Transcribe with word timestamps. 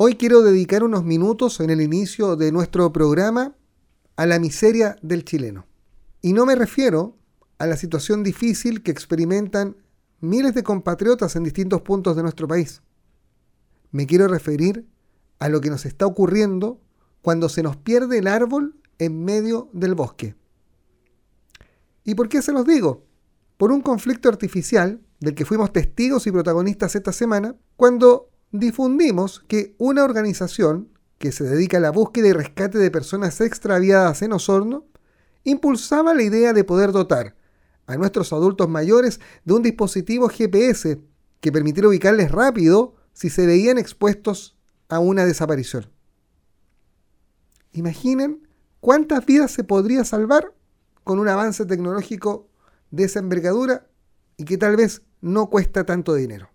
Hoy 0.00 0.14
quiero 0.14 0.42
dedicar 0.42 0.84
unos 0.84 1.02
minutos 1.02 1.58
en 1.58 1.70
el 1.70 1.80
inicio 1.80 2.36
de 2.36 2.52
nuestro 2.52 2.92
programa 2.92 3.56
a 4.14 4.26
la 4.26 4.38
miseria 4.38 4.94
del 5.02 5.24
chileno. 5.24 5.66
Y 6.22 6.34
no 6.34 6.46
me 6.46 6.54
refiero 6.54 7.16
a 7.58 7.66
la 7.66 7.76
situación 7.76 8.22
difícil 8.22 8.84
que 8.84 8.92
experimentan 8.92 9.76
miles 10.20 10.54
de 10.54 10.62
compatriotas 10.62 11.34
en 11.34 11.42
distintos 11.42 11.82
puntos 11.82 12.14
de 12.14 12.22
nuestro 12.22 12.46
país. 12.46 12.80
Me 13.90 14.06
quiero 14.06 14.28
referir 14.28 14.86
a 15.40 15.48
lo 15.48 15.60
que 15.60 15.68
nos 15.68 15.84
está 15.84 16.06
ocurriendo 16.06 16.80
cuando 17.20 17.48
se 17.48 17.64
nos 17.64 17.76
pierde 17.76 18.18
el 18.18 18.28
árbol 18.28 18.76
en 19.00 19.24
medio 19.24 19.68
del 19.72 19.96
bosque. 19.96 20.36
¿Y 22.04 22.14
por 22.14 22.28
qué 22.28 22.40
se 22.40 22.52
los 22.52 22.64
digo? 22.64 23.04
Por 23.56 23.72
un 23.72 23.80
conflicto 23.80 24.28
artificial 24.28 25.00
del 25.18 25.34
que 25.34 25.44
fuimos 25.44 25.72
testigos 25.72 26.28
y 26.28 26.30
protagonistas 26.30 26.94
esta 26.94 27.10
semana, 27.10 27.56
cuando 27.74 28.30
difundimos 28.52 29.40
que 29.48 29.74
una 29.78 30.04
organización 30.04 30.88
que 31.18 31.32
se 31.32 31.44
dedica 31.44 31.78
a 31.78 31.80
la 31.80 31.90
búsqueda 31.90 32.28
y 32.28 32.32
rescate 32.32 32.78
de 32.78 32.90
personas 32.90 33.40
extraviadas 33.40 34.22
en 34.22 34.32
Osorno 34.32 34.86
impulsaba 35.44 36.14
la 36.14 36.22
idea 36.22 36.52
de 36.52 36.64
poder 36.64 36.92
dotar 36.92 37.36
a 37.86 37.96
nuestros 37.96 38.32
adultos 38.32 38.68
mayores 38.68 39.20
de 39.44 39.54
un 39.54 39.62
dispositivo 39.62 40.28
GPS 40.28 41.00
que 41.40 41.52
permitiera 41.52 41.88
ubicarles 41.88 42.30
rápido 42.30 42.94
si 43.12 43.30
se 43.30 43.46
veían 43.46 43.78
expuestos 43.78 44.56
a 44.88 44.98
una 44.98 45.24
desaparición. 45.24 45.90
Imaginen 47.72 48.46
cuántas 48.80 49.24
vidas 49.26 49.50
se 49.50 49.64
podría 49.64 50.04
salvar 50.04 50.54
con 51.04 51.18
un 51.18 51.28
avance 51.28 51.64
tecnológico 51.64 52.48
de 52.90 53.04
esa 53.04 53.18
envergadura 53.18 53.88
y 54.36 54.44
que 54.44 54.58
tal 54.58 54.76
vez 54.76 55.02
no 55.20 55.50
cuesta 55.50 55.84
tanto 55.84 56.14
dinero. 56.14 56.50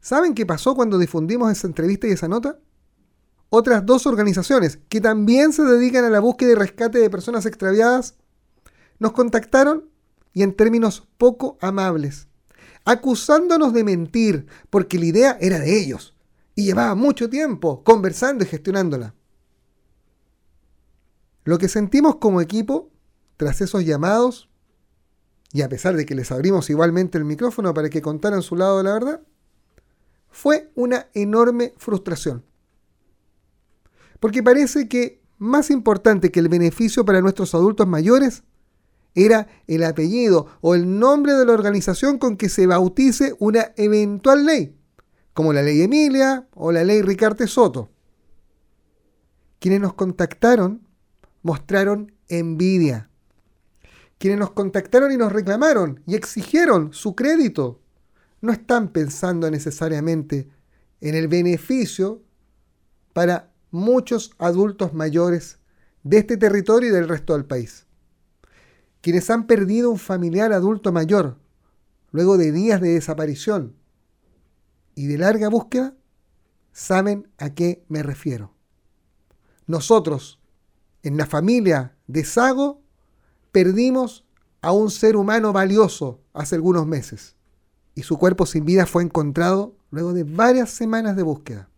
¿Saben 0.00 0.34
qué 0.34 0.46
pasó 0.46 0.74
cuando 0.74 0.98
difundimos 0.98 1.52
esa 1.52 1.66
entrevista 1.66 2.06
y 2.06 2.12
esa 2.12 2.28
nota? 2.28 2.58
Otras 3.50 3.84
dos 3.84 4.06
organizaciones 4.06 4.78
que 4.88 5.00
también 5.00 5.52
se 5.52 5.62
dedican 5.62 6.04
a 6.04 6.10
la 6.10 6.20
búsqueda 6.20 6.52
y 6.52 6.54
rescate 6.54 6.98
de 6.98 7.10
personas 7.10 7.46
extraviadas 7.46 8.14
nos 8.98 9.12
contactaron 9.12 9.90
y 10.32 10.42
en 10.42 10.54
términos 10.54 11.08
poco 11.18 11.58
amables, 11.60 12.28
acusándonos 12.84 13.72
de 13.72 13.84
mentir 13.84 14.46
porque 14.70 14.98
la 14.98 15.06
idea 15.06 15.38
era 15.40 15.58
de 15.58 15.78
ellos 15.78 16.14
y 16.54 16.64
llevaba 16.64 16.94
mucho 16.94 17.28
tiempo 17.28 17.82
conversando 17.82 18.44
y 18.44 18.46
gestionándola. 18.46 19.14
Lo 21.44 21.58
que 21.58 21.68
sentimos 21.68 22.16
como 22.16 22.40
equipo, 22.40 22.90
tras 23.36 23.60
esos 23.60 23.84
llamados, 23.84 24.48
y 25.52 25.62
a 25.62 25.68
pesar 25.68 25.96
de 25.96 26.06
que 26.06 26.14
les 26.14 26.30
abrimos 26.30 26.70
igualmente 26.70 27.18
el 27.18 27.24
micrófono 27.24 27.74
para 27.74 27.90
que 27.90 28.02
contaran 28.02 28.42
su 28.42 28.54
lado 28.56 28.78
de 28.78 28.84
la 28.84 28.92
verdad, 28.92 29.22
fue 30.30 30.70
una 30.74 31.08
enorme 31.14 31.74
frustración. 31.76 32.44
Porque 34.20 34.42
parece 34.42 34.88
que 34.88 35.20
más 35.38 35.70
importante 35.70 36.30
que 36.30 36.40
el 36.40 36.48
beneficio 36.48 37.04
para 37.04 37.20
nuestros 37.20 37.54
adultos 37.54 37.86
mayores 37.86 38.42
era 39.14 39.48
el 39.66 39.82
apellido 39.82 40.46
o 40.60 40.74
el 40.74 40.98
nombre 40.98 41.32
de 41.32 41.46
la 41.46 41.52
organización 41.52 42.18
con 42.18 42.36
que 42.36 42.48
se 42.48 42.66
bautice 42.66 43.34
una 43.38 43.72
eventual 43.76 44.44
ley, 44.44 44.76
como 45.32 45.52
la 45.52 45.62
ley 45.62 45.82
Emilia 45.82 46.46
o 46.54 46.70
la 46.70 46.84
ley 46.84 47.02
Ricarte 47.02 47.46
Soto. 47.46 47.90
Quienes 49.58 49.80
nos 49.80 49.94
contactaron 49.94 50.86
mostraron 51.42 52.12
envidia. 52.28 53.10
Quienes 54.18 54.38
nos 54.38 54.50
contactaron 54.50 55.10
y 55.12 55.16
nos 55.16 55.32
reclamaron 55.32 56.02
y 56.06 56.14
exigieron 56.14 56.92
su 56.92 57.14
crédito 57.14 57.80
no 58.40 58.52
están 58.52 58.88
pensando 58.88 59.50
necesariamente 59.50 60.48
en 61.00 61.14
el 61.14 61.28
beneficio 61.28 62.22
para 63.12 63.52
muchos 63.70 64.32
adultos 64.38 64.94
mayores 64.94 65.58
de 66.02 66.18
este 66.18 66.36
territorio 66.36 66.88
y 66.88 66.92
del 66.92 67.08
resto 67.08 67.34
del 67.34 67.44
país. 67.44 67.86
Quienes 69.00 69.30
han 69.30 69.46
perdido 69.46 69.90
un 69.90 69.98
familiar 69.98 70.52
adulto 70.52 70.92
mayor 70.92 71.38
luego 72.12 72.36
de 72.36 72.52
días 72.52 72.80
de 72.80 72.94
desaparición 72.94 73.76
y 74.94 75.06
de 75.06 75.18
larga 75.18 75.48
búsqueda, 75.48 75.94
saben 76.72 77.28
a 77.38 77.54
qué 77.54 77.84
me 77.88 78.02
refiero. 78.02 78.54
Nosotros, 79.66 80.40
en 81.02 81.16
la 81.16 81.26
familia 81.26 81.96
de 82.06 82.24
Sago, 82.24 82.82
perdimos 83.52 84.26
a 84.60 84.72
un 84.72 84.90
ser 84.90 85.16
humano 85.16 85.52
valioso 85.52 86.20
hace 86.32 86.56
algunos 86.56 86.86
meses 86.86 87.36
y 87.94 88.02
su 88.02 88.18
cuerpo 88.18 88.46
sin 88.46 88.64
vida 88.64 88.86
fue 88.86 89.02
encontrado 89.02 89.76
luego 89.90 90.12
de 90.12 90.24
varias 90.24 90.70
semanas 90.70 91.16
de 91.16 91.22
búsqueda. 91.22 91.68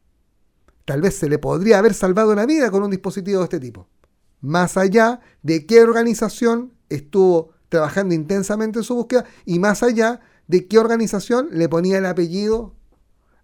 Tal 0.84 1.00
vez 1.00 1.17
se 1.17 1.28
le 1.28 1.39
podría 1.39 1.78
haber 1.78 1.95
salvado 1.95 2.34
la 2.34 2.47
vida 2.47 2.71
con 2.71 2.83
un 2.83 2.91
dispositivo 2.91 3.39
de 3.39 3.45
este 3.45 3.61
tipo. 3.61 3.89
Más 4.41 4.77
allá 4.77 5.21
de 5.43 5.67
qué 5.67 5.83
organización 5.83 6.73
estuvo 6.89 7.50
trabajando 7.69 8.15
intensamente 8.15 8.81
en 8.81 8.84
su 8.84 8.95
búsqueda 8.95 9.25
y 9.47 9.59
más 9.59 9.83
allá 9.83 10.21
de 10.49 10.67
qué 10.67 10.78
organización 10.78 11.49
le 11.53 11.69
ponía 11.69 11.99
el 11.99 12.06
apellido 12.06 12.75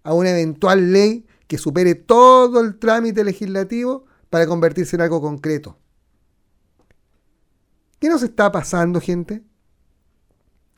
a 0.02 0.12
una 0.12 0.30
eventual 0.30 0.92
ley 0.92 1.26
que 1.46 1.58
supere 1.58 1.94
todo 1.94 2.60
el 2.60 2.78
trámite 2.78 3.24
legislativo 3.24 4.04
para 4.28 4.46
convertirse 4.46 4.96
en 4.96 5.02
algo 5.02 5.20
concreto. 5.20 5.78
¿Qué 7.98 8.08
nos 8.08 8.22
está 8.22 8.52
pasando, 8.52 9.00
gente? 9.00 9.42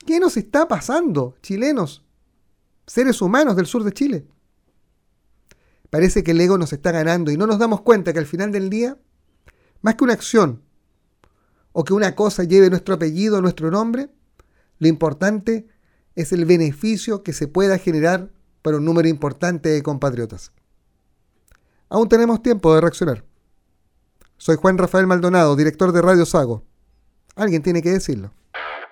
¿Qué 0.05 0.19
nos 0.19 0.37
está 0.37 0.67
pasando, 0.67 1.35
chilenos? 1.41 2.03
Seres 2.87 3.21
humanos 3.21 3.55
del 3.55 3.67
sur 3.67 3.83
de 3.83 3.91
Chile. 3.91 4.27
Parece 5.89 6.23
que 6.23 6.31
el 6.31 6.41
ego 6.41 6.57
nos 6.57 6.73
está 6.73 6.91
ganando 6.91 7.31
y 7.31 7.37
no 7.37 7.47
nos 7.47 7.59
damos 7.59 7.81
cuenta 7.81 8.13
que 8.13 8.19
al 8.19 8.25
final 8.25 8.51
del 8.51 8.69
día, 8.69 8.97
más 9.81 9.95
que 9.95 10.03
una 10.03 10.13
acción 10.13 10.63
o 11.73 11.83
que 11.83 11.93
una 11.93 12.15
cosa 12.15 12.43
lleve 12.43 12.69
nuestro 12.69 12.95
apellido, 12.95 13.41
nuestro 13.41 13.69
nombre, 13.71 14.09
lo 14.79 14.87
importante 14.87 15.67
es 16.15 16.31
el 16.31 16.45
beneficio 16.45 17.23
que 17.23 17.33
se 17.33 17.47
pueda 17.47 17.77
generar 17.77 18.31
para 18.61 18.77
un 18.77 18.85
número 18.85 19.07
importante 19.07 19.69
de 19.69 19.83
compatriotas. 19.83 20.51
Aún 21.89 22.09
tenemos 22.09 22.41
tiempo 22.41 22.73
de 22.73 22.81
reaccionar. 22.81 23.25
Soy 24.37 24.55
Juan 24.55 24.77
Rafael 24.77 25.07
Maldonado, 25.07 25.55
director 25.55 25.91
de 25.91 26.01
Radio 26.01 26.25
Sago. 26.25 26.63
Alguien 27.35 27.61
tiene 27.61 27.81
que 27.81 27.91
decirlo. 27.91 28.33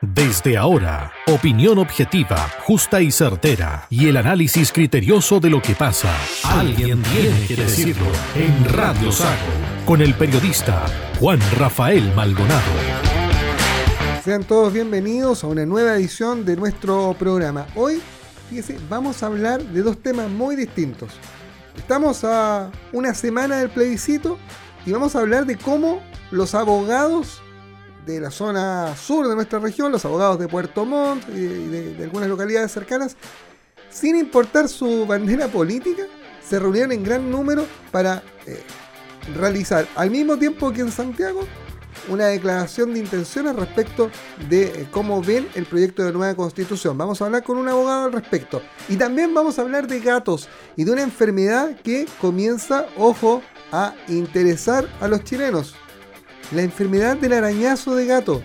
Desde 0.02 0.56
ahora, 0.56 1.12
opinión 1.28 1.78
objetiva, 1.78 2.38
justa 2.62 3.02
y 3.02 3.12
certera, 3.12 3.86
y 3.90 4.08
el 4.08 4.16
análisis 4.16 4.72
criterioso 4.72 5.42
de 5.42 5.50
lo 5.50 5.62
que 5.62 5.76
pasa. 5.76 6.16
Alguien 6.46 7.04
tiene 7.04 7.46
que 7.46 7.58
decirlo 7.58 8.06
en 8.34 8.64
Radio 8.64 9.12
Sago, 9.12 9.36
con 9.86 10.00
el 10.02 10.14
periodista 10.14 10.86
Juan 11.20 11.42
Rafael 11.58 12.16
Maldonado. 12.16 12.72
Sean 14.24 14.46
todos 14.46 14.72
bienvenidos 14.72 15.44
a 15.44 15.48
una 15.48 15.66
nueva 15.66 15.96
edición 15.96 16.46
de 16.46 16.56
nuestro 16.56 17.14
programa. 17.20 17.68
Hoy, 17.76 18.02
fíjense, 18.50 18.80
vamos 18.90 19.22
a 19.22 19.26
hablar 19.26 19.62
de 19.62 19.82
dos 19.82 20.02
temas 20.02 20.30
muy 20.30 20.56
distintos. 20.56 21.10
Estamos 21.76 22.24
a 22.24 22.72
una 22.94 23.14
semana 23.14 23.58
del 23.58 23.70
plebiscito 23.70 24.40
y 24.86 24.94
vamos 24.94 25.18
a 25.18 25.20
hablar 25.20 25.46
de 25.46 25.58
cómo 25.58 26.02
los 26.32 26.56
abogados 26.56 27.42
de 28.06 28.20
la 28.20 28.32
zona 28.32 28.96
sur 28.96 29.28
de 29.28 29.36
nuestra 29.36 29.60
región, 29.60 29.92
los 29.92 30.06
abogados 30.06 30.40
de 30.40 30.48
Puerto 30.48 30.86
Montt 30.86 31.28
y 31.30 31.42
de, 31.42 32.04
algunas 32.04 32.30
localidades 32.30 32.72
cercanas, 32.72 33.16
sin 33.90 34.16
importar 34.16 34.68
su 34.68 35.06
bandera 35.06 35.48
política, 35.48 36.04
se 36.48 36.60
reunieron 36.60 36.92
en 36.92 37.04
gran 37.04 37.30
número 37.30 37.66
para 37.92 38.24
eh, 38.46 38.62
realizar 39.36 39.88
al 39.96 40.10
mismo 40.10 40.38
tiempo 40.38 40.72
que 40.72 40.82
en 40.82 40.92
Santiago 40.92 41.42
una 42.08 42.28
declaración 42.28 42.94
de 42.94 43.00
intenciones 43.00 43.56
respecto 43.56 44.10
de 44.50 44.64
eh, 44.64 44.88
cómo 44.90 45.22
ven 45.22 45.48
el 45.56 45.66
proyecto 45.66 46.04
de 46.04 46.12
nueva 46.12 46.36
constitución. 46.36 46.98
Vamos 46.98 47.22
a 47.22 47.26
hablar 47.26 47.44
con 47.44 47.58
un 47.58 47.68
abogado 47.68 48.06
al 48.06 48.14
respecto. 48.14 48.62
Y 48.88 48.96
también 48.96 49.34
vamos 49.34 49.60
a 49.60 49.62
hablar 49.62 49.88
de 49.88 50.00
gatos 50.00 50.48
y 50.76 50.84
de 50.84 50.92
una 50.92 51.02
enfermedad 51.02 51.76
que 51.84 52.08
comienza, 52.20 52.88
ojo, 52.98 53.42
a 53.72 53.94
interesar 54.08 54.88
a 55.00 55.08
los 55.08 55.24
chilenos 55.24 55.76
la 56.52 56.62
enfermedad 56.62 57.18
del 57.18 57.34
arañazo 57.34 57.96
de 57.96 58.06
gato. 58.06 58.42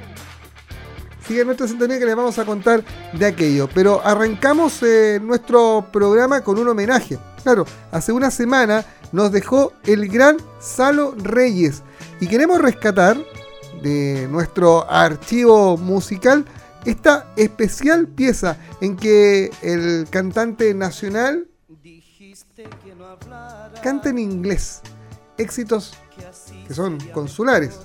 Sigue 1.27 1.45
nuestra 1.45 1.67
sintonía 1.67 1.99
que 1.99 2.05
les 2.05 2.17
vamos 2.17 2.39
a 2.39 2.45
contar 2.45 2.85
de 3.15 3.25
aquello. 3.25 3.69
Pero 3.73 4.01
arrancamos 4.05 4.83
eh, 4.83 5.19
nuestro 5.23 5.87
programa 5.91 6.43
con 6.43 6.59
un 6.59 6.69
homenaje. 6.69 7.19
Claro, 7.43 7.65
hace 7.93 8.13
una 8.13 8.31
semana 8.31 8.85
nos 9.13 9.33
dejó 9.33 9.73
el 9.85 10.09
gran 10.09 10.37
Salo 10.61 11.15
Reyes. 11.17 11.83
Y 12.21 12.27
queremos 12.27 12.61
rescatar 12.61 13.17
de 13.83 14.29
nuestro 14.31 14.91
archivo 14.91 15.77
musical 15.79 16.45
esta 16.85 17.33
especial 17.37 18.07
pieza 18.07 18.59
en 18.81 18.97
que 18.97 19.51
el 19.63 20.07
cantante 20.11 20.75
nacional 20.75 21.49
canta 23.83 24.11
en 24.11 24.19
inglés 24.19 24.83
éxitos 25.39 25.95
que 26.67 26.75
son 26.75 26.99
consulares. 27.13 27.81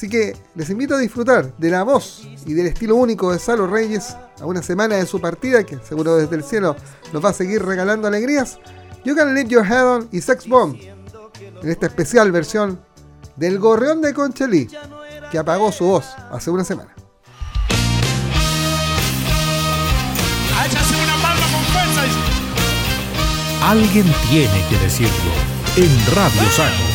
Así 0.00 0.08
que 0.08 0.34
les 0.54 0.70
invito 0.70 0.94
a 0.94 0.98
disfrutar 0.98 1.54
de 1.58 1.68
la 1.68 1.82
voz 1.82 2.26
y 2.46 2.54
del 2.54 2.68
estilo 2.68 2.96
único 2.96 3.30
de 3.30 3.38
Salo 3.38 3.66
Reyes 3.66 4.16
a 4.40 4.46
una 4.46 4.62
semana 4.62 4.96
de 4.96 5.04
su 5.04 5.20
partida, 5.20 5.62
que 5.62 5.76
seguro 5.86 6.16
desde 6.16 6.36
el 6.36 6.42
cielo 6.42 6.74
nos 7.12 7.22
va 7.22 7.28
a 7.28 7.32
seguir 7.34 7.62
regalando 7.62 8.08
alegrías. 8.08 8.58
You 9.04 9.14
Can 9.14 9.34
Leave 9.34 9.50
Your 9.50 9.62
Head 9.62 9.86
On 9.86 10.08
y 10.10 10.22
Sex 10.22 10.48
Bomb, 10.48 10.74
en 10.74 11.68
esta 11.68 11.84
especial 11.84 12.32
versión 12.32 12.80
del 13.36 13.58
gorreón 13.58 14.00
de 14.00 14.14
Conchelí, 14.14 14.70
que 15.30 15.38
apagó 15.38 15.70
su 15.70 15.84
voz 15.84 16.06
hace 16.30 16.50
una 16.50 16.64
semana. 16.64 16.94
Alguien 23.62 24.06
tiene 24.30 24.64
que 24.70 24.78
decirlo 24.78 25.30
en 25.76 26.16
Radio 26.16 26.50
Sano. 26.56 26.89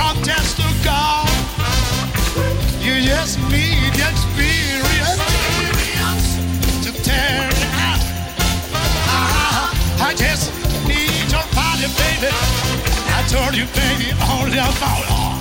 protest 0.00 0.56
to 0.56 0.68
God. 0.82 1.28
You 2.80 2.94
just 3.04 3.38
need 3.52 3.92
experience, 4.08 5.20
experience. 5.20 6.28
to 6.84 6.90
tear 7.02 7.48
it 7.52 7.64
out. 7.88 8.02
I, 9.12 10.08
I 10.08 10.14
just 10.14 10.44
need 10.88 11.26
your 11.34 11.46
body, 11.52 11.88
baby. 12.00 12.32
I 13.16 13.20
told 13.28 13.54
you, 13.54 13.66
baby, 13.76 14.08
only 14.32 14.58
about 14.58 15.04
all. 15.10 15.39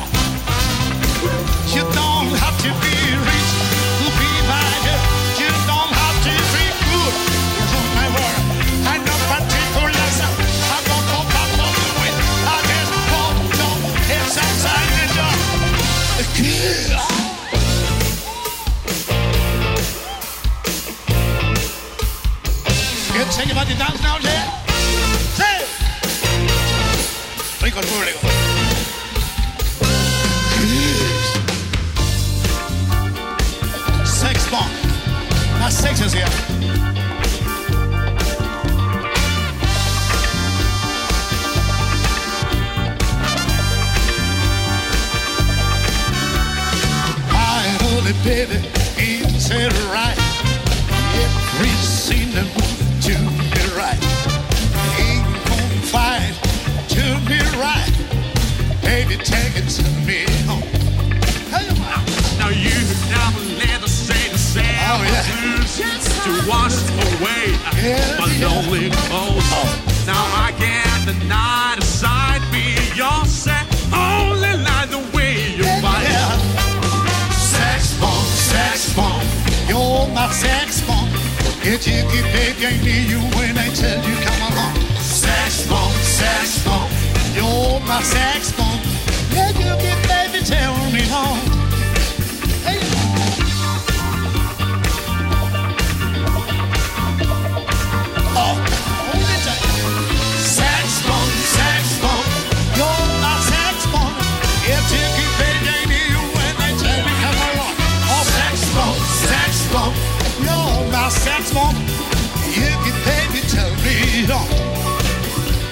Anybody 23.50 23.74
dance 23.74 24.00
down 24.00 24.22
here? 24.22 24.46
Say! 25.34 25.66
El 27.64 27.86
público. 27.88 28.20
Sex 34.06 34.48
bomb. 34.52 34.70
Now 35.60 35.70
sex 35.70 36.00
is 36.02 36.14
baby, 48.24 48.58
is 49.34 49.50
it 49.50 49.74
right? 49.92 50.19
to 66.30 66.50
wash 66.50 66.78
away 67.18 67.46
my 68.20 68.30
lonely 68.42 68.90
bones. 69.10 69.50
Now 70.06 70.26
I 70.46 70.54
get 70.60 70.98
the 71.10 71.16
night 71.26 71.78
aside 71.80 72.44
me, 72.54 72.78
your 72.96 73.26
set, 73.26 73.66
only 73.94 74.54
light 74.68 74.90
the 74.90 75.02
way 75.16 75.34
you 75.58 75.66
fight. 75.82 76.06
Sex 77.34 77.98
bomb, 78.00 78.26
sex 78.54 78.94
bomb, 78.96 79.26
you're 79.68 80.08
my 80.14 80.30
sex 80.32 80.82
bomb. 80.88 81.10
you 81.64 81.78
keep 81.78 82.26
pig, 82.34 82.62
ain't 82.62 82.84
you 83.12 83.20
when 83.38 83.58
I 83.58 83.70
tell 83.74 84.00
you 84.08 84.16
come 84.26 84.42
along. 84.50 84.76
Sex 85.02 85.68
bomb, 85.68 85.94
sex 86.22 86.64
bomb, 86.66 86.90
you're 87.34 87.80
my 87.88 88.02
sex 88.04 88.52
bomb. 88.58 88.80
Yeah, 89.34 89.50
you 89.50 89.74
keep 89.82 90.00
baby, 90.08 90.46
tell 90.46 90.76
me 90.92 91.02
home. 91.10 91.59
a 111.10 111.12
saxophone? 111.12 111.76
If 112.46 112.80
you 112.86 112.94
pay 113.06 113.24
me, 113.34 113.42
tell 113.50 113.74
me. 113.86 113.98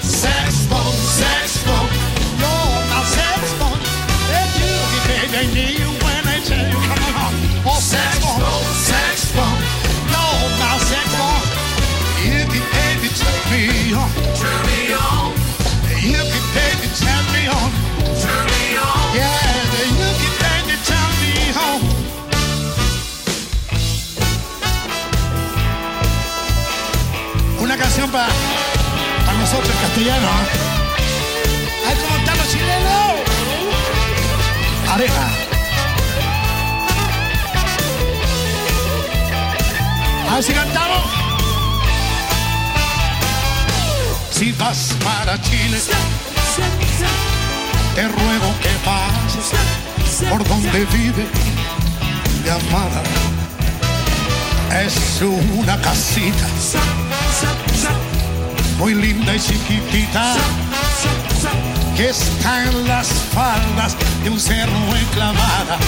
Saxophone, 0.02 0.98
saxophone, 1.20 1.90
Lord, 2.42 2.84
my 2.90 3.00
saxophone. 3.16 3.80
That 4.30 4.50
you 4.58 4.74
be 4.92 4.98
begging 5.08 5.50
me 5.54 5.68
when 6.02 6.22
I 6.26 6.38
tell 6.48 6.66
you, 6.72 6.80
come 6.88 7.16
on. 7.24 7.34
Oh, 7.70 7.78
saxophone, 7.78 8.66
saxophone. 8.90 9.27
nosotros 29.50 29.76
castellano, 29.80 30.26
¿eh? 30.26 30.46
¡Ay, 31.88 31.96
cómo 31.96 32.16
están 32.18 32.36
los 32.36 32.48
chilenos! 32.48 33.12
Areja. 34.92 35.28
A 40.30 40.52
cantamos. 40.52 41.04
Si 44.32 44.52
vas 44.52 44.94
para 45.02 45.40
Chile, 45.40 45.78
te 47.94 48.02
ruego 48.02 48.54
que 48.62 48.70
pases 48.84 50.28
por 50.28 50.46
donde 50.46 50.84
vive 50.84 51.26
mi 52.44 52.50
amada. 52.50 53.02
Es 54.84 55.22
una 55.22 55.80
casita 55.80 56.46
muy 58.78 58.94
linda 58.94 59.34
y 59.34 59.40
chiquitita, 59.40 60.34
que 61.96 62.10
está 62.10 62.64
en 62.64 62.86
las 62.86 63.08
faldas 63.34 63.96
de 64.22 64.30
un 64.30 64.38
cerro 64.38 64.96
enclavada. 64.96 65.78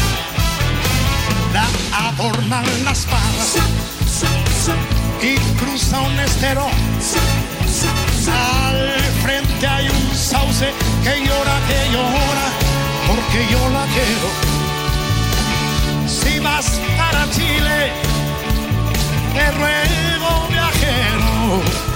La 1.52 1.66
adornan 2.08 2.64
las 2.84 3.06
faldas 3.06 3.56
y 5.22 5.36
cruza 5.56 6.00
un 6.00 6.18
estero. 6.18 6.66
Al 8.32 9.00
frente 9.22 9.66
hay 9.66 9.88
un 9.88 10.16
sauce 10.16 10.72
que 11.04 11.24
llora, 11.24 11.60
que 11.68 11.92
llora, 11.92 12.46
porque 13.06 13.46
yo 13.50 13.68
la 13.70 13.86
quiero. 13.86 14.28
Si 16.08 16.40
vas 16.40 16.80
para 16.98 17.30
Chile, 17.30 17.92
te 19.34 19.50
ruego 19.52 20.48
viajero 20.48 21.89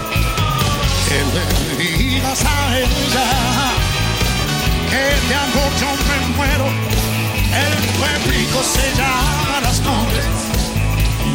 digas 1.79 2.45
a 2.45 2.79
ella 2.79 3.27
que 4.91 5.29
de 5.29 5.35
amor 5.35 5.71
yo 5.81 5.91
me 6.09 6.37
muero. 6.37 6.67
El 7.55 7.75
pueblito 7.99 8.63
se 8.63 8.95
llama 8.97 9.61
Las 9.63 9.81
Condes 9.81 10.27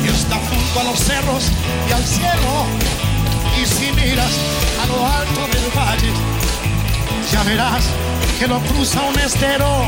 y 0.04 0.08
está 0.08 0.36
junto 0.36 0.80
a 0.80 0.84
los 0.84 1.00
cerros 1.00 1.52
y 1.88 1.92
al 1.94 2.06
cielo. 2.06 2.66
Y 3.62 3.66
si 3.66 3.92
miras 3.92 4.32
a 4.82 4.88
lo 4.88 5.06
alto 5.06 5.48
del 5.48 5.70
valle, 5.78 6.12
ya 7.32 7.44
verás 7.44 7.86
que 8.38 8.48
lo 8.48 8.60
cruza 8.62 9.02
un 9.02 9.20
estero. 9.20 9.86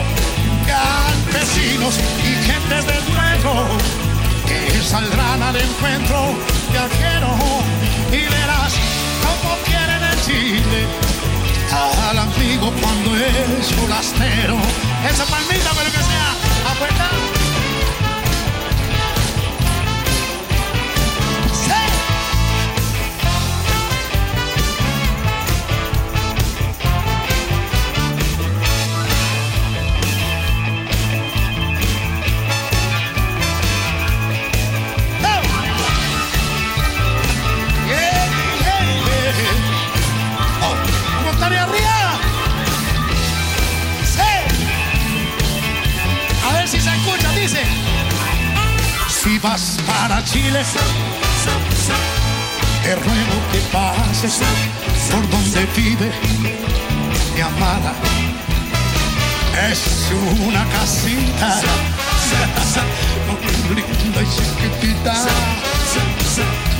Campesinos 0.67 1.95
y 2.23 2.45
gentes 2.45 2.85
del 2.85 3.03
pueblo 3.03 3.67
que 4.47 4.81
saldrán 4.83 5.41
al 5.41 5.55
encuentro 5.55 6.35
viajero 6.71 7.29
y 8.11 8.21
verás 8.21 8.73
cómo 9.23 9.70
Chile 10.31 10.87
al 12.09 12.17
amigo 12.17 12.71
cuando 12.81 13.15
es 13.15 13.73
forastero. 13.73 14.57
Esa 15.09 15.25
palmita, 15.25 15.71
pero 15.75 15.91
que 15.91 16.03
sea 16.03 16.71
apuesta. 16.71 17.40
Vas 49.41 49.77
para 49.87 50.23
Chile, 50.23 50.61
te 52.83 52.95
ruego 52.95 53.35
que 53.51 53.59
pases 53.71 54.39
por 55.11 55.29
donde 55.29 55.65
vive 55.75 56.11
mi 57.33 57.41
amada. 57.41 57.93
Es 59.69 59.81
una 60.45 60.65
casita. 60.69 61.61
Linda 63.69 64.21
y 64.21 64.27
chiquitita. 64.35 65.13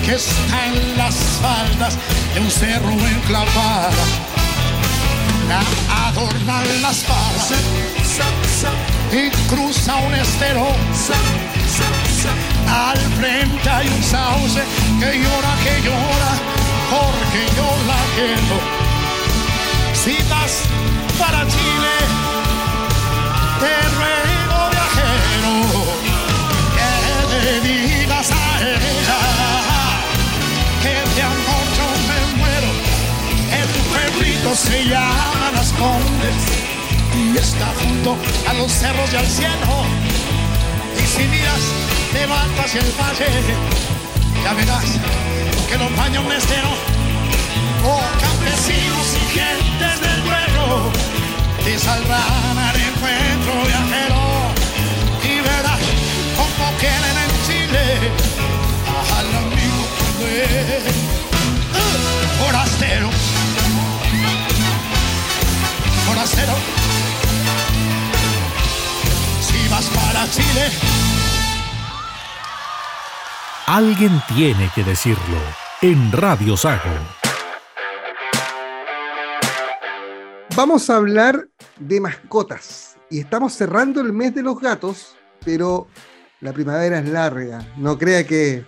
Que 0.05 0.15
está 0.15 0.65
en 0.67 0.97
las 0.97 1.15
faldas 1.41 1.97
de 2.33 2.39
un 2.41 2.51
cerro 2.51 2.91
enclavada. 2.91 4.05
La 5.47 5.61
adornan 6.07 6.81
las 6.81 7.05
balas 7.07 7.51
y 9.11 9.29
cruza 9.47 9.97
un 9.97 10.13
estero 10.13 10.67
al 12.67 12.97
frente 12.97 13.69
hay 13.69 13.87
un 13.87 14.03
sauce 14.03 14.61
que 14.99 15.19
llora, 15.19 15.53
que 15.63 15.81
llora, 15.81 16.31
porque 16.89 17.41
yo 17.57 17.67
la 17.87 17.99
quiero. 18.15 18.57
Si 19.93 20.17
vas 20.29 20.63
para 21.19 21.45
Chile, 21.47 21.95
te 23.59 23.73
ruego 23.97 24.69
viajero 24.71 25.53
que 26.77 27.45
le 27.45 27.61
digas 27.61 28.31
a 28.31 28.61
ella 28.61 29.19
que 30.81 31.15
de 31.15 31.21
amor 31.21 31.65
yo 31.77 31.87
me 32.07 32.19
muero. 32.39 32.71
El 33.59 33.67
pueblito 33.91 34.55
se 34.55 34.85
llama 34.85 35.51
Las 35.53 35.71
Condes 35.73 36.60
y 37.33 37.37
está 37.37 37.67
junto 37.81 38.17
a 38.47 38.53
los 38.53 38.71
cerros 38.71 39.11
y 39.13 39.15
al 39.15 39.27
cielo. 39.27 39.85
Y 40.97 41.07
si 41.07 41.23
miras 41.27 41.61
te 42.11 42.25
hacia 42.61 42.81
el 42.81 42.91
valle, 42.99 43.29
ya 44.43 44.53
verás 44.53 44.85
que 45.69 45.77
los 45.77 45.95
baños 45.95 46.25
mesteros, 46.25 46.77
oh 47.85 48.01
campesinos 48.19 49.07
y 49.15 49.19
gentes 49.37 50.01
del 50.01 50.21
pueblo, 50.21 50.91
te 51.63 51.79
saldrán 51.79 52.57
al 52.57 52.75
encuentro 52.75 53.53
viajero. 53.65 54.21
Y 55.23 55.39
verás 55.41 55.81
cómo 56.35 56.71
quieren 56.79 57.17
en 57.25 57.31
Chile 57.47 57.85
al 59.17 59.27
amigo 59.45 59.81
cuando 59.97 60.27
es 60.27 60.83
forastero, 62.39 63.09
forastero. 66.05 67.10
Para 69.89 70.29
Chile, 70.29 70.69
Alguien 73.67 74.21
tiene 74.27 74.69
que 74.75 74.83
decirlo 74.83 75.37
en 75.81 76.11
Radio 76.11 76.57
Sago. 76.57 76.91
Vamos 80.55 80.89
a 80.89 80.97
hablar 80.97 81.47
de 81.79 82.01
mascotas 82.01 82.97
y 83.09 83.19
estamos 83.19 83.53
cerrando 83.53 84.01
el 84.01 84.11
mes 84.11 84.35
de 84.35 84.43
los 84.43 84.59
gatos, 84.59 85.15
pero 85.45 85.87
la 86.41 86.51
primavera 86.51 86.99
es 86.99 87.07
larga. 87.07 87.65
No 87.77 87.97
crea 87.97 88.25
que 88.27 88.65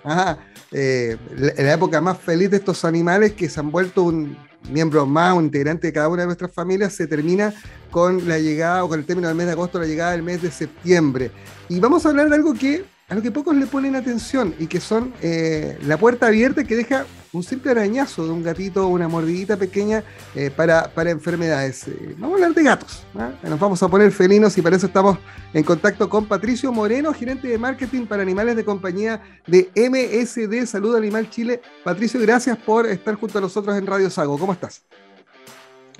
eh, 0.71 1.17
la, 1.35 1.73
época 1.73 1.99
más 1.99 2.17
feliz 2.19 2.51
de 2.51 2.57
estos 2.57 2.85
animales 2.85 3.33
que 3.33 3.49
se 3.49 3.59
han 3.59 3.71
vuelto 3.71 4.03
un 4.03 4.37
miembro 4.69 5.05
más, 5.05 5.35
un 5.35 5.45
integrante 5.45 5.87
de 5.87 5.93
cada 5.93 6.09
una 6.09 6.21
de 6.21 6.27
nuestras 6.27 6.51
familias, 6.51 6.93
se 6.93 7.07
termina 7.07 7.53
con 7.91 8.27
la 8.27 8.39
llegada 8.39 8.83
o 8.83 8.89
con 8.89 8.99
el 8.99 9.05
término 9.05 9.27
del 9.27 9.37
mes 9.37 9.47
de 9.47 9.53
agosto, 9.53 9.79
la 9.79 9.85
llegada 9.85 10.11
del 10.11 10.23
mes 10.23 10.41
de 10.41 10.51
septiembre. 10.51 11.31
Y 11.69 11.79
vamos 11.79 12.05
a 12.05 12.09
hablar 12.09 12.29
de 12.29 12.35
algo 12.35 12.53
que 12.53 12.85
a 13.09 13.15
lo 13.15 13.21
que 13.21 13.31
pocos 13.31 13.55
le 13.55 13.65
ponen 13.65 13.95
atención 13.95 14.55
y 14.59 14.67
que 14.67 14.79
son 14.79 15.13
eh, 15.21 15.77
la 15.85 15.97
puerta 15.97 16.27
abierta 16.27 16.63
que 16.63 16.75
deja 16.75 17.05
un 17.33 17.43
simple 17.43 17.71
arañazo 17.71 18.25
de 18.25 18.31
un 18.31 18.43
gatito 18.43 18.87
una 18.87 19.07
mordidita 19.07 19.57
pequeña 19.57 20.03
eh, 20.35 20.51
para, 20.55 20.87
para, 20.93 21.09
enfermedades. 21.09 21.87
Eh, 21.87 22.15
vamos 22.17 22.33
a 22.33 22.45
hablar 22.45 22.53
de 22.55 22.63
gatos. 22.63 23.03
¿ah? 23.15 23.31
Nos 23.43 23.59
vamos 23.59 23.81
a 23.81 23.87
poner 23.87 24.11
felinos 24.11 24.57
y 24.57 24.61
para 24.61 24.75
eso 24.75 24.85
estamos 24.85 25.17
en 25.53 25.63
contacto 25.63 26.07
con 26.07 26.25
Patricio 26.25 26.71
Moreno, 26.71 27.13
gerente 27.13 27.47
de 27.47 27.57
marketing 27.57 28.05
para 28.05 28.21
animales 28.21 28.55
de 28.55 28.63
compañía 28.63 29.21
de 29.47 29.69
MSD 29.75 30.67
Salud 30.67 30.95
Animal 30.95 31.29
Chile. 31.29 31.61
Patricio, 31.83 32.19
gracias 32.21 32.57
por 32.57 32.85
estar 32.85 33.15
junto 33.15 33.39
a 33.39 33.41
nosotros 33.41 33.75
en 33.75 33.87
Radio 33.87 34.09
Sago. 34.09 34.37
¿Cómo 34.37 34.53
estás? 34.53 34.83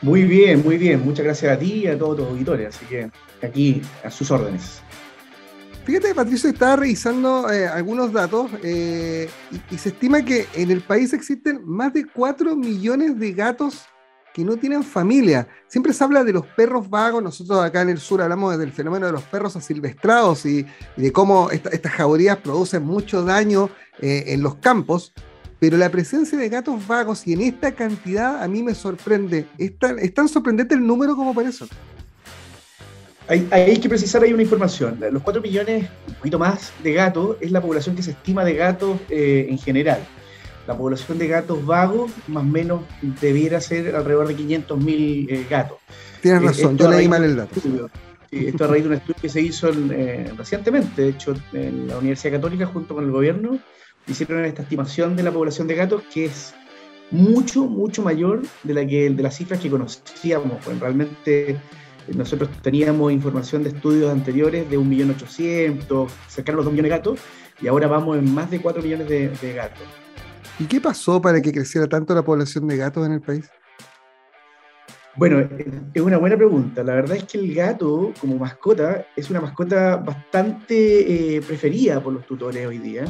Muy 0.02 0.24
bien, 0.24 0.62
muy 0.64 0.78
bien. 0.78 1.04
Muchas 1.04 1.26
gracias 1.26 1.56
a 1.56 1.58
ti 1.58 1.86
y 1.86 1.88
a 1.88 1.98
todos 1.98 2.18
tus 2.18 2.28
auditores. 2.28 2.76
Así 2.76 2.86
que 2.86 3.10
aquí 3.42 3.82
a 4.04 4.12
sus 4.12 4.30
órdenes. 4.30 4.83
Fíjate, 5.86 6.16
Patricio 6.16 6.50
estaba 6.50 6.78
revisando 6.78 7.52
eh, 7.52 7.68
algunos 7.68 8.14
datos 8.14 8.50
eh, 8.64 9.30
y, 9.70 9.78
se 9.78 9.90
estima 9.90 10.24
que 10.24 10.48
en 10.54 10.72
el 10.72 10.80
país 10.80 11.12
existen 11.12 11.62
más 11.66 11.92
de 11.92 12.06
4 12.06 12.56
millones 12.56 13.20
de 13.20 13.34
gatos 13.34 13.84
que 14.34 14.46
no 14.46 14.56
tienen 14.56 14.82
familia. 14.82 15.46
Siempre 15.68 15.92
se 15.92 16.02
habla 16.02 16.24
de 16.24 16.32
los 16.32 16.46
perros 16.48 16.90
vagos, 16.90 17.22
nosotros 17.22 17.62
acá 17.62 17.82
en 17.82 17.90
el 17.90 18.00
sur 18.00 18.22
hablamos 18.22 18.58
del 18.58 18.72
fenómeno 18.72 19.08
de 19.08 19.12
los 19.12 19.24
perros 19.24 19.58
asilvestrados 19.58 20.46
y, 20.46 20.66
de 20.96 21.12
cómo 21.12 21.52
estas 21.52 21.92
jaurías 21.92 22.38
producen 22.38 22.84
mucho 22.84 23.26
daño 23.26 23.70
eh, 24.00 24.24
en 24.28 24.42
los 24.42 24.56
campos, 24.56 25.12
pero 25.60 25.76
la 25.76 25.90
presencia 25.90 26.38
de 26.38 26.48
gatos 26.48 26.88
vagos 26.88 27.28
y 27.28 27.34
en 27.34 27.42
esta 27.42 27.74
cantidad 27.74 28.42
a 28.42 28.48
mí 28.48 28.64
me 28.64 28.74
sorprende. 28.74 29.48
¿Es 29.58 29.78
tan, 29.78 30.00
es 30.00 30.14
tan 30.14 30.30
sorprendente 30.30 30.76
el 30.76 30.88
número 30.88 31.18
como 31.18 31.36
parece? 31.36 31.66
Hay, 33.28 33.78
que 33.78 33.88
precisar 33.88 34.24
ahí 34.24 34.34
una 34.34 34.44
información. 34.44 35.00
Los 35.12 35.24
4 35.24 35.42
millones, 35.42 35.90
un 36.08 36.14
poquito 36.16 36.40
más, 36.40 36.74
de 36.84 36.94
gatos 36.94 37.38
es 37.40 37.52
la 37.52 37.62
población 37.62 37.96
que 37.96 38.04
se 38.04 38.12
estima 38.12 38.44
de 38.44 38.56
gatos 38.56 39.00
eh, 39.10 39.48
en 39.50 39.58
general. 39.58 40.00
La 40.68 40.78
población 40.78 41.18
de 41.18 41.28
gatos 41.28 41.66
vagos, 41.66 42.12
más 42.28 42.44
o 42.44 42.48
menos, 42.48 42.82
debiera 43.22 43.62
ser 43.62 43.96
alrededor 43.96 44.28
de 44.28 44.36
500 44.36 44.80
mil 44.80 45.28
eh, 45.30 45.46
gatos. 45.50 45.78
Tienes 46.22 46.42
eh, 46.42 46.46
razón, 46.46 46.78
yo 46.78 46.90
leí 46.90 47.08
mal 47.08 47.24
el 47.24 47.38
dato. 47.38 47.62
esto 48.32 48.64
a 48.64 48.68
raíz 48.68 48.84
de 48.84 48.90
un 48.90 48.96
estudio 48.96 49.16
que 49.22 49.30
se 49.30 49.42
hizo 49.42 49.72
recientemente, 50.38 51.02
de 51.02 51.10
hecho, 51.10 51.34
en 51.54 51.88
la 51.88 51.98
Universidad 51.98 52.34
Católica, 52.34 52.66
junto 52.66 52.96
con 52.96 53.06
el 53.06 53.12
gobierno, 53.12 53.58
hicieron 54.08 54.44
esta 54.44 54.64
estimación 54.64 55.16
de 55.16 55.24
la 55.24 55.32
población 55.32 55.68
de 55.68 55.76
gatos 55.76 56.04
que 56.14 56.26
es 56.26 56.54
mucho, 57.12 57.66
mucho 57.66 58.02
mayor 58.02 58.42
de, 58.64 58.74
la 58.74 58.86
que, 58.86 59.10
de 59.10 59.24
las 59.24 59.38
cifras 59.38 59.60
que 59.60 59.70
conocíamos. 59.70 60.58
Pues 60.64 60.80
realmente 60.80 61.58
nosotros 62.08 62.50
teníamos 62.62 63.12
información 63.12 63.64
de 63.64 63.70
estudios 63.70 64.12
anteriores 64.12 64.70
de 64.70 64.78
1.800.000, 64.78 66.10
cercano 66.28 66.58
a 66.58 66.58
los 66.58 66.66
2 66.66 66.74
millones 66.74 66.92
de 66.92 66.98
gatos, 66.98 67.20
y 67.62 67.68
ahora 67.68 67.88
vamos 67.88 68.18
en 68.18 68.34
más 68.34 68.50
de 68.52 68.60
4 68.60 68.82
millones 68.82 69.10
de, 69.10 69.30
de 69.30 69.54
gatos. 69.54 69.84
¿Y 70.60 70.66
qué 70.66 70.80
pasó 70.80 71.22
para 71.22 71.42
que 71.42 71.52
creciera 71.52 71.88
tanto 71.88 72.14
la 72.14 72.24
población 72.24 72.68
de 72.68 72.78
gatos 72.78 73.06
en 73.06 73.14
el 73.14 73.22
país? 73.22 73.50
Bueno, 75.16 75.48
es 75.94 76.02
una 76.02 76.18
buena 76.18 76.36
pregunta. 76.36 76.84
La 76.84 76.96
verdad 76.96 77.18
es 77.18 77.26
que 77.26 77.38
el 77.38 77.54
gato, 77.54 78.14
como 78.20 78.38
mascota, 78.38 79.06
es 79.16 79.30
una 79.30 79.42
mascota 79.42 79.98
bastante 79.98 81.36
eh, 81.36 81.42
preferida 81.42 82.02
por 82.02 82.14
los 82.14 82.26
tutores 82.26 82.66
hoy 82.66 82.80
día, 82.80 83.06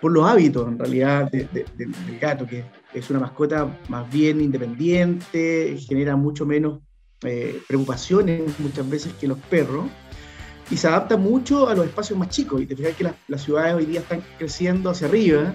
por 0.00 0.10
los 0.10 0.26
hábitos 0.26 0.66
en 0.68 0.78
realidad 0.78 1.30
del 1.30 2.18
gato, 2.18 2.46
que 2.46 2.64
es 2.94 3.10
una 3.10 3.20
mascota 3.20 3.78
más 3.88 4.10
bien 4.10 4.40
independiente, 4.40 5.76
genera 5.78 6.16
mucho 6.16 6.46
menos 6.46 6.80
eh, 7.22 7.60
preocupaciones 7.66 8.58
muchas 8.58 8.88
veces 8.88 9.12
que 9.20 9.26
los 9.26 9.38
perros, 9.38 9.86
y 10.70 10.76
se 10.76 10.86
adapta 10.86 11.16
mucho 11.16 11.68
a 11.68 11.74
los 11.74 11.86
espacios 11.86 12.18
más 12.18 12.28
chicos. 12.28 12.60
Y 12.60 12.66
te 12.66 12.76
fijas 12.76 12.94
que 12.94 13.10
las, 13.28 13.42
ciudades 13.42 13.74
hoy 13.74 13.86
día 13.86 14.00
están 14.00 14.22
creciendo 14.38 14.90
hacia 14.90 15.08
arriba, 15.08 15.54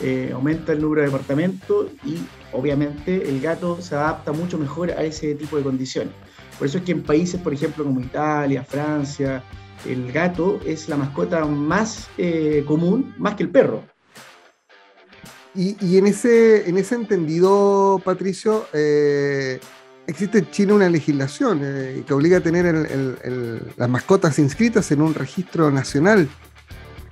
eh, 0.00 0.30
aumenta 0.32 0.72
el 0.72 0.80
número 0.80 1.02
de 1.02 1.08
departamentos 1.08 1.86
y 2.04 2.18
obviamente 2.52 3.28
el 3.28 3.40
gato 3.40 3.80
se 3.80 3.94
adapta 3.94 4.32
mucho 4.32 4.58
mejor 4.58 4.90
a 4.90 5.02
ese 5.02 5.34
tipo 5.34 5.56
de 5.56 5.62
condiciones. 5.62 6.12
Por 6.58 6.68
eso 6.68 6.78
es 6.78 6.84
que 6.84 6.92
en 6.92 7.02
países, 7.02 7.40
por 7.40 7.52
ejemplo, 7.52 7.84
como 7.84 8.00
Italia, 8.00 8.64
Francia, 8.64 9.42
el 9.86 10.12
gato 10.12 10.60
es 10.64 10.88
la 10.88 10.96
mascota 10.96 11.44
más 11.44 12.08
eh, 12.16 12.64
común, 12.66 13.14
más 13.18 13.34
que 13.34 13.42
el 13.42 13.50
perro. 13.50 13.82
Y, 15.56 15.98
en, 15.98 16.08
ese, 16.08 16.68
en 16.68 16.78
ese 16.78 16.96
entendido, 16.96 18.02
Patricio, 18.04 18.66
existe 20.06 20.38
en 20.38 20.50
China 20.50 20.74
una 20.74 20.88
legislación 20.88 21.60
que 22.06 22.12
obliga 22.14 22.38
a 22.38 22.40
tener 22.40 22.74
las 23.76 23.88
mascotas 23.88 24.38
inscritas 24.38 24.90
en 24.92 25.02
un 25.02 25.14
registro 25.14 25.70
nacional 25.70 26.28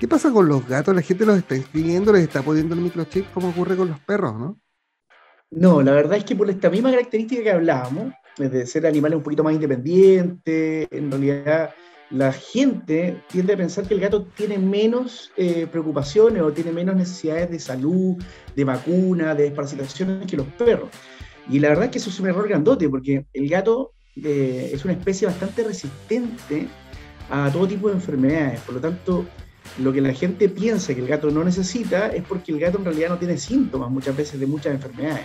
¿Qué 0.03 0.09
pasa 0.09 0.33
con 0.33 0.49
los 0.49 0.67
gatos? 0.67 0.97
La 0.97 1.01
gente 1.01 1.25
los 1.25 1.39
está 1.39 1.55
inscribiendo, 1.55 2.13
les 2.13 2.25
está 2.25 2.43
poniendo 2.43 2.75
el 2.75 2.81
microchip 2.81 3.33
como 3.33 3.51
ocurre 3.51 3.77
con 3.77 3.89
los 3.89 4.01
perros, 4.01 4.35
¿no? 4.37 4.59
No, 5.53 5.81
la 5.81 5.93
verdad 5.93 6.19
es 6.19 6.25
que 6.25 6.35
por 6.35 6.51
esta 6.51 6.69
misma 6.71 6.91
característica 6.91 7.41
que 7.41 7.53
hablábamos, 7.53 8.13
de 8.37 8.67
ser 8.67 8.85
animales 8.85 9.19
un 9.19 9.23
poquito 9.23 9.45
más 9.45 9.55
independientes, 9.55 10.89
en 10.91 11.09
realidad 11.09 11.71
la 12.11 12.33
gente 12.33 13.23
tiende 13.29 13.53
a 13.53 13.57
pensar 13.57 13.87
que 13.87 13.95
el 13.95 14.01
gato 14.01 14.25
tiene 14.25 14.59
menos 14.59 15.31
eh, 15.37 15.69
preocupaciones 15.71 16.43
o 16.43 16.53
tiene 16.53 16.73
menos 16.73 16.97
necesidades 16.97 17.53
de 17.53 17.61
salud, 17.61 18.17
de 18.57 18.65
vacuna, 18.65 19.37
de 19.37 19.45
desparasitación 19.45 20.27
que 20.27 20.37
los 20.37 20.49
perros. 20.49 20.89
Y 21.51 21.59
la 21.59 21.69
verdad 21.71 21.87
es 21.87 21.91
que 21.91 21.99
eso 21.99 22.11
es 22.11 22.21
un 22.21 22.29
error 22.29 22.49
grandote, 22.49 22.89
porque 22.89 23.27
el 23.33 23.49
gato 23.49 23.93
eh, 24.17 24.71
es 24.73 24.85
una 24.85 24.95
especie 24.95 25.27
bastante 25.27 25.65
resistente 25.65 26.69
a 27.31 27.51
todo 27.51 27.67
tipo 27.67 27.89
de 27.89 27.95
enfermedades. 27.95 28.61
Por 28.61 28.77
lo 28.77 28.81
tanto, 28.81 29.27
lo 29.79 29.93
que 29.93 30.01
la 30.01 30.13
gente 30.13 30.49
piensa 30.49 30.95
que 30.95 31.01
el 31.01 31.07
gato 31.07 31.31
no 31.31 31.45
necesita 31.45 32.09
es 32.09 32.23
porque 32.25 32.53
el 32.53 32.61
gato 32.61 32.79
en 32.79 32.85
realidad 32.85 33.11
no 33.11 33.19
tiene 33.19 33.39
síntomas 33.39 33.91
muchas 33.91 34.17
veces 34.17 34.39
de 34.39 34.47
muchas 34.47 34.75
enfermedades. 34.75 35.25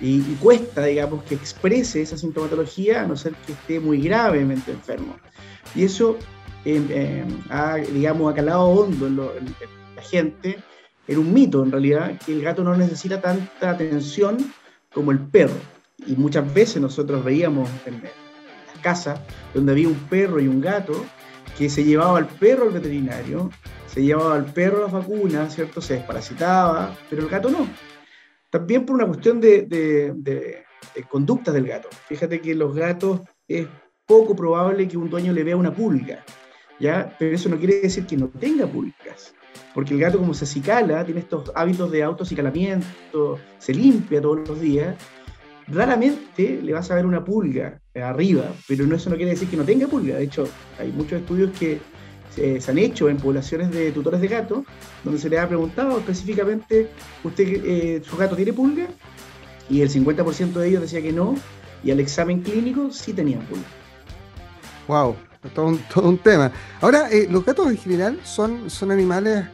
Y, 0.00 0.20
cuesta, 0.40 0.84
digamos, 0.84 1.22
que 1.24 1.36
exprese 1.36 2.02
esa 2.02 2.18
sintomatología 2.18 3.02
a 3.02 3.06
no 3.06 3.16
ser 3.16 3.34
que 3.46 3.52
esté 3.52 3.78
muy 3.78 4.00
gravemente 4.00 4.72
enfermo. 4.72 5.16
Y 5.76 5.84
eso, 5.84 6.18
em, 6.64 6.90
em, 6.90 7.28
ha, 7.50 7.76
digamos, 7.76 8.32
ha 8.32 8.34
calado 8.34 8.64
hondo 8.64 9.06
en, 9.06 9.16
la 9.16 10.02
gente. 10.02 10.58
Era 11.06 11.20
un 11.20 11.32
mito, 11.32 11.62
en 11.62 11.70
realidad, 11.70 12.18
que 12.26 12.32
el 12.32 12.42
gato 12.42 12.64
no 12.64 12.76
necesita 12.76 13.20
tanta 13.20 13.70
atención 13.70 14.38
como 14.92 15.10
el 15.10 15.18
perro. 15.20 15.54
Y 16.06 16.16
muchas 16.16 16.52
veces 16.52 16.80
nosotros 16.80 17.24
veíamos 17.24 17.68
en 17.86 18.02
las 18.02 18.12
casas 18.82 19.20
donde 19.54 19.72
había 19.72 19.88
un 19.88 19.94
perro 19.94 20.40
y 20.40 20.48
un 20.48 20.60
gato, 20.60 21.04
que 21.56 21.68
se 21.68 21.84
llevaba 21.84 22.18
al 22.18 22.26
perro 22.26 22.64
al 22.64 22.70
veterinario, 22.70 23.50
se 23.86 24.02
llevaba 24.02 24.34
al 24.34 24.46
perro 24.46 24.82
las 24.82 24.92
vacunas, 24.92 25.54
¿cierto? 25.54 25.80
Se 25.80 25.94
desparasitaba, 25.94 26.96
pero 27.10 27.22
el 27.22 27.28
gato 27.28 27.50
no. 27.50 27.68
También 28.50 28.86
por 28.86 28.96
una 28.96 29.06
cuestión 29.06 29.40
de, 29.40 29.62
de, 29.66 30.64
conductas 31.08 31.54
del 31.54 31.66
gato. 31.66 31.88
Fíjate 32.08 32.40
que 32.40 32.54
los 32.54 32.74
gatos 32.74 33.20
es 33.46 33.66
poco 34.06 34.34
probable 34.34 34.88
que 34.88 34.96
un 34.96 35.10
dueño 35.10 35.32
le 35.32 35.44
vea 35.44 35.56
una 35.56 35.74
pulga, 35.74 36.24
¿ya? 36.80 37.14
Pero 37.18 37.34
eso 37.34 37.48
no 37.48 37.58
quiere 37.58 37.80
decir 37.80 38.06
que 38.06 38.16
no 38.16 38.28
tenga 38.28 38.66
pulgas, 38.66 39.34
porque 39.74 39.94
el 39.94 40.00
gato 40.00 40.18
como 40.18 40.34
se 40.34 40.44
acicala, 40.44 41.04
tiene 41.04 41.20
estos 41.20 41.50
hábitos 41.54 41.90
de 41.90 42.02
autocicalamiento, 42.02 43.38
se 43.58 43.74
limpia 43.74 44.20
todos 44.20 44.46
los 44.48 44.60
días, 44.60 44.96
raramente 45.68 46.60
le 46.62 46.72
vas 46.72 46.90
a 46.90 46.94
ver 46.94 47.06
una 47.06 47.24
pulga 47.24 47.80
arriba, 47.94 48.44
pero 48.68 48.84
eso 48.94 49.10
no 49.10 49.16
quiere 49.16 49.32
decir 49.32 49.48
que 49.48 49.56
no 49.56 49.64
tenga 49.64 49.86
pulga. 49.86 50.16
De 50.16 50.24
hecho, 50.24 50.46
hay 50.78 50.92
muchos 50.92 51.20
estudios 51.20 51.50
que 51.58 51.80
se, 52.34 52.70
han 52.70 52.78
hecho 52.78 53.08
en 53.08 53.18
poblaciones 53.18 53.70
de 53.70 53.92
tutores 53.92 54.20
de 54.20 54.28
gatos, 54.28 54.64
donde 55.04 55.18
se 55.20 55.28
le 55.28 55.38
ha 55.38 55.48
preguntado 55.48 55.98
específicamente, 55.98 56.88
¿usted 57.24 57.62
eh, 57.64 58.02
su 58.04 58.16
gato 58.16 58.36
tiene 58.36 58.52
pulga? 58.52 58.86
Y 59.68 59.80
el 59.82 59.90
50% 59.90 60.52
de 60.52 60.68
ellos 60.68 60.82
decía 60.82 61.02
que 61.02 61.12
no, 61.12 61.34
y 61.84 61.90
al 61.90 62.00
examen 62.00 62.42
clínico 62.42 62.90
sí 62.90 63.12
tenían 63.12 63.40
pulga. 63.42 63.66
Wow, 64.88 65.16
todo 65.50 65.66
un, 65.66 65.78
todo 65.92 66.08
un 66.08 66.18
tema. 66.18 66.52
Ahora, 66.80 67.10
eh, 67.10 67.26
los 67.30 67.44
gatos 67.44 67.68
en 67.68 67.76
general 67.76 68.20
son, 68.22 68.70
son 68.70 68.90
animales 68.90 69.46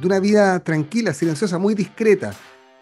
de 0.00 0.06
una 0.06 0.20
vida 0.20 0.60
tranquila, 0.60 1.14
silenciosa, 1.14 1.58
muy 1.58 1.74
discreta 1.74 2.32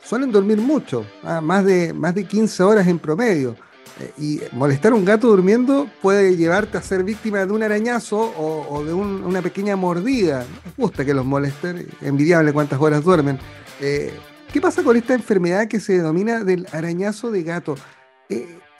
suelen 0.04 0.30
dormir 0.30 0.58
mucho, 0.58 1.04
ah, 1.22 1.40
más, 1.40 1.64
de, 1.64 1.92
más 1.92 2.14
de 2.14 2.24
15 2.24 2.62
horas 2.62 2.86
en 2.86 2.98
promedio. 2.98 3.56
Eh, 4.00 4.12
y 4.18 4.40
molestar 4.52 4.90
a 4.92 4.96
un 4.96 5.04
gato 5.04 5.28
durmiendo 5.28 5.88
puede 6.02 6.36
llevarte 6.36 6.76
a 6.76 6.82
ser 6.82 7.04
víctima 7.04 7.46
de 7.46 7.52
un 7.52 7.62
arañazo 7.62 8.34
o, 8.36 8.84
de 8.84 8.92
una 8.92 9.40
pequeña 9.40 9.76
mordida. 9.76 10.44
Nos 10.64 10.76
gusta 10.76 11.04
que 11.04 11.14
los 11.14 11.24
molesten, 11.24 11.88
envidiable 12.00 12.52
cuántas 12.52 12.80
horas 12.80 13.04
duermen. 13.04 13.38
Eh, 13.80 14.12
¿Qué 14.52 14.60
pasa 14.60 14.82
con 14.82 14.96
esta 14.96 15.14
enfermedad 15.14 15.68
que 15.68 15.80
se 15.80 15.94
denomina 15.94 16.44
del 16.44 16.66
arañazo 16.72 17.30
de 17.30 17.42
gato? 17.42 17.76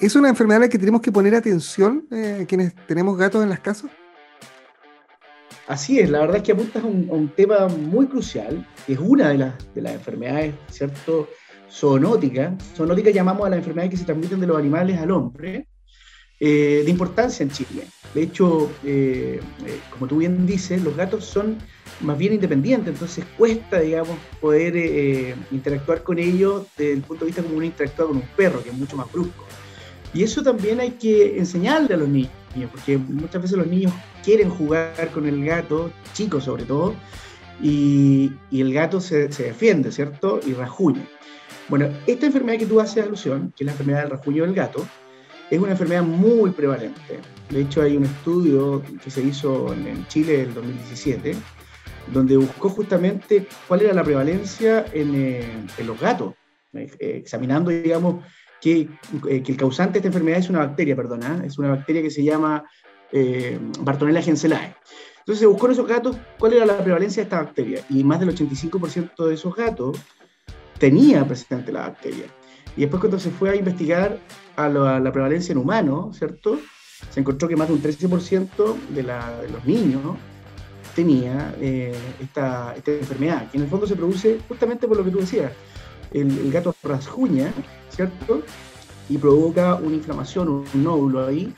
¿Es 0.00 0.16
una 0.16 0.28
enfermedad 0.28 0.62
a 0.62 0.66
la 0.66 0.68
que 0.68 0.78
tenemos 0.78 1.00
que 1.00 1.12
poner 1.12 1.34
atención 1.34 2.06
quienes 2.48 2.74
tenemos 2.86 3.16
gatos 3.16 3.42
en 3.42 3.50
las 3.50 3.60
casas? 3.60 3.90
Así 5.66 5.98
es, 5.98 6.10
la 6.10 6.20
verdad 6.20 6.36
es 6.36 6.42
que 6.42 6.52
apuntas 6.52 6.82
a 6.82 6.86
un, 6.86 7.32
tema 7.34 7.68
muy 7.68 8.06
crucial, 8.06 8.66
que 8.86 8.94
es 8.94 8.98
una 8.98 9.30
de 9.30 9.38
las, 9.38 9.74
de 9.74 9.80
las 9.80 9.94
enfermedades, 9.94 10.54
¿cierto? 10.70 11.28
Zoonóticas. 11.70 12.52
Zoonóticas 12.76 13.14
llamamos 13.14 13.46
a 13.46 13.50
las 13.50 13.58
enfermedades 13.60 13.92
que 13.92 13.96
se 13.96 14.04
transmiten 14.04 14.40
de 14.40 14.46
los 14.46 14.58
animales 14.58 14.98
al 14.98 15.10
hombre, 15.10 15.66
eh, 16.38 16.82
de 16.84 16.90
importancia 16.90 17.42
en 17.42 17.50
Chile. 17.50 17.86
De 18.12 18.22
hecho, 18.22 18.70
eh, 18.84 19.40
eh, 19.66 19.80
como 19.90 20.06
tú 20.06 20.18
bien 20.18 20.46
dices, 20.46 20.82
los 20.82 20.94
gatos 20.96 21.24
son 21.24 21.56
más 22.00 22.18
bien 22.18 22.34
independientes, 22.34 22.92
entonces 22.92 23.24
cuesta, 23.38 23.80
digamos, 23.80 24.18
poder 24.40 25.36
interactuar 25.50 26.02
con 26.02 26.18
ellos 26.18 26.66
desde 26.76 26.92
el 26.92 27.02
punto 27.02 27.24
de 27.24 27.28
vista 27.28 27.42
como 27.42 27.56
uno 27.56 27.64
interactúa 27.64 28.08
con 28.08 28.16
un 28.16 28.28
perro, 28.36 28.62
que 28.62 28.68
es 28.68 28.74
mucho 28.74 28.96
más 28.96 29.10
brusco. 29.10 29.43
Y 30.14 30.22
eso 30.22 30.42
también 30.42 30.80
hay 30.80 30.92
que 30.92 31.36
enseñarle 31.38 31.94
a 31.94 31.98
los 31.98 32.08
niños 32.08 32.30
porque 32.70 32.98
muchas 32.98 33.42
veces 33.42 33.58
los 33.58 33.66
niños 33.66 33.92
quieren 34.22 34.50
jugar 34.50 35.10
con 35.12 35.26
el 35.26 35.44
gato, 35.44 35.90
chicos 36.12 36.44
sobre 36.44 36.64
todo, 36.64 36.94
y, 37.60 38.32
el 38.52 38.72
gato 38.72 39.00
se, 39.00 39.28
defiende, 39.28 39.92
¿cierto? 39.92 40.40
Y 40.46 40.52
rajuña. 40.52 41.02
Bueno, 41.68 41.88
esta 42.06 42.26
enfermedad 42.26 42.58
que 42.58 42.66
tú 42.66 42.80
haces 42.80 43.04
alusión, 43.04 43.52
que 43.56 43.64
es 43.64 43.66
la 43.66 43.72
enfermedad 43.72 44.02
del 44.02 44.10
rajuño 44.10 44.44
del 44.44 44.54
gato, 44.54 44.86
es 45.50 45.58
una 45.58 45.72
enfermedad 45.72 46.02
muy 46.02 46.50
prevalente. 46.50 47.20
De 47.50 47.60
hecho, 47.60 47.82
hay 47.82 47.96
un 47.96 48.04
estudio 48.04 48.82
que 49.02 49.10
se 49.10 49.22
hizo 49.22 49.72
en 49.72 50.06
Chile 50.08 50.42
en 50.42 50.54
2017, 50.54 51.34
donde 52.12 52.36
buscó 52.36 52.68
justamente 52.68 53.46
cuál 53.66 53.82
era 53.82 53.94
la 53.94 54.04
prevalencia 54.04 54.84
en, 54.92 55.14
eh, 55.14 55.64
los 55.84 55.98
gatos, 55.98 56.34
eh, 56.74 56.88
examinando, 56.98 57.70
digamos, 57.70 58.24
eh, 58.64 58.88
que, 59.42 59.52
el 59.52 59.56
causante 59.56 59.94
de 59.94 59.98
esta 59.98 60.08
enfermedad 60.08 60.38
es 60.38 60.48
una 60.48 60.60
bacteria, 60.60 60.96
perdona, 60.96 61.42
es 61.44 61.58
una 61.58 61.70
bacteria 61.70 62.02
que 62.02 62.10
se 62.10 62.22
llama 62.22 62.64
eh, 63.12 63.58
Bartonella 63.80 64.22
genselae. 64.22 64.74
Entonces 65.18 65.40
se 65.40 65.46
buscó 65.46 65.66
en 65.66 65.72
esos 65.72 65.86
gatos 65.86 66.16
cuál 66.38 66.52
era 66.52 66.66
la 66.66 66.82
prevalencia 66.82 67.22
de 67.22 67.24
esta 67.24 67.42
bacteria 67.42 67.84
y 67.88 68.04
más 68.04 68.20
del 68.20 68.34
85% 68.34 69.26
de 69.26 69.34
esos 69.34 69.54
gatos 69.56 69.98
tenía 70.78 71.26
presente 71.26 71.72
la 71.72 71.80
bacteria. 71.80 72.26
Y 72.76 72.82
después 72.82 73.00
cuando 73.00 73.18
se 73.18 73.30
fue 73.30 73.50
a 73.50 73.56
investigar 73.56 74.18
a 74.56 74.68
la, 74.68 75.12
prevalencia 75.12 75.52
en 75.52 75.58
humanos, 75.58 76.18
¿cierto? 76.18 76.58
Se 77.10 77.20
encontró 77.20 77.48
que 77.48 77.56
más 77.56 77.68
de 77.68 77.74
un 77.74 77.82
13% 77.82 78.76
de, 78.90 79.02
de, 79.02 79.48
los 79.50 79.64
niños 79.64 80.16
tenía 80.94 81.54
eh, 81.60 81.94
esta, 82.20 82.74
esta, 82.76 82.92
enfermedad, 82.92 83.50
que 83.50 83.58
en 83.58 83.64
el 83.64 83.70
fondo 83.70 83.86
se 83.86 83.96
produce 83.96 84.40
justamente 84.48 84.86
por 84.86 84.96
lo 84.96 85.04
que 85.04 85.10
tú 85.10 85.18
decías. 85.18 85.52
El, 86.14 86.30
el 86.38 86.50
gato 86.50 86.74
rasguña 86.82 87.52
¿cierto? 87.90 88.42
Y 89.08 89.18
provoca 89.18 89.74
una 89.74 89.96
inflamación, 89.96 90.48
un 90.48 90.66
nódulo 90.74 91.26
ahí, 91.26 91.54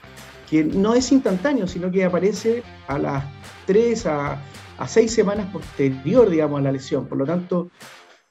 que 0.50 0.64
no 0.64 0.94
es 0.94 1.12
instantáneo, 1.12 1.66
sino 1.68 1.90
que 1.90 2.04
aparece 2.04 2.62
a 2.88 2.98
las 2.98 3.24
3 3.66 4.06
a, 4.06 4.42
a 4.78 4.88
6 4.88 5.12
semanas 5.12 5.52
posterior, 5.52 6.28
digamos, 6.28 6.58
a 6.58 6.62
la 6.62 6.72
lesión. 6.72 7.06
Por 7.06 7.18
lo 7.18 7.24
tanto, 7.24 7.70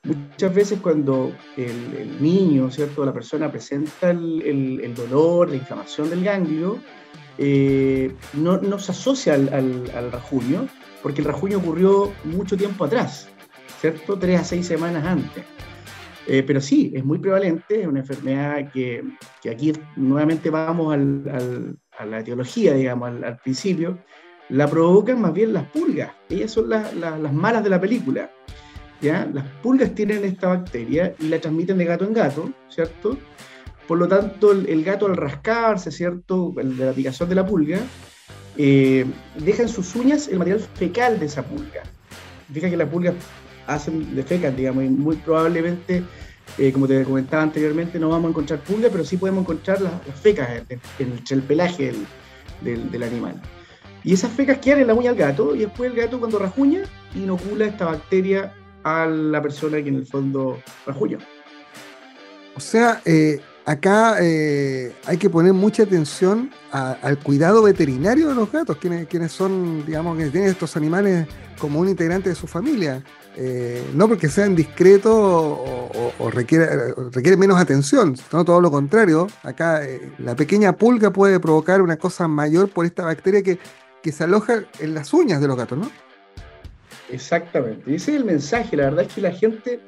Muchas 0.06 0.54
veces 0.54 0.80
cuando 0.82 1.34
el, 1.58 2.22
niño, 2.22 2.70
¿cierto? 2.70 3.04
La 3.04 3.14
persona 3.14 3.52
presenta 3.52 4.12
el, 4.12 4.94
dolor, 4.96 5.50
la 5.50 5.56
inflamación 5.56 6.12
del 6.12 6.24
ganglio, 6.24 6.78
eh, 7.40 8.14
no, 8.34 8.78
se 8.78 8.92
asocia 8.92 9.34
al, 9.34 9.50
al, 9.52 10.12
rajuño, 10.12 10.68
porque 11.02 11.22
el 11.22 11.28
rajuño 11.28 11.58
ocurrió 11.58 12.14
mucho 12.24 12.56
tiempo 12.56 12.86
atrás, 12.86 13.30
¿cierto? 13.82 14.20
Tres 14.20 14.42
a 14.42 14.44
seis 14.44 14.68
semanas 14.68 15.04
antes. 15.06 15.44
Eh, 16.28 16.44
pero 16.44 16.60
sí, 16.60 16.92
es 16.96 17.06
muy 17.06 17.20
prevalente, 17.20 17.82
es 17.82 17.88
una 17.88 18.00
enfermedad 18.00 18.72
que, 18.72 19.04
que 19.42 19.50
aquí 19.52 19.74
nuevamente 19.96 20.50
vamos 20.50 20.94
a 20.94 22.06
la 22.06 22.20
etiología, 22.20 22.74
digamos, 22.74 23.24
al, 23.24 23.38
principio, 23.38 24.00
la 24.50 24.68
provocan 24.68 25.22
más 25.22 25.34
bien 25.34 25.54
las 25.54 25.66
pulgas. 25.66 26.12
Ellas 26.30 26.52
son 26.52 26.70
las 26.70 27.34
malas 27.34 27.64
de 27.64 27.70
la 27.70 27.80
película. 27.80 28.32
Las 29.02 29.46
pulgas 29.62 29.94
tienen 29.94 30.24
esta 30.24 30.48
bacteria 30.48 31.14
y 31.20 31.28
la 31.28 31.40
transmiten 31.40 31.78
de 31.78 31.86
gato 31.86 32.06
en 32.06 32.14
gato, 32.14 32.52
¿cierto? 32.70 33.18
Por 33.88 34.00
lo 34.00 34.08
tanto, 34.08 34.52
el, 34.52 34.84
gato 34.84 35.06
al 35.06 35.16
rascarse, 35.16 35.92
¿cierto? 35.92 36.54
de 36.56 36.86
la 36.86 36.92
picazón 36.92 37.30
de 37.30 37.36
la 37.36 37.46
pulga, 37.46 37.80
eh, 38.58 39.06
deja 39.38 39.62
en 39.62 39.70
sus 39.70 39.96
uñas 39.96 40.28
el 40.28 40.40
material 40.40 40.60
fecal 40.60 41.20
de 41.20 41.28
esa 41.28 41.44
pulga. 41.44 41.84
Fíjate 42.52 42.72
que 42.72 42.78
las 42.78 42.90
pulgas 42.90 43.14
hacen 43.68 44.16
de 44.16 44.24
fecas, 44.24 44.56
digamos, 44.56 44.84
y 44.84 44.90
muy 44.90 45.16
probablemente, 45.18 46.04
eh, 46.58 46.72
como 46.72 46.88
te 46.88 47.04
comentaba 47.04 47.44
anteriormente, 47.44 48.00
no 48.00 48.10
vamos 48.10 48.28
a 48.28 48.30
encontrar 48.30 48.60
pulgas, 48.62 48.92
pero 48.92 49.04
sí 49.04 49.18
podemos 49.18 49.42
encontrar 49.42 49.82
las, 49.82 49.94
fecas 50.22 50.50
en, 51.00 51.22
el, 51.30 51.42
pelaje 51.44 51.94
del, 52.62 53.04
animal. 53.04 53.42
Y 54.04 54.14
esas 54.14 54.32
fecas 54.32 54.60
quedan 54.60 54.82
en 54.82 54.88
la 54.88 54.94
uña 54.94 55.12
del 55.12 55.20
gato, 55.20 55.56
y 55.56 55.60
después 55.60 55.92
el 55.92 55.98
gato 55.98 56.20
cuando 56.20 56.40
rajuña, 56.40 56.84
inocula 57.16 57.66
esta 57.66 57.86
bacteria 57.86 58.54
a 58.84 59.06
la 59.06 59.42
persona 59.42 59.82
que 59.82 59.90
en 59.90 59.96
el 59.96 60.06
fondo 60.06 60.60
rajuñó. 60.86 61.18
O 62.56 62.60
sea, 62.60 63.02
eh, 63.06 63.42
acá 63.66 64.18
eh, 64.22 64.94
hay 65.06 65.18
que 65.18 65.30
poner 65.30 65.54
mucha 65.54 65.84
atención 65.84 66.52
al 66.72 67.18
cuidado 67.20 67.64
veterinario 67.64 68.28
de 68.30 68.36
los 68.36 68.52
gatos, 68.52 68.78
quienes, 68.78 69.08
quienes 69.08 69.32
son, 69.32 69.86
digamos, 69.86 70.18
que 70.18 70.30
tienen 70.30 70.50
estos 70.50 70.76
animales 70.76 71.28
como 71.58 71.80
un 71.80 71.88
integrante 71.88 72.30
de 72.30 72.36
su 72.36 72.48
familia. 72.48 73.04
Eh, 73.38 73.84
no 73.94 74.08
porque 74.08 74.30
sean 74.30 74.56
discretos 74.56 75.12
o, 75.14 76.14
o, 76.20 76.32
requiere, 76.32 77.38
menos 77.38 77.60
atención, 77.60 78.16
no 78.32 78.46
todo 78.46 78.62
lo 78.62 78.72
contrario. 78.72 79.28
Acá 79.44 79.82
la 80.20 80.36
pequeña 80.36 80.74
pulga 80.74 81.12
puede 81.12 81.40
provocar 81.40 81.82
una 81.82 81.98
cosa 81.98 82.28
mayor 82.28 82.70
por 82.70 82.86
esta 82.86 83.04
bacteria 83.04 83.42
que, 83.42 83.58
que 84.02 84.12
se 84.12 84.24
aloja 84.24 84.64
en 84.80 84.94
las 84.94 85.14
uñas 85.14 85.42
de 85.42 85.48
los 85.48 85.58
gatos, 85.58 85.78
¿no? 85.78 85.92
Exactamente. 87.10 87.94
ese 87.94 88.12
es 88.12 88.18
el 88.18 88.26
mensaje. 88.26 88.78
La 88.78 88.86
verdad 88.86 89.06
es 89.06 89.14
que 89.14 89.22
la 89.22 89.32
gente 89.32 89.80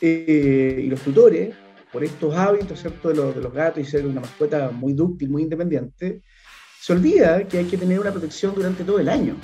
eh, 0.00 0.82
y 0.84 0.88
los 0.88 1.00
tutores, 1.00 1.54
por 1.94 2.02
estos 2.02 2.34
hábitos 2.34 2.80
¿cierto? 2.80 3.10
De, 3.10 3.14
los, 3.14 3.34
de 3.36 3.40
los 3.40 3.52
gatos 3.52 3.80
y 3.80 3.84
ser 3.84 4.04
una 4.04 4.20
mascota 4.20 4.70
muy 4.72 4.94
dúctil, 4.94 5.30
muy 5.30 5.42
independiente, 5.42 6.22
se 6.80 6.92
olvida 6.92 7.44
que 7.44 7.58
hay 7.58 7.66
que 7.66 7.78
tener 7.78 8.00
una 8.00 8.10
protección 8.10 8.52
durante 8.52 8.82
todo 8.82 8.98
el 8.98 9.08
año. 9.08 9.36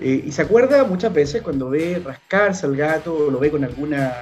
Eh, 0.00 0.24
y 0.26 0.32
se 0.32 0.42
acuerda 0.42 0.82
muchas 0.82 1.14
veces 1.14 1.42
cuando 1.42 1.70
ve 1.70 2.02
rascarse 2.04 2.66
al 2.66 2.76
gato 2.76 3.14
o 3.14 3.30
lo 3.30 3.38
ve 3.38 3.52
con 3.52 3.62
alguna, 3.62 4.12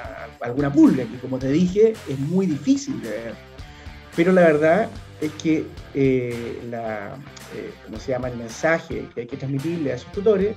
alguna 0.41 0.71
pulga, 0.71 1.05
que 1.05 1.17
como 1.17 1.39
te 1.39 1.49
dije 1.49 1.93
es 2.07 2.19
muy 2.19 2.45
difícil 2.45 3.01
de 3.01 3.09
ver. 3.09 3.33
Pero 4.15 4.31
la 4.31 4.41
verdad 4.41 4.87
es 5.19 5.31
que 5.33 5.65
eh, 5.95 6.61
la, 6.69 7.17
¿cómo 7.85 7.99
se 7.99 8.11
llama? 8.11 8.29
el 8.29 8.37
mensaje 8.37 9.09
que 9.13 9.21
hay 9.21 9.27
que 9.27 9.37
transmitirle 9.37 9.91
a 9.91 9.95
esos 9.95 10.11
tutores 10.11 10.55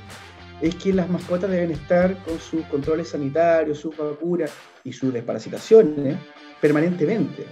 es 0.61 0.75
que 0.75 0.93
las 0.93 1.09
mascotas 1.09 1.51
deben 1.51 1.71
estar 1.71 2.23
con 2.25 2.39
sus 2.39 2.67
controles 2.67 3.09
sanitarios, 3.09 3.79
sus 3.79 3.97
vacunas 3.97 4.51
y 4.85 4.93
sus 4.93 5.13
desparasitaciones 5.13 6.19
permanentemente. 6.61 7.45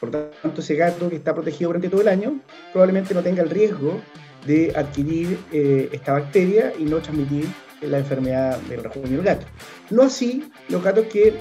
Por 0.00 0.10
tanto, 0.10 0.60
ese 0.60 0.74
gato 0.74 1.08
que 1.08 1.16
está 1.16 1.34
protegido 1.34 1.68
durante 1.68 1.88
todo 1.88 2.00
el 2.00 2.08
año 2.08 2.40
probablemente 2.72 3.14
no 3.14 3.22
tenga 3.22 3.42
el 3.42 3.50
riesgo 3.50 4.00
de 4.46 4.72
adquirir 4.74 5.38
eh, 5.52 5.88
esta 5.92 6.14
bacteria 6.14 6.72
y 6.78 6.84
no 6.84 6.98
transmitir 6.98 7.46
la 7.80 7.98
enfermedad 7.98 8.58
del 8.62 8.82
rejuvenio 8.82 9.18
del 9.18 9.26
gato. 9.26 9.46
No 9.90 10.02
así 10.02 10.50
los 10.68 10.82
gatos 10.82 11.06
que 11.06 11.34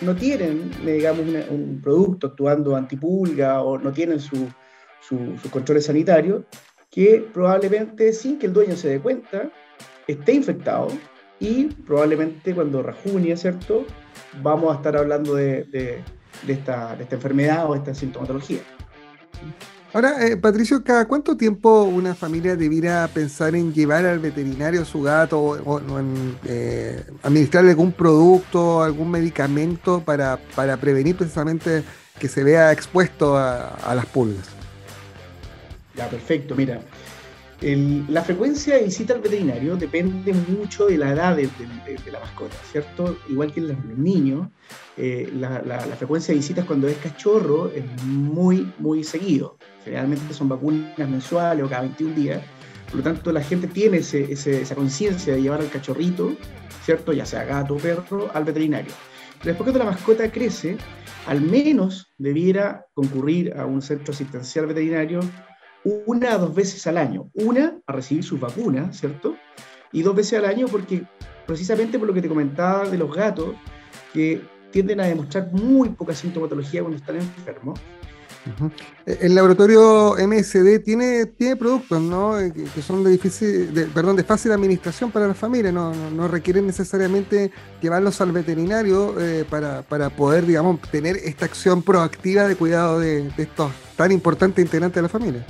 no 0.00 0.14
tienen, 0.14 0.70
digamos, 0.84 1.24
un 1.50 1.80
producto 1.82 2.28
actuando 2.28 2.76
antipulga 2.76 3.62
o 3.62 3.78
no 3.78 3.92
tienen 3.92 4.20
sus 4.20 4.48
controles 5.50 5.86
sanitarios, 5.86 6.44
que 6.90 7.26
probablemente 7.32 8.12
sin 8.12 8.38
que 8.38 8.46
el 8.46 8.52
dueño 8.52 8.76
se 8.76 8.88
dé 8.88 9.00
cuenta, 9.00 9.50
esté 10.06 10.32
infectado 10.32 10.88
y 11.40 11.64
probablemente 11.64 12.54
cuando 12.54 12.82
rajunie, 12.82 13.36
¿cierto? 13.36 13.84
Vamos 14.42 14.72
a 14.72 14.76
estar 14.76 14.96
hablando 14.96 15.34
de, 15.34 16.02
esta, 16.46 16.96
enfermedad 17.10 17.68
o 17.68 17.74
esta 17.74 17.94
sintomatología. 17.94 18.60
Ahora, 19.92 20.26
eh, 20.26 20.36
Patricio, 20.36 20.82
¿cada 20.82 21.06
cuánto 21.06 21.36
tiempo 21.36 21.84
una 21.84 22.16
familia 22.16 22.56
debiera 22.56 23.08
pensar 23.14 23.54
en 23.54 23.72
llevar 23.72 24.04
al 24.04 24.18
veterinario 24.18 24.82
a 24.82 24.84
su 24.84 25.02
gato 25.02 25.40
o, 25.40 25.98
en 26.00 26.36
eh, 26.46 27.04
administrarle 27.22 27.70
algún 27.70 27.92
producto, 27.92 28.82
algún 28.82 29.10
medicamento 29.10 30.02
para, 30.04 30.38
prevenir 30.80 31.16
precisamente 31.16 31.84
que 32.18 32.28
se 32.28 32.42
vea 32.42 32.72
expuesto 32.72 33.36
a, 33.36 33.68
a 33.68 33.94
las 33.94 34.06
pulgas? 34.06 34.48
Ya, 35.96 36.08
perfecto. 36.08 36.56
Mira, 36.56 36.80
la 37.64 38.22
frecuencia 38.22 38.76
de 38.76 38.82
visita 38.82 39.14
al 39.14 39.22
veterinario 39.22 39.76
depende 39.76 40.34
mucho 40.34 40.86
de 40.86 40.98
la 40.98 41.12
edad 41.12 41.34
de, 41.34 41.48
la 42.12 42.20
mascota, 42.20 42.54
¿cierto? 42.70 43.16
Igual 43.28 43.52
que 43.52 43.60
en 43.60 43.68
los 43.68 43.84
niños, 43.96 44.48
eh, 44.98 45.32
la, 45.34 45.80
frecuencia 45.96 46.34
de 46.34 46.40
visitas 46.40 46.66
cuando 46.66 46.88
es 46.88 46.98
cachorro 46.98 47.70
es 47.70 47.84
muy, 48.04 48.70
muy 48.78 49.02
seguido. 49.02 49.56
Generalmente 49.82 50.34
son 50.34 50.50
vacunas 50.50 51.08
mensuales 51.08 51.64
o 51.64 51.68
cada 51.68 51.82
21 51.82 52.14
días. 52.14 52.42
Por 52.86 52.96
lo 52.96 53.02
tanto, 53.02 53.32
la 53.32 53.42
gente 53.42 53.66
tiene 53.66 53.98
esa 53.98 54.74
conciencia 54.74 55.34
de 55.34 55.40
llevar 55.40 55.60
al 55.60 55.70
cachorrito, 55.70 56.36
¿cierto? 56.84 57.14
Ya 57.14 57.24
sea 57.24 57.44
gato 57.44 57.76
o 57.76 57.78
perro, 57.78 58.30
al 58.34 58.44
veterinario. 58.44 58.92
después 59.42 59.72
que 59.72 59.78
la 59.78 59.86
mascota 59.86 60.30
crece, 60.30 60.76
al 61.26 61.40
menos 61.40 62.12
debiera 62.18 62.84
concurrir 62.92 63.54
a 63.56 63.64
un 63.64 63.80
centro 63.80 64.12
asistencial 64.12 64.66
veterinario 64.66 65.20
una 65.84 66.36
o 66.36 66.38
dos 66.38 66.54
veces 66.54 66.86
al 66.86 66.98
año. 66.98 67.30
Una, 67.34 67.78
a 67.86 67.92
recibir 67.92 68.24
sus 68.24 68.40
vacunas, 68.40 68.98
¿cierto? 68.98 69.36
Y 69.92 70.02
dos 70.02 70.16
veces 70.16 70.38
al 70.38 70.46
año 70.46 70.66
porque 70.68 71.04
precisamente 71.46 71.98
por 71.98 72.08
lo 72.08 72.14
que 72.14 72.22
te 72.22 72.28
comentaba 72.28 72.88
de 72.88 72.98
los 72.98 73.14
gatos, 73.14 73.54
que 74.12 74.42
tienden 74.70 75.00
a 75.00 75.04
demostrar 75.04 75.50
muy 75.52 75.90
poca 75.90 76.14
sintomatología 76.14 76.80
cuando 76.80 76.98
están 76.98 77.16
enfermos. 77.16 77.78
El 79.06 79.34
laboratorio 79.34 80.16
MSD 80.18 80.80
tiene, 80.84 81.24
tiene 81.26 81.56
productos 81.56 82.02
¿no? 82.02 82.38
Eh, 82.38 82.52
que, 82.52 82.82
son 82.82 83.02
de, 83.02 83.10
difícil, 83.10 83.88
perdón, 83.94 84.16
de 84.16 84.24
fácil 84.24 84.52
administración 84.52 85.10
para 85.10 85.26
la 85.26 85.34
familia, 85.34 85.72
no, 85.72 85.94
no, 86.10 86.28
requieren 86.28 86.66
necesariamente 86.66 87.50
llevarlos 87.80 88.20
al 88.20 88.32
veterinario 88.32 89.18
eh, 89.18 89.46
para, 89.48 89.80
para, 89.82 90.10
poder 90.10 90.44
digamos, 90.44 90.78
tener 90.90 91.16
esta 91.16 91.46
acción 91.46 91.82
proactiva 91.82 92.46
de 92.46 92.56
cuidado 92.56 93.00
de, 93.00 93.30
de 93.30 93.42
estos 93.44 93.72
tan 93.96 94.12
importantes 94.12 94.62
integrantes 94.62 94.96
de 94.96 95.02
la 95.02 95.08
familia. 95.08 95.46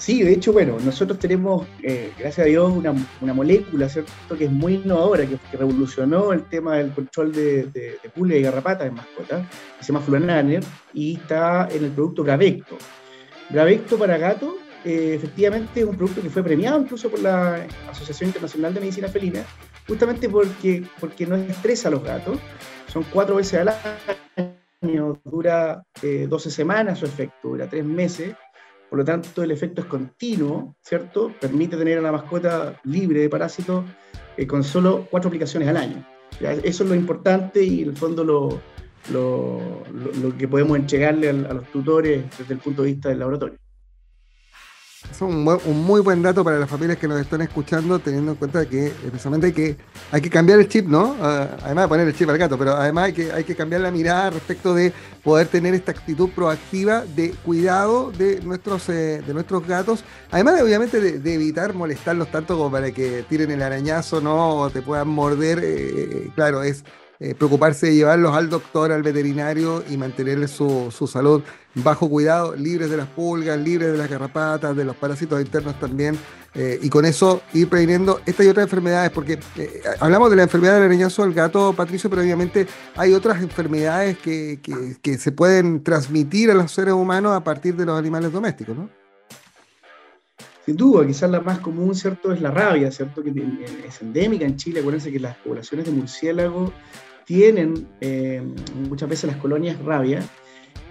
Sí, 0.00 0.22
de 0.22 0.32
hecho, 0.32 0.54
bueno, 0.54 0.78
nosotros 0.82 1.18
tenemos, 1.18 1.66
eh, 1.82 2.10
gracias 2.18 2.46
a 2.46 2.48
Dios, 2.48 2.72
una, 2.72 2.94
una, 3.20 3.34
molécula, 3.34 3.86
¿cierto?, 3.86 4.10
que 4.34 4.46
es 4.46 4.50
muy 4.50 4.76
innovadora, 4.76 5.26
que, 5.26 5.38
revolucionó 5.52 6.32
el 6.32 6.44
tema 6.44 6.78
del 6.78 6.90
control 6.92 7.32
de, 7.32 7.64
de, 7.64 7.98
de 8.02 8.38
y 8.38 8.40
garrapatas 8.40 8.88
en 8.88 8.94
mascotas, 8.94 9.46
que 9.76 9.84
se 9.84 9.92
llama 9.92 10.02
Flurananer, 10.02 10.64
y 10.94 11.16
está 11.16 11.68
en 11.70 11.84
el 11.84 11.90
producto 11.90 12.24
Gravecto. 12.24 12.78
Gravecto 13.50 13.98
para 13.98 14.16
gato, 14.16 14.56
eh, 14.86 15.12
efectivamente, 15.16 15.80
es 15.80 15.86
un 15.86 15.96
producto 15.98 16.22
que 16.22 16.30
fue 16.30 16.42
premiado 16.42 16.80
incluso 16.80 17.10
por 17.10 17.20
la 17.20 17.66
Asociación 17.90 18.28
Internacional 18.30 18.72
de 18.72 18.80
Medicina 18.80 19.08
Felina, 19.08 19.44
justamente 19.86 20.30
porque, 20.30 20.82
porque 20.98 21.26
no 21.26 21.36
estresa 21.36 21.88
a 21.88 21.90
los 21.90 22.02
gatos. 22.02 22.38
Son 22.86 23.04
cuatro 23.12 23.36
veces 23.36 23.60
al 23.60 23.74
año, 24.80 25.20
dura 25.26 25.84
12 26.00 26.48
eh, 26.48 26.50
semanas 26.50 27.00
su 27.00 27.04
efecto, 27.04 27.48
dura 27.48 27.68
tres 27.68 27.84
meses 27.84 28.34
por 28.90 28.98
lo 28.98 29.04
tanto 29.04 29.44
el 29.44 29.52
efecto 29.52 29.82
es 29.82 29.86
continuo, 29.86 30.74
¿cierto? 30.82 31.32
Permite 31.40 31.76
tener 31.76 31.98
a 31.98 32.02
la 32.02 32.10
mascota 32.10 32.80
libre 32.82 33.20
de 33.20 33.28
parásitos 33.28 33.84
eh, 34.36 34.48
con 34.48 34.64
solo 34.64 35.06
cuatro 35.08 35.28
aplicaciones 35.28 35.68
al 35.68 35.76
año. 35.76 36.04
Eso 36.40 36.82
es 36.82 36.88
lo 36.88 36.96
importante 36.96 37.62
y 37.62 37.82
en 37.82 37.90
el 37.90 37.96
fondo 37.96 38.24
lo, 38.24 38.60
lo, 39.12 40.36
que 40.36 40.48
podemos 40.48 40.76
entregarle 40.76 41.28
a 41.28 41.32
los 41.32 41.66
tutores 41.70 42.24
desde 42.36 42.54
el 42.54 42.60
punto 42.60 42.82
de 42.82 42.92
vista 42.92 43.10
del 43.10 43.20
laboratorio. 43.20 43.59
Es 45.08 45.22
un, 45.22 45.44
muy 45.44 46.00
buen 46.02 46.22
dato 46.22 46.44
para 46.44 46.58
las 46.58 46.68
familias 46.68 46.98
que 46.98 47.08
nos 47.08 47.20
están 47.20 47.40
escuchando, 47.40 47.98
teniendo 47.98 48.32
en 48.32 48.36
cuenta 48.36 48.66
que 48.68 48.92
precisamente 49.08 49.46
hay 49.46 49.52
que, 49.52 49.76
hay 50.12 50.20
que 50.20 50.28
cambiar 50.28 50.58
el 50.58 50.68
chip, 50.68 50.86
¿no? 50.86 51.16
Ah, 51.20 51.48
además 51.62 51.84
de 51.84 51.88
poner 51.88 52.08
el 52.08 52.14
chip 52.14 52.28
al 52.28 52.36
gato, 52.36 52.58
pero 52.58 52.72
además 52.72 53.04
hay 53.06 53.12
que, 53.14 53.32
hay 53.32 53.44
que 53.44 53.56
cambiar 53.56 53.80
la 53.80 53.90
mirada 53.90 54.30
respecto 54.30 54.74
de 54.74 54.92
poder 55.24 55.48
tener 55.48 55.74
esta 55.74 55.92
actitud 55.92 56.28
proactiva 56.30 57.04
de 57.04 57.30
cuidado 57.30 58.12
de 58.12 58.40
nuestros, 58.42 58.88
eh, 58.90 59.22
de 59.26 59.32
nuestros 59.32 59.66
gatos. 59.66 60.04
Además, 60.30 60.56
de, 60.56 60.62
obviamente, 60.62 61.00
de, 61.00 61.34
evitar 61.34 61.72
molestarlos 61.72 62.30
tanto 62.30 62.56
como 62.56 62.70
para 62.70 62.90
que 62.92 63.24
tiren 63.28 63.50
el 63.50 63.62
arañazo, 63.62 64.20
¿no? 64.20 64.56
O 64.56 64.70
te 64.70 64.82
puedan 64.82 65.08
morder. 65.08 65.60
Eh, 65.62 66.30
claro, 66.34 66.62
es 66.62 66.84
eh, 67.22 67.34
preocuparse 67.34 67.88
de 67.88 67.96
llevarlos 67.96 68.34
al 68.34 68.48
doctor, 68.48 68.90
al 68.92 69.02
veterinario 69.02 69.84
y 69.90 69.98
mantenerles 69.98 70.52
su, 70.52 70.90
su, 70.90 71.06
salud 71.06 71.42
bajo 71.74 72.08
cuidado, 72.08 72.56
libres 72.56 72.88
de 72.88 72.96
las 72.96 73.08
pulgas, 73.08 73.58
libres 73.58 73.92
de 73.92 73.98
las 73.98 74.08
garrapatas, 74.08 74.74
de 74.74 74.86
los 74.86 74.96
parásitos 74.96 75.38
internos 75.38 75.78
también. 75.78 76.18
Eh, 76.54 76.78
y 76.82 76.88
con 76.88 77.04
eso 77.04 77.42
ir 77.52 77.68
previniendo 77.68 78.22
estas 78.24 78.46
y 78.46 78.48
otras 78.48 78.64
enfermedades, 78.64 79.10
porque 79.10 79.38
eh, 79.56 79.82
hablamos 80.00 80.30
de 80.30 80.36
la 80.36 80.44
enfermedad 80.44 80.76
del 80.76 80.84
arañazo 80.84 81.22
del 81.22 81.34
gato, 81.34 81.74
Patricio, 81.74 82.08
pero 82.08 82.22
obviamente 82.22 82.66
hay 82.96 83.12
otras 83.12 83.42
enfermedades 83.42 84.16
que, 84.16 84.58
que, 84.62 84.96
que 85.02 85.18
se 85.18 85.30
pueden 85.30 85.84
transmitir 85.84 86.50
a 86.50 86.54
los 86.54 86.72
seres 86.72 86.94
humanos 86.94 87.36
a 87.36 87.44
partir 87.44 87.76
de 87.76 87.84
los 87.84 87.98
animales 87.98 88.32
domésticos, 88.32 88.76
¿no? 88.76 88.88
sin 90.70 90.76
duda, 90.76 91.06
quizás 91.06 91.28
la 91.30 91.40
más 91.40 91.58
común, 91.58 91.94
¿cierto?, 91.94 92.32
es 92.32 92.40
la 92.40 92.50
rabia, 92.50 92.90
¿cierto?, 92.92 93.22
que 93.22 93.30
es 93.88 94.02
endémica 94.02 94.44
en 94.44 94.56
Chile. 94.56 94.80
Acuérdense 94.80 95.10
que 95.10 95.18
las 95.18 95.36
poblaciones 95.38 95.86
de 95.86 95.92
murciélago 95.92 96.72
tienen 97.24 97.88
eh, 98.00 98.42
muchas 98.88 99.08
veces 99.08 99.30
las 99.30 99.36
colonias 99.36 99.78
rabia. 99.84 100.22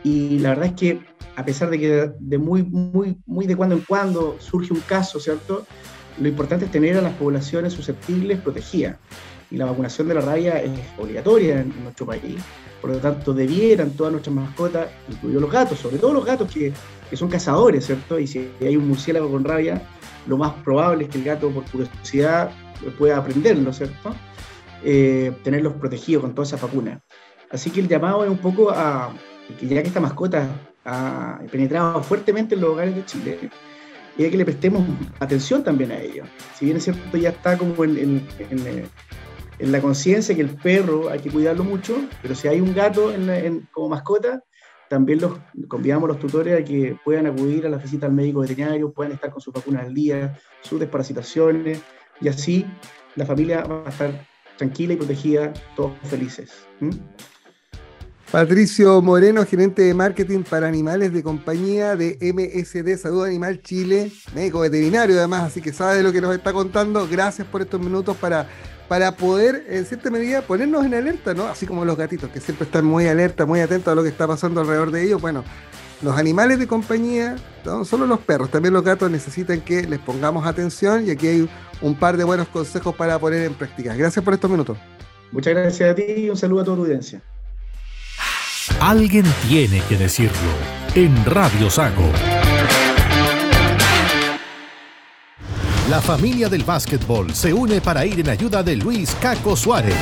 Y 0.03 0.39
la 0.39 0.49
verdad 0.49 0.67
es 0.67 0.73
que, 0.73 0.99
a 1.35 1.43
pesar 1.43 1.69
de 1.69 1.79
que 1.79 2.11
de 2.19 2.37
muy, 2.37 2.63
muy, 2.63 3.17
muy 3.25 3.47
de 3.47 3.55
cuando 3.55 3.75
en 3.75 3.81
cuando 3.81 4.37
surge 4.39 4.73
un 4.73 4.81
caso, 4.81 5.19
¿cierto?, 5.19 5.65
lo 6.19 6.27
importante 6.27 6.65
es 6.65 6.71
tener 6.71 6.97
a 6.97 7.01
las 7.01 7.13
poblaciones 7.13 7.73
susceptibles 7.73 8.39
protegidas. 8.39 8.97
Y 9.51 9.57
la 9.57 9.65
vacunación 9.65 10.07
de 10.07 10.15
la 10.15 10.21
rabia 10.21 10.61
es 10.61 10.71
obligatoria 10.97 11.61
en 11.61 11.73
nuestro 11.83 12.05
país. 12.05 12.35
Por 12.81 12.91
lo 12.91 12.97
tanto, 12.97 13.33
debieran 13.33 13.91
todas 13.91 14.11
nuestras 14.11 14.35
mascotas, 14.35 14.89
incluidos 15.09 15.41
los 15.41 15.51
gatos, 15.51 15.79
sobre 15.79 15.97
todo 15.97 16.13
los 16.13 16.25
gatos 16.25 16.51
que, 16.51 16.73
que, 17.09 17.17
son 17.17 17.29
cazadores, 17.29 17.85
¿cierto? 17.85 18.19
Y 18.19 18.27
si 18.27 18.49
hay 18.61 18.75
un 18.75 18.87
murciélago 18.87 19.31
con 19.31 19.43
rabia, 19.43 19.81
lo 20.27 20.37
más 20.37 20.53
probable 20.63 21.05
es 21.05 21.09
que 21.09 21.17
el 21.17 21.23
gato, 21.23 21.49
por 21.49 21.63
curiosidad, 21.65 22.51
pueda 22.97 23.17
aprenderlo, 23.17 23.73
¿cierto? 23.73 24.13
Eh, 24.83 25.33
tenerlos 25.43 25.73
protegidos 25.73 26.23
con 26.23 26.33
todas 26.33 26.49
esas 26.49 26.61
vacunas. 26.61 27.01
Así 27.51 27.69
que 27.69 27.81
el 27.81 27.87
llamado 27.87 28.23
es 28.23 28.29
un 28.29 28.37
poco 28.37 28.71
a 28.71 29.13
que 29.59 29.67
ya 29.67 29.81
que 29.81 29.87
esta 29.87 29.99
mascota 29.99 30.47
ha 30.85 31.39
penetrado 31.51 32.01
fuertemente 32.03 32.55
en 32.55 32.61
los 32.61 32.71
hogares 32.71 32.95
de 32.95 33.05
Chile, 33.05 33.49
y 34.17 34.29
que 34.29 34.37
le 34.37 34.45
prestemos 34.45 34.83
atención 35.19 35.63
también 35.63 35.91
a 35.91 35.99
ellos. 35.99 36.27
Si 36.55 36.65
bien 36.65 36.77
es 36.77 36.83
cierto, 36.83 37.17
ya 37.17 37.29
está 37.29 37.57
como 37.57 37.83
en, 37.83 37.97
en, 37.97 38.27
en 38.49 38.89
en 39.59 39.71
la 39.71 39.81
conciencia 39.81 40.33
que 40.33 40.41
el 40.41 40.49
perro 40.49 41.09
hay 41.09 41.19
que 41.19 41.29
cuidarlo 41.29 41.63
mucho, 41.63 41.95
pero 42.21 42.33
si 42.33 42.47
hay 42.47 42.61
un 42.61 42.73
gato 42.73 43.13
como 43.71 43.89
mascota, 43.89 44.41
también 44.89 45.19
los 45.19 45.33
convidamos 45.67 46.09
a 46.09 46.13
los 46.13 46.19
tutores 46.19 46.59
a 46.59 46.63
que 46.63 46.97
puedan 47.03 47.27
acudir 47.27 47.65
a 47.65 47.69
la 47.69 47.77
visita 47.77 48.07
al 48.07 48.13
médico 48.13 48.39
veterinario, 48.39 48.91
puedan 48.91 49.11
estar 49.11 49.29
con 49.29 49.41
sus 49.41 49.53
vacunas 49.53 49.85
al 49.85 49.93
día, 49.93 50.39
sus 50.61 50.79
desparasitaciones, 50.79 51.81
y 52.21 52.29
así 52.29 52.65
la 53.15 53.25
familia 53.25 53.63
va 53.63 53.85
a 53.85 53.89
estar 53.89 54.28
tranquila 54.59 54.93
y 54.93 54.97
protegida, 54.97 55.53
todos 55.75 55.93
felices. 56.03 56.51
Patricio 58.31 59.01
Moreno, 59.01 59.43
gerente 59.45 59.81
de 59.81 59.93
marketing 59.95 60.43
para 60.43 60.67
animales 60.67 61.11
de 61.11 61.23
compañía 61.23 61.95
de 61.95 62.19
MSD 62.21 63.01
Salud 63.01 63.25
Animal 63.25 63.61
Chile, 63.63 64.11
médico 64.35 64.59
veterinario 64.59 65.17
además, 65.17 65.45
así 65.45 65.61
que 65.61 65.73
sabe 65.73 65.97
de 65.97 66.03
lo 66.03 66.11
que 66.11 66.21
nos 66.21 66.35
está 66.35 66.53
contando. 66.53 67.07
Gracias 67.09 67.47
por 67.47 67.61
estos 67.61 67.79
minutos 67.79 68.15
para 68.17 68.47
para 68.89 69.15
poder, 69.15 69.67
en 69.69 69.85
cierta 69.85 70.09
medida, 70.09 70.41
ponernos 70.41 70.83
en 70.83 70.95
alerta, 70.95 71.35
¿no? 71.35 71.47
Así 71.47 71.67
como 71.67 71.85
los 71.85 71.95
gatitos, 71.95 72.31
que 72.31 72.39
siempre 72.39 72.65
están 72.65 72.85
muy 72.85 73.07
alerta, 73.07 73.45
muy 73.45 73.59
atentos 73.59 73.91
a 73.91 73.95
lo 73.95 74.01
que 74.01 74.09
está 74.09 74.27
pasando 74.27 74.61
alrededor 74.61 74.89
de 74.89 75.03
ellos. 75.03 75.21
Bueno, 75.21 75.43
los 76.01 76.17
animales 76.17 76.59
de 76.59 76.67
compañía, 76.67 77.35
no 77.65 77.83
solo 77.85 78.05
los 78.05 78.19
perros, 78.19 78.49
también 78.49 78.73
los 78.73 78.83
gatos 78.83 79.11
necesitan 79.11 79.61
que 79.61 79.83
les 79.83 79.99
pongamos 79.99 80.45
atención 80.45 81.05
y 81.05 81.11
aquí 81.11 81.27
hay 81.27 81.49
un 81.81 81.95
par 81.95 82.17
de 82.17 82.23
buenos 82.23 82.47
consejos 82.47 82.95
para 82.95 83.19
poner 83.19 83.43
en 83.43 83.53
práctica. 83.53 83.95
Gracias 83.95 84.23
por 84.23 84.33
estos 84.33 84.49
minutos. 84.49 84.77
Muchas 85.31 85.53
gracias 85.53 85.91
a 85.91 85.95
ti 85.95 86.03
y 86.03 86.29
un 86.29 86.37
saludo 86.37 86.61
a 86.61 86.63
toda 86.65 86.77
tu 86.77 86.83
audiencia. 86.83 87.21
Alguien 88.79 89.25
tiene 89.47 89.81
que 89.89 89.97
decirlo 89.97 90.51
en 90.95 91.25
Radio 91.25 91.69
Sago. 91.69 92.09
La 95.89 96.01
familia 96.01 96.49
del 96.49 96.63
básquetbol 96.63 97.33
se 97.33 97.51
une 97.51 97.81
para 97.81 98.05
ir 98.05 98.19
en 98.19 98.29
ayuda 98.29 98.61
de 98.61 98.75
Luis 98.75 99.15
Caco 99.19 99.55
Suárez. 99.55 99.95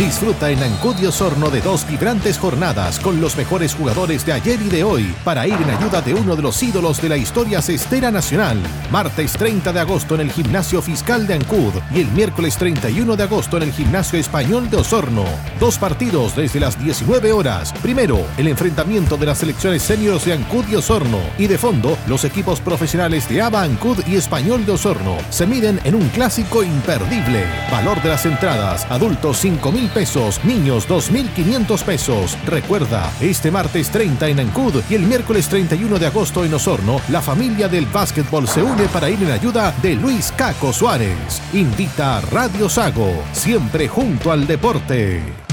Disfruta 0.00 0.48
en 0.50 0.62
Ancudio 0.62 1.12
Sorno 1.12 1.50
de 1.50 1.60
dos 1.60 1.86
vibrantes 1.86 2.38
jornadas 2.38 2.98
con 2.98 3.20
los 3.20 3.36
mejores 3.36 3.74
jugadores 3.74 4.24
de 4.24 4.32
ayer 4.32 4.58
y 4.62 4.70
de 4.70 4.82
hoy 4.82 5.14
para 5.24 5.46
ir 5.46 5.52
en 5.52 5.68
ayuda 5.68 6.00
de 6.00 6.14
uno 6.14 6.36
de 6.36 6.40
los 6.40 6.62
ídolos 6.62 7.02
de 7.02 7.10
la 7.10 7.18
historia 7.18 7.60
cestera 7.60 8.10
nacional. 8.10 8.58
Martes 8.90 9.34
30 9.34 9.74
de 9.74 9.80
agosto 9.80 10.14
en 10.14 10.22
el 10.22 10.32
Gimnasio 10.32 10.80
Fiscal 10.80 11.26
de 11.26 11.34
Ancud 11.34 11.74
y 11.94 12.00
el 12.00 12.10
miércoles 12.12 12.56
31 12.56 13.14
de 13.14 13.22
agosto 13.22 13.58
en 13.58 13.64
el 13.64 13.72
Gimnasio 13.72 14.18
Español 14.18 14.70
de 14.70 14.78
Osorno. 14.78 15.26
Dos 15.60 15.76
partidos 15.76 16.34
desde 16.34 16.60
las 16.60 16.82
19 16.82 17.32
horas. 17.32 17.74
Primero, 17.82 18.24
el 18.38 18.48
enfrentamiento 18.48 19.18
de 19.18 19.26
las 19.26 19.36
selecciones 19.36 19.82
seniors 19.82 20.24
de 20.24 20.32
Ancud 20.32 20.64
y 20.70 20.76
Osorno. 20.76 21.20
Y 21.36 21.46
de 21.46 21.58
fondo, 21.58 21.98
los 22.08 22.24
equipos 22.24 22.58
profesionales 22.60 23.28
de 23.28 23.42
ABA 23.42 23.64
Ancud 23.64 23.98
y 24.06 24.16
Español 24.16 24.64
de 24.64 24.72
Osorno. 24.72 25.18
Se 25.28 25.46
miden 25.46 25.78
en 25.84 25.94
un 25.94 26.08
clásico 26.08 26.62
imperdible. 26.62 27.44
Valor 27.70 28.02
de 28.02 28.08
las 28.08 28.24
entradas. 28.24 28.86
Adultos 28.88 29.36
5 29.36 29.70
mil 29.70 29.89
pesos, 29.90 30.42
niños 30.44 30.88
2.500 30.88 31.82
pesos. 31.84 32.38
Recuerda, 32.46 33.12
este 33.20 33.50
martes 33.50 33.90
30 33.90 34.28
en 34.28 34.40
Ancud 34.40 34.82
y 34.88 34.94
el 34.94 35.02
miércoles 35.02 35.48
31 35.48 35.98
de 35.98 36.06
agosto 36.06 36.44
en 36.44 36.54
Osorno, 36.54 37.00
la 37.08 37.20
familia 37.20 37.68
del 37.68 37.86
básquetbol 37.86 38.48
se 38.48 38.62
une 38.62 38.86
para 38.88 39.10
ir 39.10 39.22
en 39.22 39.30
ayuda 39.30 39.74
de 39.82 39.94
Luis 39.94 40.32
Caco 40.32 40.72
Suárez. 40.72 41.42
Invita 41.52 42.18
a 42.18 42.20
Radio 42.20 42.68
Sago, 42.68 43.22
siempre 43.32 43.88
junto 43.88 44.32
al 44.32 44.46
deporte. 44.46 45.49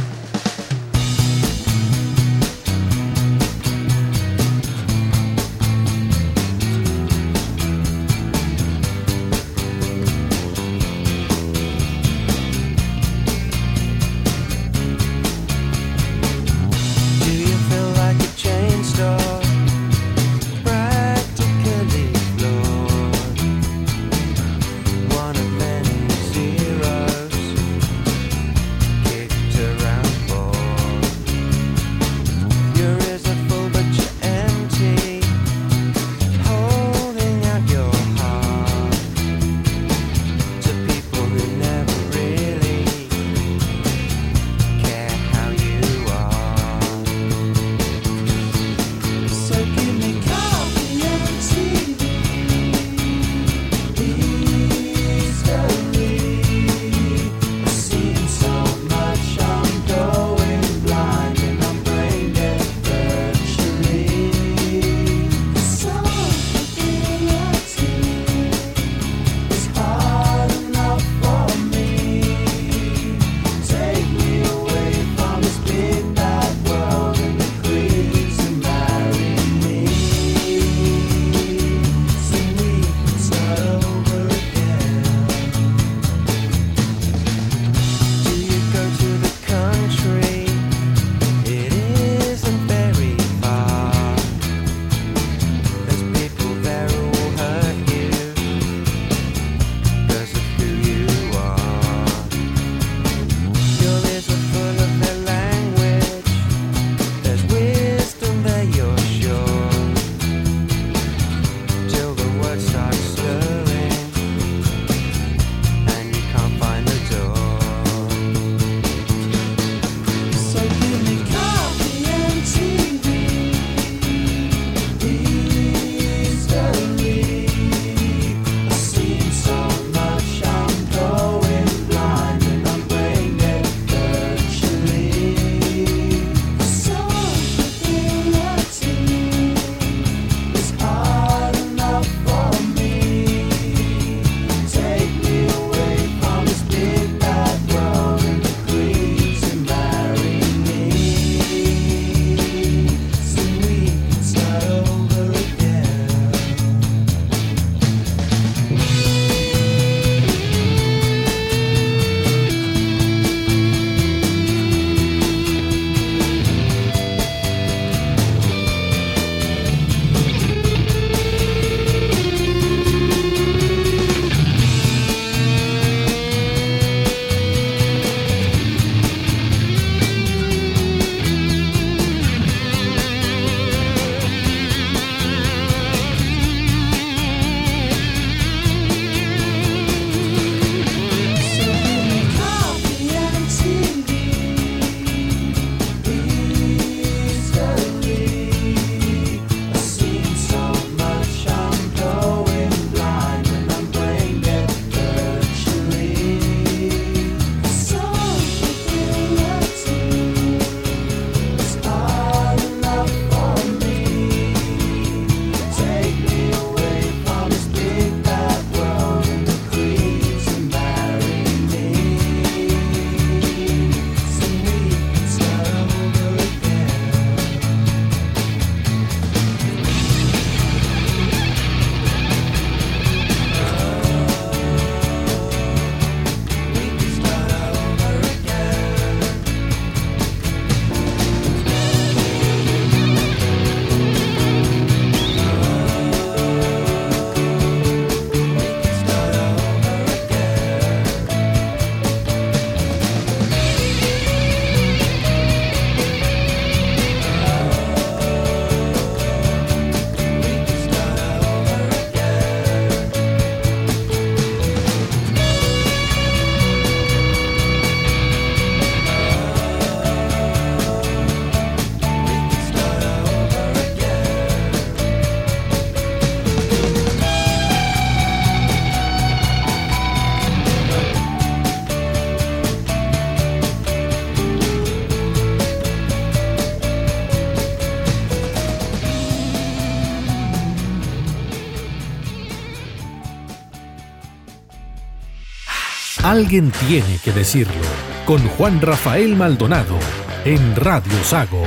Alguien 296.37 296.71
tiene 296.87 297.19
que 297.23 297.31
decirlo. 297.31 297.81
Con 298.27 298.47
Juan 298.49 298.79
Rafael 298.79 299.35
Maldonado 299.35 299.97
en 300.45 300.75
Radio 300.75 301.23
Sago. 301.23 301.63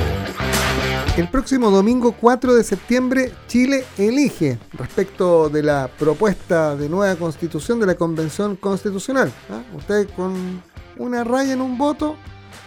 El 1.17 1.27
próximo 1.27 1.69
domingo 1.69 2.13
4 2.13 2.55
de 2.55 2.63
septiembre, 2.63 3.33
Chile 3.47 3.83
elige 3.97 4.59
respecto 4.71 5.49
de 5.49 5.61
la 5.61 5.89
propuesta 5.99 6.77
de 6.77 6.87
nueva 6.87 7.17
constitución 7.17 7.81
de 7.81 7.87
la 7.87 7.95
Convención 7.95 8.55
Constitucional. 8.55 9.29
¿ah? 9.49 9.61
Usted 9.75 10.09
con 10.15 10.63
una 10.97 11.25
raya 11.25 11.51
en 11.51 11.59
un 11.59 11.77
voto 11.77 12.15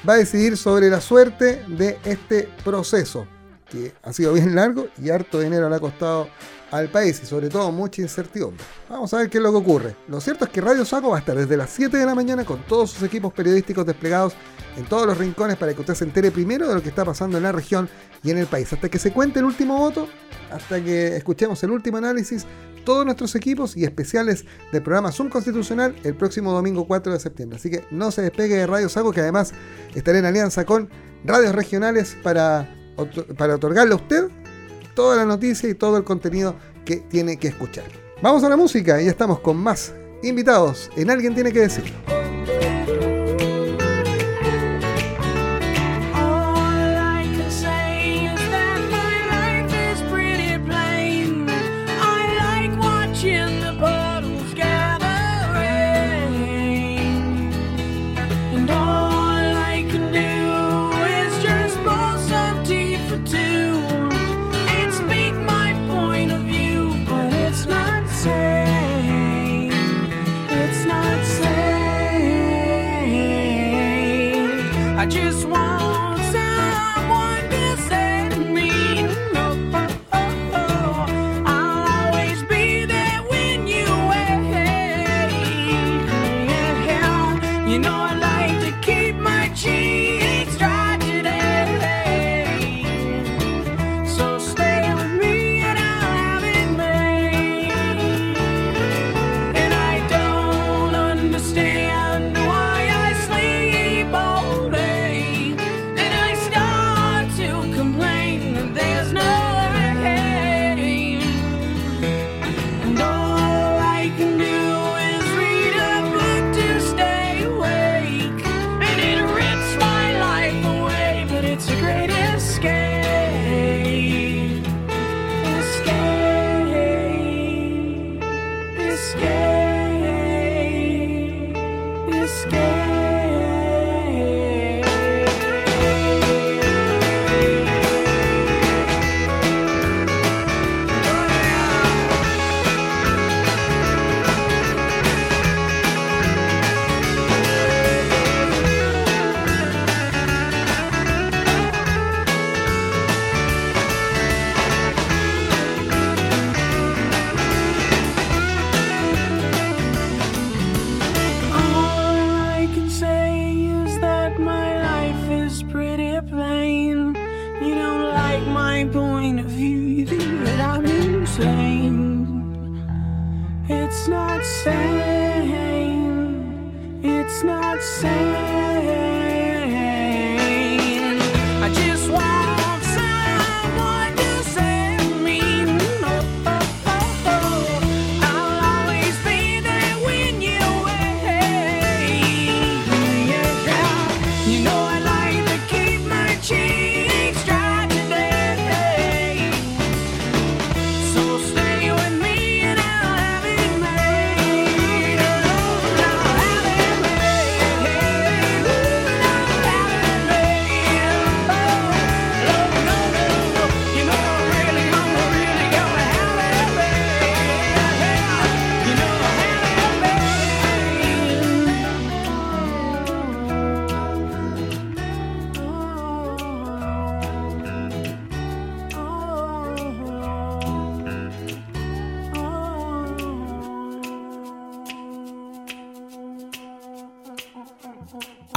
va 0.06 0.12
a 0.12 0.18
decidir 0.18 0.58
sobre 0.58 0.90
la 0.90 1.00
suerte 1.00 1.64
de 1.68 1.98
este 2.04 2.50
proceso, 2.62 3.26
que 3.70 3.94
ha 4.02 4.12
sido 4.12 4.34
bien 4.34 4.54
largo 4.54 4.88
y 5.02 5.08
harto 5.08 5.40
dinero 5.40 5.70
le 5.70 5.76
ha 5.76 5.80
costado 5.80 6.28
al 6.70 6.88
país 6.88 7.20
y 7.22 7.26
sobre 7.26 7.48
todo 7.48 7.70
mucha 7.70 8.02
incertidumbre. 8.02 8.64
Vamos 8.88 9.12
a 9.14 9.18
ver 9.18 9.30
qué 9.30 9.38
es 9.38 9.44
lo 9.44 9.50
que 9.50 9.58
ocurre. 9.58 9.96
Lo 10.08 10.20
cierto 10.20 10.44
es 10.44 10.50
que 10.50 10.60
Radio 10.60 10.84
Saco 10.84 11.10
va 11.10 11.16
a 11.16 11.20
estar 11.20 11.36
desde 11.36 11.56
las 11.56 11.70
7 11.70 11.96
de 11.96 12.06
la 12.06 12.14
mañana 12.14 12.44
con 12.44 12.62
todos 12.66 12.90
sus 12.90 13.02
equipos 13.02 13.32
periodísticos 13.32 13.86
desplegados 13.86 14.34
en 14.76 14.84
todos 14.86 15.06
los 15.06 15.16
rincones 15.16 15.56
para 15.56 15.72
que 15.72 15.80
usted 15.80 15.94
se 15.94 16.04
entere 16.04 16.30
primero 16.30 16.68
de 16.68 16.74
lo 16.74 16.82
que 16.82 16.88
está 16.88 17.04
pasando 17.04 17.36
en 17.36 17.44
la 17.44 17.52
región 17.52 17.88
y 18.22 18.30
en 18.30 18.38
el 18.38 18.46
país. 18.46 18.72
Hasta 18.72 18.88
que 18.88 18.98
se 18.98 19.12
cuente 19.12 19.38
el 19.38 19.44
último 19.44 19.78
voto, 19.78 20.08
hasta 20.50 20.82
que 20.82 21.16
escuchemos 21.16 21.62
el 21.62 21.70
último 21.70 21.98
análisis, 21.98 22.46
todos 22.84 23.04
nuestros 23.04 23.34
equipos 23.34 23.76
y 23.76 23.84
especiales 23.84 24.44
del 24.72 24.82
programa 24.82 25.10
Zoom 25.10 25.30
Constitucional 25.30 25.94
el 26.04 26.14
próximo 26.14 26.52
domingo 26.52 26.86
4 26.86 27.12
de 27.12 27.20
septiembre. 27.20 27.58
Así 27.58 27.70
que 27.70 27.84
no 27.90 28.10
se 28.10 28.22
despegue 28.22 28.56
de 28.56 28.66
Radio 28.66 28.88
Sago, 28.88 29.12
que 29.12 29.20
además 29.20 29.52
estará 29.94 30.18
en 30.18 30.26
alianza 30.26 30.64
con 30.64 30.90
radios 31.24 31.54
regionales 31.54 32.16
para, 32.22 32.68
para 33.38 33.54
otorgarle 33.54 33.92
a 33.92 33.96
usted 33.96 34.28
toda 34.94 35.16
la 35.16 35.24
noticia 35.24 35.68
y 35.68 35.74
todo 35.74 35.96
el 35.96 36.04
contenido 36.04 36.54
que 36.84 36.96
tiene 36.96 37.38
que 37.38 37.48
escuchar. 37.48 37.84
Vamos 38.22 38.44
a 38.44 38.48
la 38.48 38.56
música 38.56 39.00
y 39.00 39.06
ya 39.06 39.10
estamos 39.10 39.40
con 39.40 39.56
más 39.56 39.94
invitados 40.22 40.90
en 40.96 41.10
Alguien 41.10 41.34
tiene 41.34 41.52
que 41.52 41.60
decirlo. 41.60 41.94
I 75.04 75.06
just 75.06 75.44
want. 75.44 76.13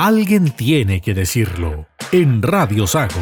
Alguien 0.08 0.52
tiene 0.52 1.02
que 1.02 1.14
decirlo 1.14 1.86
en 2.14 2.42
Radio 2.42 2.88
Sago. 2.88 3.20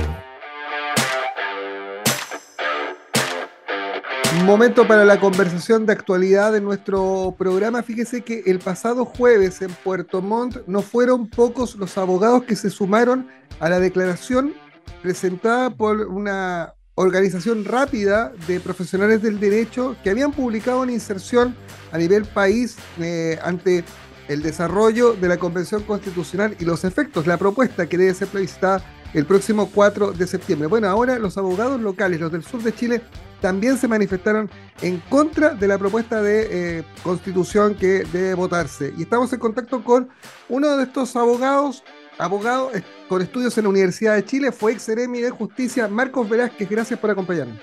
Momento 4.43 4.87
para 4.87 5.03
la 5.03 5.19
conversación 5.19 5.87
de 5.87 5.93
actualidad 5.93 6.51
de 6.51 6.61
nuestro 6.61 7.33
programa. 7.39 7.81
Fíjese 7.81 8.21
que 8.21 8.43
el 8.45 8.59
pasado 8.59 9.03
jueves 9.03 9.63
en 9.63 9.71
Puerto 9.83 10.21
Montt 10.21 10.57
no 10.67 10.83
fueron 10.83 11.27
pocos 11.27 11.73
los 11.73 11.97
abogados 11.97 12.43
que 12.43 12.55
se 12.55 12.69
sumaron 12.69 13.29
a 13.59 13.67
la 13.67 13.79
declaración 13.79 14.53
presentada 15.01 15.71
por 15.71 16.01
una 16.01 16.75
organización 16.93 17.65
rápida 17.65 18.31
de 18.47 18.59
profesionales 18.59 19.23
del 19.23 19.39
derecho 19.39 19.95
que 20.03 20.11
habían 20.11 20.31
publicado 20.31 20.81
una 20.81 20.91
inserción 20.91 21.55
a 21.91 21.97
nivel 21.97 22.25
país 22.25 22.77
eh, 22.99 23.39
ante 23.41 23.83
el 24.27 24.41
desarrollo 24.41 25.13
de 25.13 25.27
la 25.27 25.37
Convención 25.37 25.83
Constitucional 25.83 26.55
y 26.59 26.65
los 26.65 26.83
efectos, 26.83 27.27
la 27.27 27.37
propuesta 27.37 27.87
que 27.87 27.97
debe 27.97 28.13
ser 28.13 28.27
plebiscitada 28.27 28.83
el 29.13 29.25
próximo 29.25 29.69
4 29.73 30.11
de 30.11 30.27
septiembre. 30.27 30.67
Bueno, 30.67 30.87
ahora 30.87 31.17
los 31.19 31.37
abogados 31.37 31.79
locales, 31.79 32.19
los 32.19 32.31
del 32.31 32.43
sur 32.43 32.61
de 32.61 32.73
Chile, 32.73 33.01
también 33.39 33.77
se 33.77 33.87
manifestaron 33.87 34.49
en 34.81 34.99
contra 35.09 35.53
de 35.53 35.67
la 35.67 35.77
propuesta 35.77 36.21
de 36.21 36.79
eh, 36.79 36.83
constitución 37.01 37.75
que 37.75 38.03
debe 38.11 38.33
votarse. 38.33 38.93
Y 38.97 39.03
estamos 39.03 39.31
en 39.31 39.39
contacto 39.39 39.83
con 39.83 40.09
uno 40.49 40.75
de 40.75 40.83
estos 40.83 41.15
abogados, 41.15 41.83
abogado 42.17 42.71
eh, 42.75 42.83
con 43.07 43.21
estudios 43.21 43.57
en 43.57 43.65
la 43.65 43.69
Universidad 43.69 44.15
de 44.15 44.25
Chile, 44.25 44.51
fue 44.51 44.73
ex 44.73 44.85
de 44.87 45.29
Justicia, 45.29 45.87
Marcos 45.87 46.27
Velázquez. 46.27 46.69
Gracias 46.69 46.99
por 46.99 47.11
acompañarnos. 47.11 47.57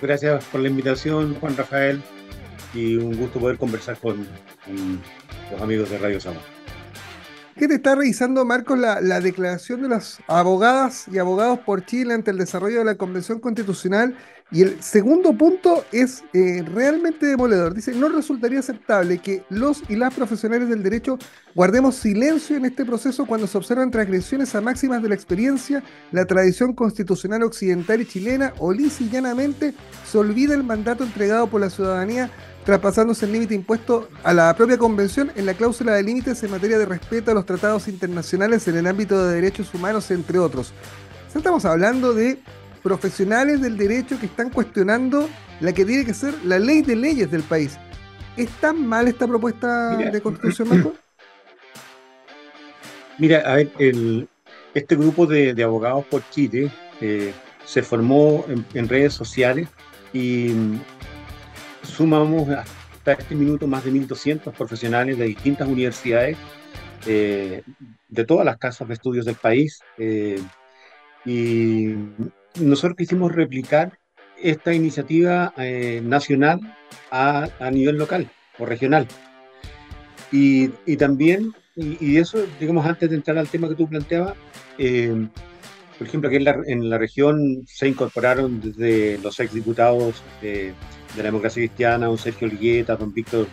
Gracias 0.00 0.44
por 0.44 0.60
la 0.60 0.68
invitación, 0.68 1.34
Juan 1.40 1.56
Rafael, 1.56 2.02
y 2.74 2.96
un 2.96 3.16
gusto 3.16 3.40
poder 3.40 3.58
conversar 3.58 3.98
con, 3.98 4.26
los 5.50 5.60
amigos 5.60 5.90
de 5.90 5.98
Radio 5.98 6.20
Sama. 6.20 6.40
¿Qué 7.56 7.68
te 7.68 7.74
está 7.74 7.94
revisando, 7.94 8.44
Marcos, 8.46 8.78
la, 8.78 9.20
declaración 9.20 9.82
de 9.82 9.88
las 9.88 10.18
abogadas 10.28 11.06
y 11.12 11.18
abogados 11.18 11.58
por 11.58 11.84
Chile 11.84 12.14
ante 12.14 12.30
el 12.30 12.38
desarrollo 12.38 12.78
de 12.78 12.84
la 12.86 12.94
Convención 12.94 13.38
Constitucional? 13.38 14.16
Y 14.52 14.62
el 14.62 14.82
segundo 14.82 15.32
punto 15.34 15.84
es 15.92 16.24
eh, 16.32 16.64
realmente 16.66 17.26
demoledor. 17.26 17.74
Dice, 17.74 17.94
no 17.94 18.08
resultaría 18.08 18.58
aceptable 18.58 19.18
que 19.18 19.44
los 19.48 19.82
y 19.88 19.94
las 19.94 20.12
profesionales 20.12 20.68
del 20.68 20.82
derecho 20.82 21.18
guardemos 21.54 21.96
silencio 21.96 22.56
en 22.56 22.64
este 22.64 22.84
proceso 22.84 23.26
cuando 23.26 23.46
se 23.46 23.58
observan 23.58 23.90
transgresiones 23.90 24.54
a 24.54 24.60
máximas 24.60 25.02
de 25.02 25.10
la 25.10 25.14
experiencia, 25.14 25.84
la 26.10 26.24
tradición 26.24 26.72
constitucional 26.72 27.42
occidental 27.42 28.00
y 28.00 28.06
chilena, 28.06 28.54
o 28.58 28.72
lisa 28.72 29.04
se 30.10 30.18
olvida 30.18 30.54
el 30.54 30.64
mandato 30.64 31.04
entregado 31.04 31.46
por 31.46 31.60
la 31.60 31.70
ciudadanía 31.70 32.30
traspasándose 32.70 33.26
el 33.26 33.32
límite 33.32 33.52
impuesto 33.52 34.08
a 34.22 34.32
la 34.32 34.54
propia 34.54 34.78
convención 34.78 35.32
en 35.34 35.44
la 35.44 35.54
cláusula 35.54 35.92
de 35.94 36.04
límites 36.04 36.40
en 36.44 36.52
materia 36.52 36.78
de 36.78 36.86
respeto 36.86 37.32
a 37.32 37.34
los 37.34 37.44
tratados 37.44 37.88
internacionales 37.88 38.68
en 38.68 38.76
el 38.76 38.86
ámbito 38.86 39.26
de 39.26 39.34
derechos 39.34 39.74
humanos, 39.74 40.08
entre 40.12 40.38
otros. 40.38 40.72
Estamos 41.34 41.64
hablando 41.64 42.14
de 42.14 42.38
profesionales 42.80 43.60
del 43.60 43.76
derecho 43.76 44.20
que 44.20 44.26
están 44.26 44.50
cuestionando 44.50 45.28
la 45.58 45.72
que 45.72 45.84
tiene 45.84 46.04
que 46.04 46.14
ser 46.14 46.32
la 46.44 46.60
ley 46.60 46.82
de 46.82 46.94
leyes 46.94 47.28
del 47.28 47.42
país. 47.42 47.76
¿Es 48.36 48.50
mal 48.72 49.08
esta 49.08 49.26
propuesta 49.26 49.96
de 49.96 50.20
constitución, 50.20 50.68
Marco? 50.68 50.94
Mira, 53.18 53.40
a 53.40 53.56
ver, 53.56 53.72
este 54.74 54.94
grupo 54.94 55.26
de, 55.26 55.60
abogados 55.60 56.04
por 56.06 56.22
Chile 56.30 56.70
eh, 57.00 57.32
se 57.64 57.82
formó 57.82 58.44
en 58.74 58.88
redes 58.88 59.12
sociales 59.12 59.68
y 60.12 60.52
sumamos 61.82 62.48
hasta 62.48 63.12
este 63.12 63.34
minuto 63.34 63.66
más 63.66 63.84
de 63.84 63.92
1.200 63.92 64.52
profesionales 64.52 65.18
de 65.18 65.24
distintas 65.26 65.68
universidades, 65.68 66.36
eh, 67.06 67.62
de 68.08 68.24
todas 68.24 68.44
las 68.44 68.58
casas 68.58 68.88
de 68.88 68.94
estudios 68.94 69.24
del 69.24 69.36
país. 69.36 69.80
Eh, 69.98 70.40
y 71.24 71.94
nosotros 72.60 72.96
quisimos 72.96 73.32
replicar 73.32 73.98
esta 74.42 74.72
iniciativa 74.72 75.52
eh, 75.56 76.00
nacional 76.02 76.60
a, 77.10 77.48
a, 77.58 77.70
nivel 77.70 77.96
local 77.96 78.30
o 78.58 78.66
regional. 78.66 79.06
Y, 80.32 80.70
y 80.86 80.96
también, 80.96 81.52
y, 81.76 82.16
eso, 82.18 82.38
digamos, 82.58 82.86
antes 82.86 83.10
de 83.10 83.16
entrar 83.16 83.38
al 83.38 83.48
tema 83.48 83.68
que 83.68 83.74
tú 83.74 83.88
planteabas, 83.88 84.34
por 85.98 86.06
ejemplo, 86.06 86.28
aquí 86.28 86.36
en 86.36 86.44
la, 86.44 86.58
en 86.66 86.88
la, 86.88 86.96
región 86.96 87.64
se 87.66 87.86
incorporaron 87.86 88.60
desde 88.60 89.18
los 89.18 89.38
exdiputados 89.38 90.22
de 91.20 91.24
la 91.24 91.28
democracia 91.28 91.60
cristiana, 91.60 92.06
don 92.06 92.18
Sergio 92.18 92.48
Ligueta, 92.48 92.96
don 92.96 93.12
Víctor 93.12 93.46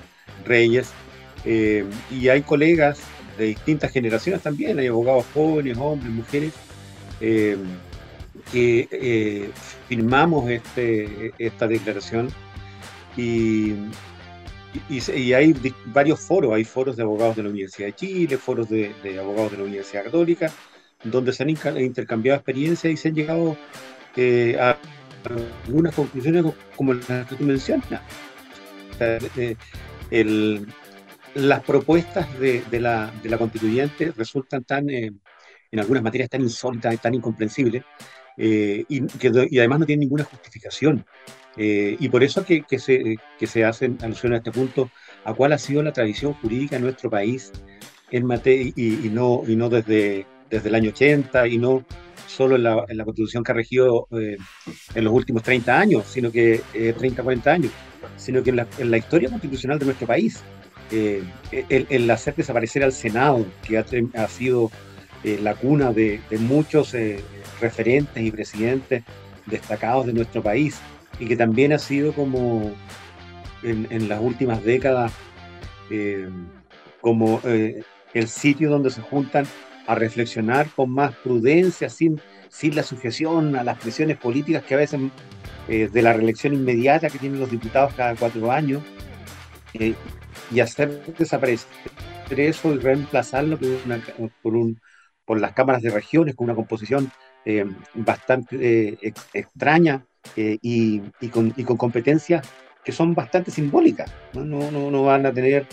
Reyes, 0.46 0.92
eh, 1.46 1.86
y 2.10 2.30
hay 2.30 2.42
colegas 2.42 3.00
de 3.38 3.46
distintas 3.46 3.92
generaciones 3.92 4.42
también, 4.42 4.80
hay 4.80 4.88
abogados 4.88 5.26
jóvenes, 5.34 5.78
hombres, 5.78 6.12
mujeres, 6.12 6.54
eh, 7.22 7.58
que 8.52 8.88
eh, 8.92 9.50
firmamos 9.90 10.50
este, 10.50 11.34
esta 11.38 11.68
declaración 11.68 12.30
y, 13.18 13.74
y, 14.90 15.34
hay 15.34 15.54
varios 15.88 16.22
foros, 16.22 16.54
hay 16.54 16.64
foros 16.64 16.96
de 16.96 17.04
abogados 17.04 17.36
de 17.36 17.44
la 17.44 17.50
Universidad 17.50 17.88
de 17.88 17.96
Chile, 17.96 18.38
foros 18.38 18.70
de, 18.70 18.94
de 19.04 19.20
abogados 19.20 19.52
de 19.52 19.58
la 19.58 19.64
Universidad 19.64 20.06
Católica, 20.06 20.52
donde 21.04 21.34
se 21.34 21.44
han 21.44 21.50
intercambiado 21.50 22.38
experiencias 22.38 22.94
y 22.94 22.98
se 22.98 23.10
han 23.10 23.16
llegado 23.16 23.58
a 24.60 24.78
algunas 25.66 25.94
conclusiones 25.94 26.46
como 26.76 26.94
las 26.94 27.28
que 27.28 27.36
tú 27.36 27.44
mencionas. 27.44 28.02
las 31.36 31.64
propuestas 31.64 32.28
de, 32.40 32.64
la, 32.80 33.12
constituyente 33.38 34.12
resultan 34.16 34.64
tan, 34.64 34.90
eh, 34.90 35.12
en 35.72 35.80
algunas 35.80 36.04
materias 36.04 36.30
tan 36.30 36.42
insólitas 36.42 36.94
y 36.94 36.98
tan 36.98 37.14
incomprensibles, 37.16 37.84
eh, 38.38 38.86
y, 38.88 39.08
que, 39.08 39.48
y, 39.50 39.60
además 39.60 39.80
no 39.80 39.86
tienen 39.86 40.02
ninguna 40.02 40.24
justificación. 40.24 41.06
Eh, 41.58 41.98
y 42.00 42.10
por 42.10 42.24
eso 42.24 42.46
que, 42.46 42.62
que, 42.64 42.78
se, 42.78 43.18
que 43.40 43.48
se 43.48 43.66
hacen 43.66 43.98
alusión 44.02 44.34
a 44.34 44.38
este 44.38 44.52
punto 44.52 44.92
a 45.26 45.34
cuál 45.34 45.54
ha 45.54 45.58
sido 45.58 45.82
la 45.82 45.92
tradición 45.92 46.34
jurídica 46.36 46.76
en 46.76 46.84
nuestro 46.84 47.10
país 47.10 47.52
en 48.12 48.26
materia, 48.26 48.72
y, 48.76 49.10
no, 49.12 49.42
y 49.46 49.56
no 49.56 49.70
desde, 49.70 50.26
desde 50.50 50.70
el 50.70 50.76
año 50.76 50.92
80, 50.92 51.48
y 51.48 51.58
no 51.58 51.84
solo 52.28 52.56
en 52.58 52.64
la, 52.64 52.86
en 52.88 52.98
la 52.98 53.06
constitución 53.06 53.44
que 53.44 53.52
ha 53.52 53.56
regido 53.56 54.08
eh, 54.12 54.38
en 54.94 55.04
los 55.04 55.14
últimos 55.14 55.42
30 55.44 55.80
años, 55.80 56.06
sino 56.08 56.32
que 56.32 56.62
30, 56.74 57.08
eh, 57.08 57.24
40 57.24 57.52
años, 57.52 57.72
sino 58.18 58.44
que 58.44 58.52
en 58.52 58.58
la, 58.58 58.68
en 58.78 58.92
la, 58.92 58.98
historia 58.98 59.30
constitucional 59.30 59.80
de 59.80 59.86
nuestro 59.86 60.06
país. 60.06 60.44
Eh, 60.92 61.22
el, 61.52 61.86
el, 61.90 62.10
hacer 62.12 62.34
desaparecer 62.36 62.82
al 62.84 62.94
Senado, 62.94 63.46
que 63.66 63.78
ha, 63.78 63.86
ha 64.16 64.28
sido 64.28 64.72
la 65.24 65.54
cuna 65.56 65.92
de, 65.92 66.22
de 66.30 66.38
muchos 66.38 66.96
referentes 67.60 68.24
y 68.24 68.32
presidentes 68.32 69.04
destacados 69.48 70.06
de 70.06 70.14
nuestro 70.14 70.42
país, 70.42 70.80
y 71.20 71.26
que 71.26 71.36
también 71.36 71.74
ha 71.74 71.80
sido 71.80 72.14
como 72.14 72.72
en, 73.64 73.88
en 73.90 74.08
las 74.08 74.22
últimas 74.22 74.64
décadas 74.64 75.12
como 77.02 77.42
el 77.44 78.28
sitio 78.30 78.70
donde 78.70 78.90
se 78.90 79.02
juntan 79.02 79.46
a 79.88 79.96
reflexionar 79.96 80.70
con 80.76 80.92
más 80.92 81.16
prudencia, 81.16 81.90
sin, 81.90 82.22
sin 82.50 82.76
la 82.76 82.84
sujeción 82.84 83.56
a 83.56 83.64
las 83.64 83.80
presiones 83.80 84.18
políticas 84.18 84.64
que 84.64 84.76
a 84.76 84.78
veces 84.78 85.00
eh, 85.70 85.90
de 85.92 86.02
la 86.02 86.14
reelección 86.14 86.54
inmediata 86.54 87.10
que 87.10 87.18
tienen 87.18 87.40
los 87.40 87.50
diputados 87.50 87.94
cada 87.94 88.16
cuatro 88.16 88.52
años, 88.52 88.84
eh, 89.74 89.96
y 90.52 90.60
hacer 90.60 91.04
desaparecer 91.18 91.68
eso 92.30 92.74
y 92.74 92.78
reemplazarlo 92.78 93.58
por, 94.42 94.56
un, 94.56 94.80
por 95.26 95.40
las 95.40 95.54
cámaras 95.54 95.82
de 95.82 95.90
regiones 95.90 96.36
con 96.36 96.46
una 96.46 96.56
composición 96.56 97.12
eh, 97.46 97.66
bastante 97.94 98.98
extraña 99.34 100.06
y, 100.36 101.02
y, 101.22 101.28
con, 101.30 101.54
y, 101.56 101.64
con, 101.64 101.78
competencias 101.78 102.46
que 102.84 102.92
son 102.92 103.14
bastante 103.14 103.52
simbólicas. 103.52 104.12
¿no? 104.34 104.44
No, 104.44 104.72
no, 104.72 104.92
no 104.92 105.04
van 105.04 105.26
a 105.26 105.34
tener 105.34 105.68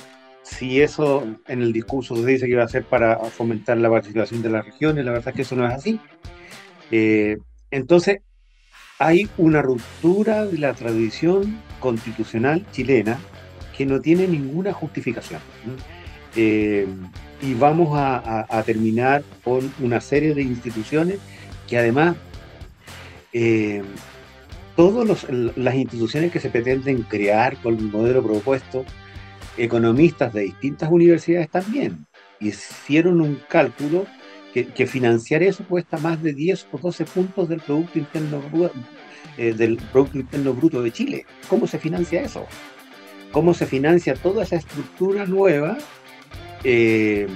si 0.45 0.83
eso 0.83 1.27
en 1.49 1.63
el 1.63 1.73
discurso 1.73 2.15
se 2.17 2.27
dice 2.27 2.47
que 2.47 2.53
iba 2.53 2.63
a 2.63 2.69
ser 2.69 2.85
para 2.85 3.19
fomentar 3.19 3.79
la 3.79 3.91
participación 3.91 4.43
de 4.43 4.51
las 4.51 4.65
regiones, 4.65 5.05
la 5.05 5.13
verdad 5.13 5.31
es 5.31 5.35
que 5.35 5.43
eso 5.43 5.57
no 5.57 5.67
es 5.67 5.73
así. 5.73 5.99
Eh, 6.91 7.39
entonces, 7.71 8.19
hay 8.99 9.29
una 9.39 9.63
ruptura 9.63 10.45
de 10.45 10.59
la 10.59 10.75
tradición 10.75 11.59
constitucional 11.81 12.65
chilena 12.73 13.19
que 13.77 13.87
no 13.87 14.01
tiene 14.01 14.29
ninguna 14.29 14.73
justificación. 14.73 15.41
Eh, 16.37 16.87
y 17.41 17.55
vamos 17.55 17.91
a, 17.95 18.63
terminar 18.65 19.25
con 19.43 19.73
una 19.81 20.01
serie 20.01 20.35
de 20.35 20.43
instituciones 20.43 21.19
que 21.67 21.79
además 21.79 22.17
eh, 23.33 23.83
todas 24.77 25.27
las 25.57 25.75
instituciones 25.75 26.33
que 26.33 26.41
se 26.41 26.51
pretenden 26.51 27.03
crear 27.03 27.57
con 27.57 27.79
el 27.79 27.85
modelo 27.85 28.23
propuesto 28.23 28.85
economistas 29.57 30.33
de 30.33 30.43
distintas 30.43 30.91
universidades 30.91 31.51
también 31.51 32.07
hicieron 32.41 33.21
un 33.21 33.41
cálculo 33.49 34.07
que, 34.53 34.87
financiar 34.87 35.43
eso 35.43 35.65
cuesta 35.69 35.99
más 35.99 36.23
de 36.23 36.33
10 36.33 36.69
o 36.71 36.79
12 36.79 37.05
puntos 37.07 37.49
del 37.49 37.61
Producto 37.61 37.99
Interno, 37.99 38.41
eh, 39.37 39.53
del 39.53 39.79
Producto 39.93 40.19
Interno 40.19 40.55
Bruto 40.55 40.81
de 40.81 40.93
Chile. 40.93 41.27
¿Cómo 41.49 41.67
se 41.67 41.81
financia 41.81 42.23
eso? 42.23 42.47
¿Cómo 43.33 43.53
se 43.53 43.67
financia 43.67 44.15
toda 44.15 44.45
esa 44.45 44.55
estructura 44.55 45.27
nueva 45.27 45.77
eh, 46.63 47.27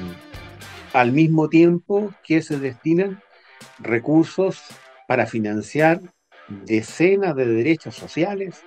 al 0.93 1.11
mismo 1.11 1.49
tiempo 1.49 2.14
que 2.23 2.41
se 2.41 2.61
destinan 2.61 3.21
recursos 3.81 4.62
para 5.09 5.27
financiar 5.27 6.01
decenas 6.49 7.35
de 7.35 7.47
derechos 7.47 7.97
sociales, 7.97 8.62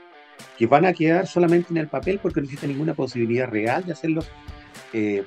que 0.57 0.67
van 0.67 0.85
a 0.85 0.93
quedar 0.93 1.27
solamente 1.27 1.67
en 1.71 1.77
el 1.77 1.87
papel 1.87 2.19
porque 2.21 2.39
no 2.39 2.45
existe 2.45 2.67
ninguna 2.67 2.93
posibilidad 2.93 3.49
real 3.49 3.85
de 3.85 3.93
hacerlos, 3.93 4.29
eh, 4.93 5.23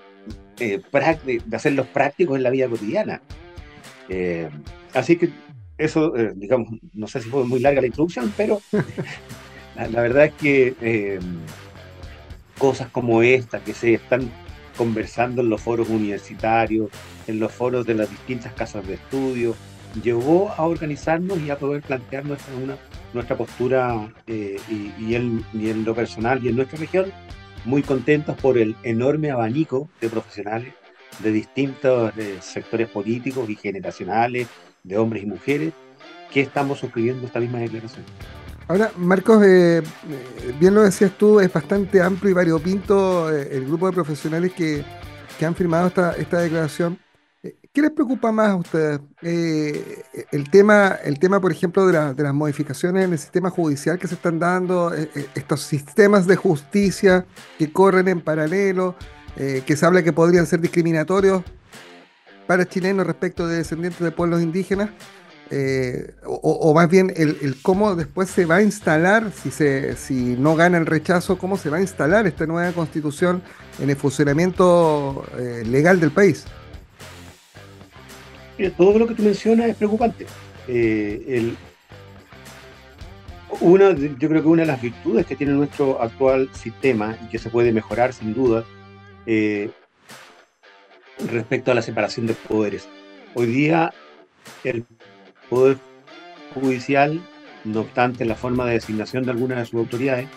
eh, 0.59 0.81
de 1.25 1.57
hacerlos 1.57 1.87
prácticos 1.89 2.37
en 2.37 2.43
la 2.43 2.51
vida 2.51 2.69
cotidiana. 2.69 3.21
Eh, 4.09 4.49
así 4.93 5.17
que 5.17 5.31
eso, 5.77 6.13
digamos, 6.37 6.69
no 6.93 7.09
sé 7.09 7.21
si 7.21 7.29
fue 7.29 7.45
muy 7.45 7.59
larga 7.59 7.81
la 7.81 7.89
introducción, 7.89 8.33
pero 8.37 8.61
la, 9.75 10.03
verdad 10.03 10.27
es 10.27 10.35
que 10.35 11.19
cosas 12.59 12.89
como 12.91 13.23
esta 13.23 13.59
que 13.59 13.75
se 13.75 13.95
están 13.95 14.31
conversando 14.77 15.43
en 15.43 15.49
los 15.49 15.61
foros 15.61 15.89
universitarios, 15.89 16.91
en 17.27 17.41
los 17.41 17.51
foros 17.53 17.87
de 17.87 17.95
las 17.95 18.11
distintas 18.11 18.53
casas 18.53 18.87
de 18.87 18.95
estudio, 18.95 19.57
llevó 20.03 20.51
a 20.57 20.63
organizarnos 20.63 21.39
y 21.41 21.51
a 21.51 21.59
poder 21.59 21.83
plantearnos 21.83 22.39
una 22.63 22.77
nuestra 23.13 23.37
postura 23.37 24.13
y, 24.27 24.57
y, 24.99 25.15
en, 25.15 25.45
y 25.53 25.71
en 25.71 25.85
lo 25.85 25.95
personal 25.95 26.45
y 26.45 26.49
en 26.49 26.57
nuestra 26.57 26.79
región, 26.79 27.13
muy 27.65 27.83
contentos 27.83 28.37
por 28.37 28.59
el 28.59 28.75
enorme 28.83 29.31
abanico 29.31 29.89
de 30.01 30.09
profesionales 30.09 30.75
de 31.21 31.31
distintos 31.31 32.13
sectores 32.41 32.89
políticos 32.89 33.49
y 33.49 33.55
generacionales, 33.55 34.49
de 34.83 34.99
hombres 34.99 35.23
y 35.23 35.27
mujeres, 35.27 35.73
que 36.33 36.41
estamos 36.41 36.81
suscribiendo 36.81 37.27
esta 37.27 37.41
misma 37.41 37.61
declaración. 37.61 38.05
Ahora, 38.67 38.91
Marcos, 38.97 39.45
eh, 39.47 39.83
bien 40.59 40.75
lo 40.75 40.83
decías 40.83 41.13
tú, 41.13 41.39
es 41.39 41.53
bastante 41.53 42.03
amplio 42.03 42.31
y 42.31 42.35
variopinto 42.35 43.33
eh, 43.33 43.49
el 43.53 43.67
grupo 43.67 43.87
de 43.87 43.93
profesionales 43.93 44.53
que, 44.53 44.83
que 45.39 45.47
han 45.47 45.55
firmado 45.55 45.89
esta, 45.89 46.13
esta 46.13 46.41
declaración. 46.41 46.99
Eh, 47.75 47.81
¿Qué 47.81 47.83
les 47.83 47.91
preocupa 47.91 48.31
más 48.31 48.51
a 48.51 48.57
ustedes? 48.57 49.01
el, 49.21 50.51
tema, 50.51 50.99
el 51.05 51.19
tema, 51.19 51.41
por 51.41 51.51
ejemplo, 51.51 51.87
de, 51.87 52.15
de, 52.15 52.23
las 52.23 52.35
modificaciones 52.35 53.05
en 53.05 53.13
el 53.13 53.19
sistema 53.19 53.51
judicial 53.51 53.99
que 53.99 54.07
se 54.07 54.15
están 54.15 54.39
dando, 54.39 54.93
estos 55.35 55.63
sistemas 55.63 56.27
de 56.27 56.37
justicia 56.37 57.27
que 57.59 57.73
corren 57.73 58.09
en 58.09 58.21
paralelo, 58.21 58.95
que 59.37 59.77
se 59.77 59.87
habla 59.87 60.03
que 60.03 60.13
podrían 60.13 60.47
ser 60.47 60.61
discriminatorios 60.61 61.43
para 62.47 62.69
chilenos 62.69 63.07
respecto 63.07 63.47
de 63.49 63.57
descendientes 63.57 64.01
de 64.01 64.11
pueblos 64.13 64.43
indígenas. 64.43 64.91
Eh, 65.51 66.15
o, 66.25 66.73
más 66.75 66.89
bien 66.89 67.13
el, 67.15 67.57
cómo 67.63 67.95
después 67.95 68.31
se 68.31 68.47
va 68.47 68.57
a 68.57 68.63
instalar, 68.63 69.31
si, 69.31 69.51
se, 69.51 69.95
si 69.97 70.37
no 70.37 70.57
gana 70.57 70.79
el 70.79 70.87
rechazo, 70.87 71.39
cómo 71.39 71.59
se 71.59 71.71
va 71.71 71.77
a 71.77 71.81
instalar 71.81 72.27
esta 72.27 72.47
nueva 72.47 72.73
constitución 72.73 73.43
en 73.79 73.91
el 73.91 73.97
funcionamiento 73.97 75.25
eh, 75.39 75.63
legal 75.67 76.01
del 76.01 76.13
país. 76.13 76.45
Todo 78.77 78.99
lo 78.99 79.07
que 79.07 79.15
tú 79.15 79.23
mencionas 79.23 79.69
es 79.69 79.77
preocupante. 79.77 80.27
Eh, 80.69 81.55
una, 83.61 83.95
yo 83.95 84.29
creo 84.29 84.43
que 84.43 84.49
una 84.49 84.63
de 84.63 84.69
las 84.69 84.83
virtudes 84.83 85.27
que 85.27 85.37
tiene 85.37 85.53
nuestro 85.53 86.01
actual 86.03 86.49
sistema 86.55 87.17
y 87.25 87.29
que 87.29 87.39
se 87.39 87.51
puede 87.51 87.73
mejorar 87.73 88.13
sin 88.13 88.35
duda 88.35 88.65
respecto 91.31 91.71
a 91.71 91.75
la 91.75 91.83
separación 91.83 92.27
de 92.27 92.35
poderes. 92.35 92.89
Hoy 93.35 93.47
día 93.47 93.93
el 94.65 94.85
Poder 95.49 95.79
Judicial, 96.55 97.21
no 97.65 97.81
obstante 97.81 98.25
la 98.25 98.35
forma 98.35 98.67
de 98.67 98.75
designación 98.75 99.25
de 99.25 99.33
algunas 99.33 99.59
de 99.59 99.67
sus 99.67 99.81
autoridades, 99.81 100.29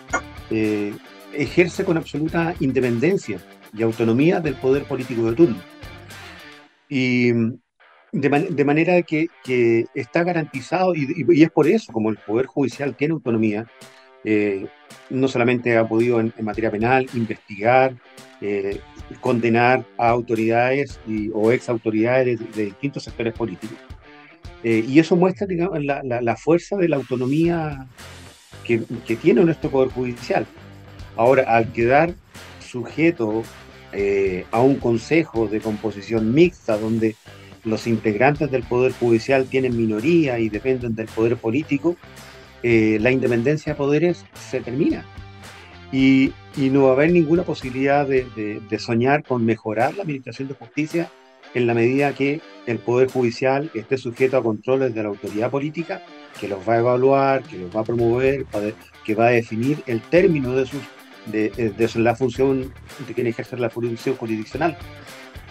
eh, 0.50 0.94
ejerce 1.32 1.84
con 1.84 1.96
absoluta 1.96 2.54
independencia 2.60 3.40
y 3.76 3.82
autonomía 3.82 4.40
del 4.40 4.54
poder 4.54 4.84
político 4.84 5.30
de 5.30 5.36
turno. 5.36 5.58
Y 6.88 7.32
de, 8.12 8.64
manera 8.64 9.02
que, 9.02 9.28
está 9.94 10.24
garantizado, 10.24 10.94
y, 10.94 11.42
es 11.42 11.50
por 11.50 11.66
eso, 11.66 11.92
como 11.92 12.10
el 12.10 12.16
Poder 12.16 12.46
Judicial 12.46 12.94
tiene 12.96 13.12
autonomía, 13.12 13.66
eh, 14.24 14.66
no 15.10 15.28
solamente 15.28 15.76
ha 15.76 15.86
podido 15.86 16.20
en, 16.20 16.32
materia 16.40 16.70
penal 16.70 17.06
investigar, 17.14 17.94
eh, 18.40 18.80
condenar 19.20 19.84
a 19.96 20.08
autoridades 20.10 21.00
o 21.32 21.50
ex 21.52 21.68
autoridades 21.68 22.38
de 22.54 22.66
distintos 22.66 23.04
sectores 23.04 23.34
políticos, 23.34 23.78
eh, 24.64 24.84
y 24.86 24.98
eso 24.98 25.14
muestra 25.14 25.46
la, 25.48 26.36
fuerza 26.36 26.76
de 26.76 26.88
la 26.88 26.96
autonomía 26.96 27.86
que, 28.64 28.78
tiene 29.20 29.44
nuestro 29.44 29.70
Poder 29.70 29.90
Judicial. 29.90 30.46
Ahora, 31.16 31.44
al 31.56 31.72
quedar 31.72 32.14
sujeto 32.60 33.42
a 34.50 34.60
un 34.60 34.76
consejo 34.76 35.46
de 35.46 35.60
composición 35.60 36.34
mixta, 36.34 36.76
donde 36.76 37.16
los 37.64 37.86
integrantes 37.86 38.50
del 38.50 38.62
Poder 38.62 38.92
Judicial 38.92 39.46
tienen 39.46 39.76
minoría 39.76 40.38
y 40.38 40.48
dependen 40.48 40.94
del 40.94 41.06
poder 41.06 41.36
político, 41.36 41.96
eh, 42.62 42.98
la 43.00 43.10
independencia 43.10 43.72
de 43.72 43.76
poderes 43.76 44.24
se 44.50 44.60
termina. 44.60 45.04
Y, 45.92 46.32
no 46.56 46.84
va 46.84 46.90
a 46.90 46.92
haber 46.94 47.12
ninguna 47.12 47.44
posibilidad 47.44 48.06
de 48.06 48.78
soñar 48.78 49.22
con 49.22 49.44
mejorar 49.44 49.94
la 49.94 50.02
administración 50.02 50.48
de 50.48 50.54
justicia 50.54 51.08
en 51.54 51.66
la 51.66 51.74
medida 51.74 52.14
que 52.14 52.40
el 52.66 52.78
Poder 52.78 53.10
Judicial 53.10 53.70
esté 53.74 53.96
sujeto 53.96 54.36
a 54.36 54.42
controles 54.42 54.94
de 54.94 55.02
la 55.02 55.08
autoridad 55.08 55.50
política, 55.50 56.02
que 56.38 56.48
los 56.48 56.66
va 56.68 56.74
a 56.74 56.78
evaluar, 56.78 57.42
que 57.42 57.58
los 57.58 57.74
va 57.74 57.80
a 57.80 57.84
promover, 57.84 58.44
que 59.04 59.14
va 59.14 59.26
a 59.26 59.30
definir 59.30 59.82
el 59.86 60.00
término 60.02 60.52
de, 60.52 60.66
sus, 60.66 60.80
de, 61.26 61.90
la 61.96 62.14
función 62.14 62.72
de 63.06 63.14
quien 63.14 63.26
ejerce 63.26 63.56
la 63.56 63.70
función 63.70 64.16
jurisdiccional. 64.16 64.76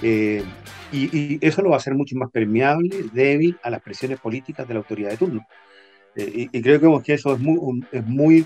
Eh, 0.01 0.43
y, 0.91 1.45
eso 1.45 1.61
lo 1.61 1.69
va 1.69 1.75
a 1.75 1.79
hacer 1.79 1.95
mucho 1.95 2.15
más 2.15 2.31
permeable, 2.31 3.05
débil 3.13 3.57
a 3.63 3.69
las 3.69 3.81
presiones 3.81 4.19
políticas 4.19 4.67
de 4.67 4.73
la 4.73 4.79
autoridad 4.79 5.09
de 5.11 5.17
turno. 5.17 5.47
Eh, 6.15 6.47
y, 6.51 6.61
creo 6.61 7.01
que 7.01 7.13
eso 7.13 7.33
es 7.33 7.39
muy, 7.39 7.83
es 7.91 8.05
muy, 8.05 8.45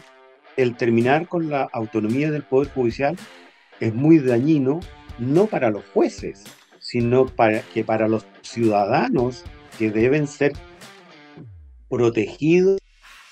el 0.58 0.76
terminar 0.76 1.28
con 1.28 1.50
la 1.50 1.70
autonomía 1.72 2.32
del 2.32 2.44
Poder 2.44 2.70
Judicial 2.72 3.16
es 3.80 3.94
muy 3.94 4.20
dañino, 4.20 4.80
no 5.18 5.48
para 5.48 5.72
los 5.72 5.84
jueces, 5.94 6.44
sino 6.80 7.26
para 7.26 7.62
que 7.62 7.84
para 7.84 8.08
los 8.08 8.26
ciudadanos 8.42 9.44
que 9.78 9.90
deben 9.90 10.28
ser 10.28 10.54
protegidos 11.90 12.80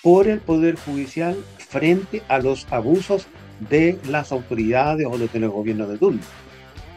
por 0.01 0.27
el 0.27 0.39
Poder 0.39 0.75
Judicial 0.75 1.35
frente 1.57 2.21
a 2.27 2.39
los 2.39 2.71
abusos 2.71 3.27
de 3.69 3.97
las 4.09 4.31
autoridades 4.31 5.05
o 5.09 5.17
de 5.17 5.39
los 5.39 5.51
gobiernos 5.51 5.89
de 5.89 5.97
turno. 5.97 6.21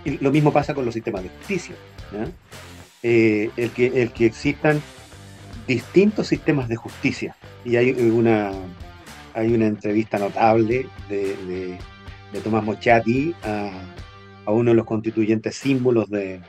Y 0.05 0.19
lo 0.19 0.31
mismo 0.31 0.53
pasa 0.53 0.75
con 0.75 0.85
los 0.85 0.95
sistemas 0.95 1.23
de 1.23 1.29
justicia. 1.29 1.75
Eh, 3.03 3.51
el, 3.57 3.71
que, 3.71 4.03
el 4.03 4.13
que 4.13 4.27
existan 4.27 4.81
distintos 5.67 6.27
sistemas 6.27 6.69
de 6.69 6.77
justicia. 6.77 7.37
Y 7.65 7.77
hay 7.77 7.91
una, 7.91 8.53
hay 9.35 9.55
una 9.55 9.67
entrevista 9.67 10.19
notable 10.19 10.87
de, 11.09 11.79
de, 12.33 12.41
Tomás 12.41 12.65
Mochati 12.65 13.35
a, 13.43 13.73
uno 14.47 14.71
de 14.71 14.77
los 14.77 14.87
constituyentes 14.87 15.55
símbolos 15.57 16.11
de, 16.11 16.41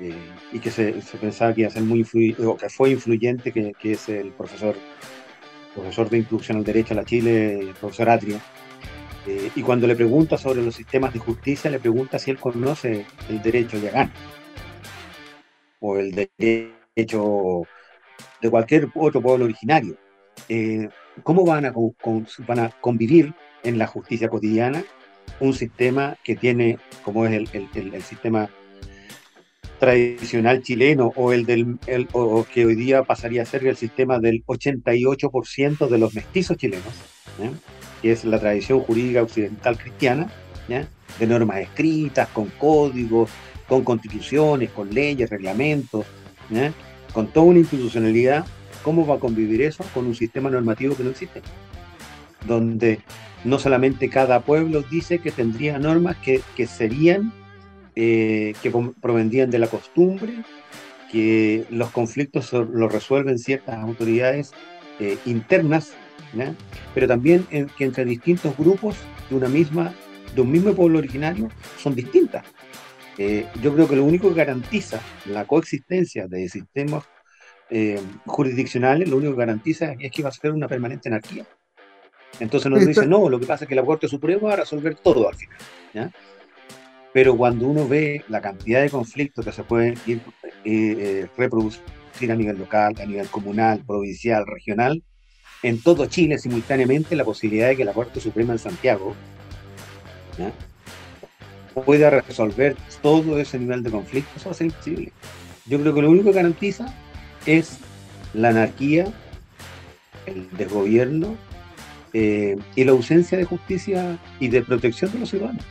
eh, 0.00 0.14
y 0.52 0.58
que 0.60 0.70
se, 0.70 0.94
pensaba 1.20 1.52
que 1.52 1.62
iba 1.62 1.68
a 1.68 1.72
ser 1.72 1.82
muy 1.82 2.04
que 2.04 2.68
fue 2.68 2.90
influyente, 2.90 3.52
que, 3.52 3.72
que, 3.78 3.92
es 3.92 4.08
el 4.08 4.30
profesor, 4.32 4.76
profesor 5.74 6.08
de 6.08 6.18
introducción 6.18 6.58
al 6.58 6.64
derecho 6.64 6.94
a 6.94 6.98
la 6.98 7.04
Chile, 7.04 7.60
el 7.60 7.74
profesor 7.74 8.08
Atria. 8.08 8.40
Eh, 9.28 9.50
y 9.54 9.62
cuando 9.62 9.86
le 9.86 9.94
pregunta 9.94 10.38
sobre 10.38 10.62
los 10.62 10.74
sistemas 10.74 11.12
de 11.12 11.18
justicia, 11.18 11.70
le 11.70 11.78
pregunta 11.78 12.18
si 12.18 12.30
él 12.30 12.38
conoce 12.38 13.04
el 13.28 13.42
derecho 13.42 13.76
Yagán 13.76 14.10
o 15.80 15.98
el 15.98 16.12
derecho 16.14 17.62
de 18.40 18.50
cualquier 18.50 18.88
otro 18.94 19.20
pueblo 19.20 19.44
originario. 19.44 19.96
Eh, 20.48 20.88
¿Cómo 21.22 21.44
van 21.44 21.66
a, 21.66 22.70
convivir 22.80 23.34
en 23.64 23.76
la 23.76 23.86
justicia 23.86 24.30
cotidiana 24.30 24.82
un 25.40 25.52
sistema 25.52 26.16
que 26.24 26.34
tiene, 26.34 26.78
como 27.04 27.26
es 27.26 27.32
el, 27.52 28.02
sistema 28.02 28.48
tradicional 29.78 30.62
chileno 30.62 31.12
o 31.16 31.32
el 31.32 31.44
del 31.44 31.78
o 32.12 32.46
que 32.50 32.64
hoy 32.64 32.76
día 32.76 33.02
pasaría 33.02 33.42
a 33.42 33.46
ser 33.46 33.66
el 33.66 33.76
sistema 33.76 34.18
del 34.20 34.42
88% 34.46 35.86
de 35.86 35.98
los 35.98 36.14
mestizos 36.14 36.56
chilenos, 36.56 36.94
que 38.00 38.12
es 38.12 38.24
la 38.24 38.38
tradición 38.38 38.80
jurídica 38.80 39.22
occidental 39.22 39.78
cristiana, 39.78 40.30
de 41.18 41.26
normas 41.26 41.58
escritas, 41.58 42.28
con 42.28 42.46
códigos, 42.58 43.30
con 43.66 43.84
constituciones, 43.84 44.70
con 44.70 44.92
leyes, 44.92 45.30
reglamentos, 45.30 46.06
con 47.12 47.26
toda 47.28 47.46
una 47.46 47.58
institucionalidad, 47.58 48.44
¿cómo 48.82 49.06
va 49.06 49.16
a 49.16 49.18
convivir 49.18 49.62
eso 49.62 49.84
con 49.94 50.06
un 50.06 50.14
sistema 50.14 50.50
normativo 50.50 50.96
que 50.96 51.04
no 51.04 51.10
existe? 51.10 51.42
Donde 52.46 53.00
no 53.44 53.58
solamente 53.58 54.08
cada 54.08 54.40
pueblo 54.40 54.82
dice 54.82 55.18
que 55.18 55.30
tendría 55.30 55.78
normas 55.78 56.16
que, 56.16 56.40
que 56.56 56.66
serían, 56.66 57.32
eh, 57.96 58.54
que 58.62 58.72
provendrían 59.00 59.50
de 59.50 59.58
la 59.58 59.66
costumbre, 59.66 60.44
que 61.10 61.64
los 61.70 61.90
conflictos 61.90 62.52
los 62.52 62.92
resuelven 62.92 63.38
ciertas 63.38 63.76
autoridades 63.76 64.52
eh, 65.00 65.16
internas, 65.26 65.92
pero 66.94 67.06
también 67.06 67.46
que 67.76 67.84
entre 67.84 68.04
distintos 68.04 68.56
grupos 68.56 68.96
de 69.30 69.36
una 69.36 69.48
misma, 69.48 69.94
de 70.34 70.40
un 70.40 70.50
mismo 70.50 70.74
pueblo 70.74 70.98
originario 70.98 71.48
son 71.78 71.94
distintas. 71.94 72.44
Eh, 73.16 73.46
yo 73.62 73.74
creo 73.74 73.88
que 73.88 73.96
lo 73.96 74.04
único 74.04 74.28
que 74.28 74.34
garantiza 74.34 75.00
la 75.26 75.44
coexistencia 75.46 76.26
de 76.28 76.48
sistemas 76.48 77.04
jurisdiccionales, 78.24 79.10
lo 79.10 79.18
único 79.18 79.32
que 79.32 79.40
garantiza 79.40 79.94
es 79.98 80.10
que 80.10 80.22
va 80.22 80.30
a 80.30 80.32
ser 80.32 80.52
una 80.52 80.68
permanente 80.68 81.10
anarquía. 81.10 81.44
Entonces 82.40 82.70
nos 82.70 82.86
dice, 82.86 83.06
no, 83.06 83.28
lo 83.28 83.40
que 83.40 83.46
pasa 83.46 83.64
es 83.64 83.68
que 83.68 83.74
la 83.74 83.84
Corte 83.84 84.08
Suprema 84.08 84.48
va 84.48 84.52
a 84.54 84.56
resolver 84.56 84.94
todo 84.94 85.28
al 85.28 85.34
final. 85.34 86.12
Pero 87.12 87.36
cuando 87.36 87.66
uno 87.66 87.88
ve 87.88 88.22
la 88.28 88.40
cantidad 88.40 88.82
de 88.82 88.90
conflictos 88.90 89.44
que 89.44 89.52
se 89.52 89.64
pueden 89.64 89.94
ir, 90.06 90.20
eh, 90.64 90.96
eh, 90.98 91.26
reproducir 91.36 91.82
a 92.30 92.34
nivel 92.34 92.58
local, 92.58 92.94
a 93.00 93.06
nivel 93.06 93.28
comunal, 93.28 93.82
provincial, 93.84 94.46
regional, 94.46 95.02
en 95.62 95.82
todo 95.82 96.06
Chile 96.06 96.38
simultáneamente 96.38 97.16
la 97.16 97.24
posibilidad 97.24 97.68
de 97.68 97.76
que 97.76 97.84
la 97.84 97.92
Corte 97.92 98.20
Suprema 98.20 98.52
en 98.52 98.58
Santiago 98.58 99.14
pueda 101.84 102.10
resolver 102.10 102.76
todo 103.02 103.38
ese 103.38 103.58
nivel 103.58 103.82
de 103.82 103.90
conflictos, 103.90 104.36
eso 104.36 104.48
va 104.48 104.52
a 104.52 104.54
ser 104.54 104.66
imposible. 104.66 105.12
Yo 105.66 105.80
creo 105.80 105.94
que 105.94 106.02
lo 106.02 106.10
único 106.10 106.26
que 106.26 106.36
garantiza 106.36 106.94
es 107.46 107.78
la 108.34 108.50
anarquía 108.50 109.12
el 110.26 110.48
desgobierno 110.56 111.36
eh, 112.12 112.56
y 112.74 112.84
la 112.84 112.92
ausencia 112.92 113.38
de 113.38 113.44
justicia 113.44 114.18
y 114.40 114.48
de 114.48 114.62
protección 114.62 115.12
de 115.12 115.20
los 115.20 115.30
ciudadanos. 115.30 115.64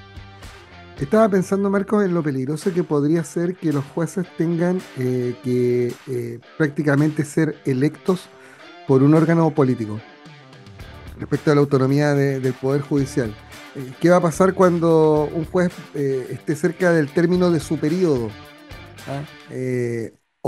Estaba 1.00 1.30
pensando, 1.30 1.70
Marcos, 1.70 2.04
en 2.04 2.14
lo 2.14 2.24
peligroso 2.24 2.74
que 2.74 2.84
podría 2.84 3.24
ser 3.24 3.56
que 3.56 3.72
los 3.72 3.86
jueces 3.86 4.26
tengan 4.36 4.82
eh, 4.98 5.36
que 5.44 5.94
eh, 6.08 6.40
prácticamente 6.58 7.24
ser 7.24 7.56
electos 7.66 8.30
por 8.88 9.04
un 9.04 9.14
órgano 9.14 9.52
político 9.52 10.00
respecto 11.20 11.52
a 11.52 11.56
la 11.56 11.62
autonomía 11.62 12.14
del 12.14 12.54
Poder 12.54 12.82
Judicial. 12.82 13.34
¿Qué 14.00 14.10
va 14.10 14.18
a 14.18 14.22
pasar 14.22 14.54
cuando 14.54 15.30
un 15.34 15.46
juez 15.46 15.72
esté 15.94 16.56
cerca 16.56 16.92
del 16.92 17.10
término 17.10 17.52
de 17.52 17.60
su 17.60 17.78
periodo? 17.78 18.30
¿Ah? 19.08 19.24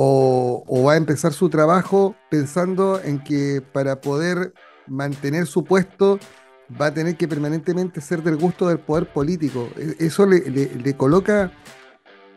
o, 0.01 0.83
va 0.85 0.93
a 0.93 0.97
empezar 0.97 1.33
su 1.33 1.49
trabajo 1.49 2.15
pensando 2.29 3.01
en 3.03 3.19
que 3.21 3.61
para 3.61 3.99
poder 3.99 4.53
mantener 4.87 5.45
su 5.45 5.65
puesto 5.65 6.19
va 6.79 6.87
a 6.87 6.93
tener 6.93 7.17
que 7.17 7.27
permanentemente 7.27 7.99
ser 7.99 8.23
del 8.23 8.37
gusto 8.37 8.69
del 8.69 8.79
poder 8.79 9.11
político. 9.11 9.67
E, 9.75 10.05
eso 10.05 10.25
le, 10.25 10.95
coloca, 10.95 11.51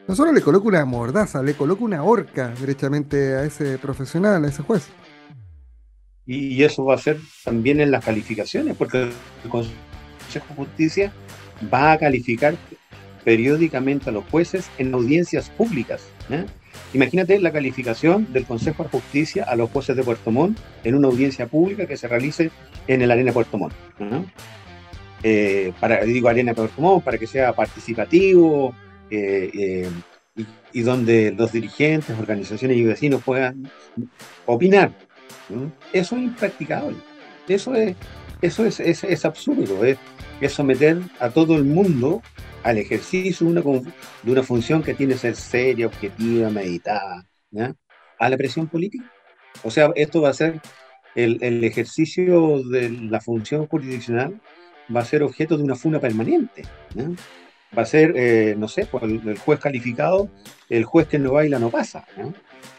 no 0.08 0.16
solo 0.16 0.32
le 0.32 0.40
coloca 0.40 0.66
una 0.66 0.84
mordaza, 0.84 1.42
le 1.42 1.54
coloca 1.54 1.84
una 1.84 2.02
horca 2.02 2.52
derechamente 2.60 3.36
a 3.36 3.44
ese 3.44 3.78
profesional, 3.78 4.44
a 4.44 4.48
ese 4.48 4.62
juez. 4.62 4.88
Y, 6.26 6.62
eso 6.62 6.84
va 6.84 6.94
a 6.94 6.98
ser 6.98 7.18
también 7.44 7.80
en 7.80 7.90
las 7.90 8.04
calificaciones, 8.04 8.76
porque 8.76 9.10
el 9.44 9.50
Consejo 9.50 10.46
de 10.48 10.54
Justicia 10.54 11.12
va 11.72 11.92
a 11.92 11.98
calificar 11.98 12.54
periódicamente 13.24 14.10
a 14.10 14.12
los 14.12 14.24
jueces 14.26 14.70
en 14.78 14.94
audiencias 14.94 15.50
públicas. 15.50 16.02
¿eh? 16.30 16.44
Imagínate 16.94 17.38
la 17.38 17.52
calificación 17.52 18.32
del 18.32 18.44
Consejo 18.44 18.84
de 18.84 18.90
Justicia 18.90 19.44
a 19.44 19.56
los 19.56 19.70
jueces 19.70 19.96
de 19.96 20.02
Puerto 20.02 20.30
Montt 20.30 20.58
en 20.84 20.94
una 20.94 21.08
audiencia 21.08 21.46
pública 21.46 21.86
que 21.86 21.96
se 21.96 22.08
realice 22.08 22.50
en 22.86 23.02
el 23.02 23.10
Arena 23.10 23.32
Puerto 23.32 23.58
Montt. 23.58 23.74
Eh, 25.22 25.72
para, 25.78 26.04
digo 26.04 26.28
Arena 26.28 26.52
Puerto 26.52 26.82
Montt 26.82 27.04
para 27.04 27.16
que 27.16 27.28
sea 27.28 27.52
participativo 27.52 28.74
eh, 29.08 29.50
eh, 29.54 30.44
y, 30.72 30.80
donde 30.80 31.32
los 31.32 31.52
dirigentes, 31.52 32.18
organizaciones 32.18 32.76
y 32.76 32.84
vecinos 32.84 33.22
puedan 33.22 33.70
opinar. 34.46 34.92
Eso 35.92 36.16
es 36.16 36.22
impracticable. 36.22 36.96
Eso 37.48 37.74
es, 37.74 37.96
eso 38.40 38.64
es, 38.64 38.80
es, 38.80 39.24
absurdo. 39.24 39.84
Es, 39.84 39.98
es 40.40 40.52
someter 40.52 40.98
a 41.20 41.30
todo 41.30 41.56
el 41.56 41.64
mundo 41.64 42.22
al 42.62 42.78
ejercicio 42.78 43.46
de 43.46 43.82
una, 44.24 44.42
función 44.42 44.82
que 44.82 44.94
tiene 44.94 45.14
que 45.14 45.18
ser 45.18 45.36
seria, 45.36 45.86
objetiva, 45.86 46.48
meditada, 46.50 47.26
a 48.18 48.28
la 48.28 48.36
presión 48.36 48.68
política. 48.68 49.10
O 49.64 49.70
sea, 49.70 49.90
esto 49.96 50.22
va 50.22 50.30
a 50.30 50.34
ser 50.34 50.60
el, 51.14 51.38
el, 51.42 51.64
ejercicio 51.64 52.62
de 52.62 52.90
la 52.90 53.20
función 53.20 53.66
jurisdiccional, 53.66 54.40
va 54.94 55.00
a 55.00 55.04
ser 55.04 55.22
objeto 55.22 55.56
de 55.56 55.64
una 55.64 55.74
funa 55.74 56.00
permanente. 56.00 56.62
Va 57.76 57.82
a 57.82 57.86
ser, 57.86 58.12
eh, 58.16 58.54
no 58.56 58.68
sé, 58.68 58.86
pues, 58.86 59.02
el, 59.04 59.38
juez 59.38 59.58
calificado, 59.58 60.28
el 60.68 60.84
juez 60.84 61.08
que 61.08 61.18
no 61.18 61.32
baila 61.32 61.58
no 61.58 61.70
pasa. 61.70 62.04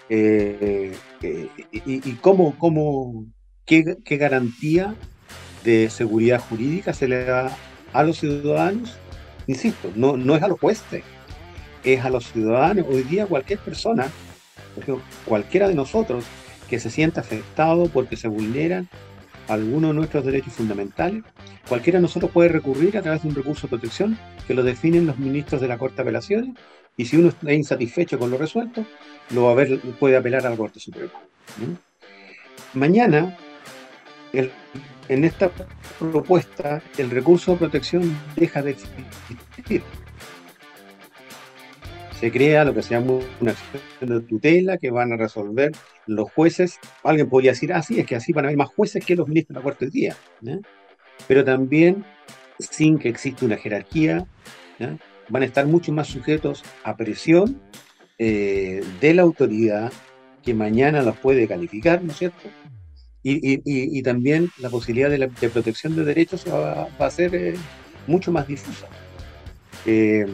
Eh, 0.10 0.96
eh, 1.22 1.50
y, 1.72 2.14
cómo, 2.16 2.56
cómo 2.58 3.26
qué, 3.66 3.98
garantía 4.18 4.96
de 5.64 5.90
seguridad 5.90 6.42
jurídica 6.42 6.94
se 6.94 7.08
le 7.08 7.24
da 7.24 7.56
a 7.94 8.04
los 8.04 8.20
ciudadanos 8.20 8.98
insisto, 9.48 9.92
no, 9.96 10.18
no 10.18 10.36
es 10.36 10.44
a 10.44 10.48
los 10.48 10.60
jueces, 10.60 11.04
es 11.84 12.04
a 12.04 12.10
los 12.10 12.32
ciudadanos. 12.32 12.86
Hoy 12.90 13.04
día 13.04 13.26
cualquier 13.26 13.60
persona, 13.60 14.08
cualquiera 15.26 15.68
de 15.68 15.76
nosotros 15.76 16.26
que 16.70 16.80
se 16.80 16.90
sienta 16.90 17.22
afectado 17.22 17.88
porque 17.88 18.16
se 18.16 18.28
vulneran 18.28 18.90
algunos 19.48 19.92
de 19.92 19.96
nuestros 19.96 20.26
derechos 20.26 20.54
fundamentales, 20.54 21.24
cualquiera 21.68 22.00
de 22.00 22.04
nosotros 22.04 22.32
puede 22.32 22.50
recurrir 22.50 22.98
a 22.98 23.02
través 23.02 23.24
de 23.24 23.30
un 23.30 23.36
recurso 23.36 23.68
de 23.68 23.70
protección 23.70 24.18
que 24.48 24.54
lo 24.54 24.64
definen 24.64 25.06
los 25.06 25.20
ministros 25.20 25.62
de 25.62 25.68
la 25.68 25.78
Corte 25.78 25.98
de 25.98 26.02
Apelaciones 26.04 26.56
y 26.98 27.06
si 27.06 27.18
uno 27.18 27.30
está 27.30 27.54
insatisfecho 27.54 28.20
con 28.20 28.32
lo 28.32 28.38
resuelto, 28.38 28.86
lo 29.32 29.46
va 29.46 29.52
a 29.52 29.56
ver, 29.56 29.80
puede 30.00 30.18
apelar 30.18 30.46
a 30.46 30.50
la 30.50 30.58
Corte 30.58 30.80
Suprema. 30.80 31.12
Mañana, 32.74 33.38
el 34.32 34.52
en 35.10 35.24
esta 35.24 35.52
propuesta 36.00 36.82
el 36.98 37.10
recurso 37.10 37.52
de 37.52 37.58
protección 37.58 38.18
deja 38.36 38.62
de 38.62 38.72
existir. 38.72 39.82
Se 42.20 42.32
crea 42.32 42.64
lo 42.64 42.74
que 42.74 42.82
se 42.82 42.92
llama 42.92 43.20
una 43.42 43.52
acción 43.52 43.82
de 44.02 44.22
tutela 44.22 44.78
que 44.78 44.92
van 44.92 45.12
a 45.12 45.18
resolver 45.18 45.72
los 46.08 46.32
jueces. 46.32 46.80
Alguien 47.04 47.30
podría 47.30 47.52
decir, 47.52 47.74
ah, 47.74 47.82
sí, 47.82 48.00
es 48.00 48.06
que 48.06 48.16
así 48.16 48.32
van 48.32 48.46
a 48.46 48.48
haber 48.48 48.58
más 48.58 48.70
jueces 48.70 49.04
que 49.06 49.16
los 49.16 49.28
ministros 49.28 49.56
de 49.56 49.60
la 49.60 49.64
Corte 49.64 49.86
del 49.86 49.92
Día. 49.92 50.16
Pero 51.28 51.44
también, 51.44 52.06
sin 52.60 52.98
que 52.98 53.10
exista 53.10 53.46
una 53.46 53.58
jerarquía, 53.58 54.26
van 55.30 55.44
a 55.44 55.46
estar 55.46 55.66
mucho 55.66 55.92
más 55.92 56.08
sujetos 56.08 56.64
a 56.84 56.96
presión 56.96 57.62
eh, 58.18 58.84
de 59.02 59.14
la 59.14 59.24
autoridad 59.24 59.92
que 60.44 60.54
mañana 60.54 61.02
los 61.02 61.18
puede 61.18 61.48
calificar, 61.48 62.04
¿no 62.04 62.12
es 62.12 62.18
cierto? 62.18 62.50
y, 63.26 64.02
también 64.04 64.50
la 64.60 64.70
posibilidad 64.70 65.10
de, 65.10 65.18
la, 65.18 65.28
protección 65.30 65.96
de 65.96 66.04
derechos 66.04 66.44
va, 66.46 66.90
a 67.00 67.10
ser 67.10 67.34
eh, 67.34 67.54
mucho 68.06 68.32
más 68.32 68.48
difusa. 68.48 68.88
Eh, 69.86 70.26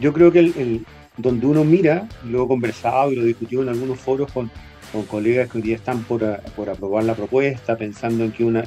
yo 0.00 0.12
creo 0.12 0.32
que 0.32 0.40
el, 0.40 0.84
donde 1.16 1.46
uno 1.46 1.64
mira, 1.64 2.08
lo 2.24 2.44
he 2.44 2.48
conversado 2.48 3.12
y 3.12 3.16
lo 3.16 3.22
he 3.22 3.26
discutido 3.26 3.62
en 3.62 3.68
algunos 3.68 3.98
foros 3.98 4.30
con, 4.32 4.50
con 4.92 5.04
colegas 5.04 5.50
que 5.50 5.58
hoy 5.58 5.62
día 5.62 5.76
están 5.76 6.02
por, 6.04 6.20
por, 6.56 6.70
aprobar 6.70 7.04
la 7.04 7.14
propuesta, 7.14 7.76
pensando 7.76 8.24
en 8.24 8.32
que, 8.32 8.44
una, 8.44 8.64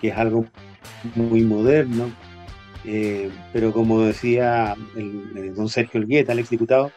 que 0.00 0.08
es 0.08 0.16
algo 0.16 0.46
muy 1.14 1.42
moderno, 1.42 2.10
eh, 2.84 3.30
pero 3.52 3.72
como 3.72 4.02
decía 4.02 4.76
don 5.54 5.68
Sergio 5.68 6.00
Elgueta, 6.00 6.32
el 6.32 6.40
exdiputado, 6.40 6.92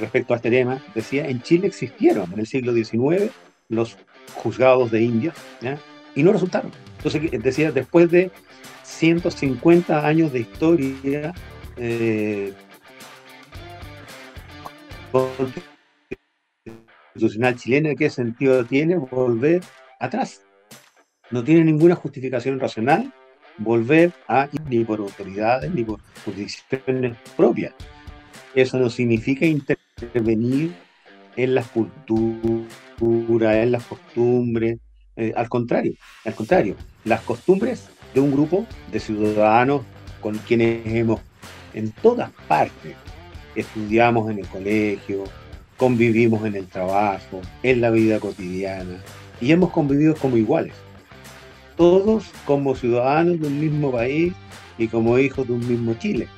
respecto 0.00 0.34
a 0.34 0.36
este 0.36 0.50
tema, 0.50 0.82
decía, 0.94 1.28
en 1.28 1.42
Chile 1.42 1.66
existieron 1.68 2.32
en 2.32 2.40
el 2.40 2.46
siglo 2.46 2.72
XIX 2.72 3.30
los 3.68 3.96
juzgados 4.34 4.90
de 4.90 5.02
India, 5.02 5.32
y 6.14 6.22
no 6.22 6.32
resultaron. 6.32 6.70
Entonces, 6.98 7.30
decía, 7.42 7.72
después 7.72 8.10
de 8.10 8.30
150 8.82 10.06
años 10.06 10.32
de 10.32 10.40
historia 10.40 11.34
eh, 11.76 12.52
constitucional 17.12 17.56
chilena, 17.56 17.94
¿qué 17.94 18.08
sentido 18.10 18.64
tiene 18.64 18.96
volver 18.96 19.62
atrás? 20.00 20.42
No 21.30 21.42
tiene 21.44 21.64
ninguna 21.64 21.94
justificación 21.96 22.58
racional 22.60 23.12
volver 23.58 24.12
a 24.28 24.48
ni 24.68 24.84
por 24.84 25.00
autoridades 25.00 25.72
ni 25.72 25.84
por 25.84 26.00
jurisdicciones 26.24 27.16
propias. 27.36 27.72
Eso 28.54 28.78
no 28.78 28.90
significa 28.90 29.46
intervenir 29.46 30.74
en 31.36 31.54
las 31.54 31.66
culturas 31.68 33.56
en 33.56 33.72
las 33.72 33.84
costumbres, 33.84 34.78
eh, 35.16 35.32
al 35.36 35.48
contrario, 35.48 35.94
al 36.24 36.34
contrario, 36.34 36.74
las 37.04 37.20
costumbres 37.20 37.88
de 38.14 38.20
un 38.20 38.32
grupo 38.32 38.66
de 38.90 39.00
ciudadanos 39.00 39.82
con 40.20 40.38
quienes 40.38 40.86
hemos 40.86 41.20
en 41.74 41.90
todas 41.90 42.30
partes 42.48 42.96
estudiamos 43.54 44.30
en 44.30 44.38
el 44.38 44.46
colegio, 44.46 45.24
convivimos 45.76 46.44
en 46.46 46.56
el 46.56 46.66
trabajo, 46.66 47.40
en 47.62 47.80
la 47.80 47.90
vida 47.90 48.18
cotidiana 48.20 49.02
y 49.40 49.52
hemos 49.52 49.70
convivido 49.70 50.14
como 50.14 50.36
iguales. 50.36 50.72
Todos 51.76 52.30
como 52.44 52.74
ciudadanos 52.74 53.40
de 53.40 53.46
un 53.46 53.60
mismo 53.60 53.92
país 53.92 54.32
y 54.78 54.88
como 54.88 55.18
hijos 55.18 55.46
de 55.46 55.52
un 55.54 55.68
mismo 55.68 55.94
Chile. 55.94 56.28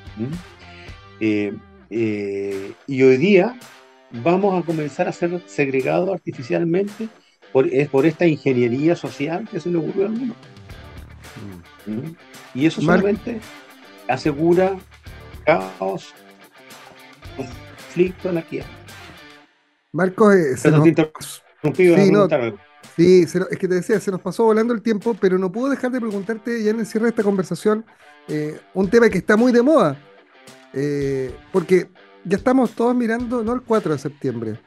Eh, 1.19 1.53
eh, 1.89 2.73
y 2.87 3.03
hoy 3.03 3.17
día 3.17 3.57
vamos 4.23 4.61
a 4.61 4.65
comenzar 4.65 5.07
a 5.07 5.11
ser 5.11 5.41
segregados 5.47 6.09
artificialmente 6.09 7.09
por, 7.51 7.67
es 7.67 7.87
por 7.89 8.05
esta 8.05 8.25
ingeniería 8.25 8.95
social 8.95 9.47
que 9.49 9.59
se 9.59 9.69
le 9.69 9.77
ocurrió 9.77 10.05
al 10.05 10.11
mundo. 10.11 10.35
Mm. 11.85 12.11
Y 12.53 12.65
eso 12.65 12.81
solamente 12.81 13.39
asegura 14.07 14.77
caos, 15.45 16.13
conflicto, 17.35 18.29
anarquía. 18.29 18.65
Marcos, 19.91 20.35
eh, 20.35 20.57
se 20.57 20.71
nos... 20.71 20.83
sí, 21.73 22.11
no, 22.11 22.27
sí 22.99 23.39
es 23.49 23.57
que 23.57 23.67
te 23.67 23.75
decía, 23.75 23.99
se 23.99 24.11
nos 24.11 24.21
pasó 24.21 24.43
volando 24.43 24.73
el 24.73 24.81
tiempo, 24.81 25.15
pero 25.19 25.37
no 25.37 25.51
puedo 25.51 25.69
dejar 25.69 25.91
de 25.91 25.99
preguntarte 25.99 26.63
ya 26.63 26.71
en 26.71 26.79
el 26.79 26.85
cierre 26.85 27.05
de 27.05 27.09
esta 27.09 27.23
conversación 27.23 27.85
eh, 28.27 28.59
un 28.73 28.89
tema 28.89 29.09
que 29.09 29.17
está 29.19 29.37
muy 29.37 29.51
de 29.51 29.61
moda. 29.61 29.97
Eh, 30.73 31.35
porque 31.51 31.89
ya 32.23 32.37
estamos 32.37 32.71
todos 32.71 32.95
mirando, 32.95 33.43
no 33.43 33.53
el 33.53 33.61
4 33.61 33.93
de 33.93 33.97
septiembre. 33.97 34.59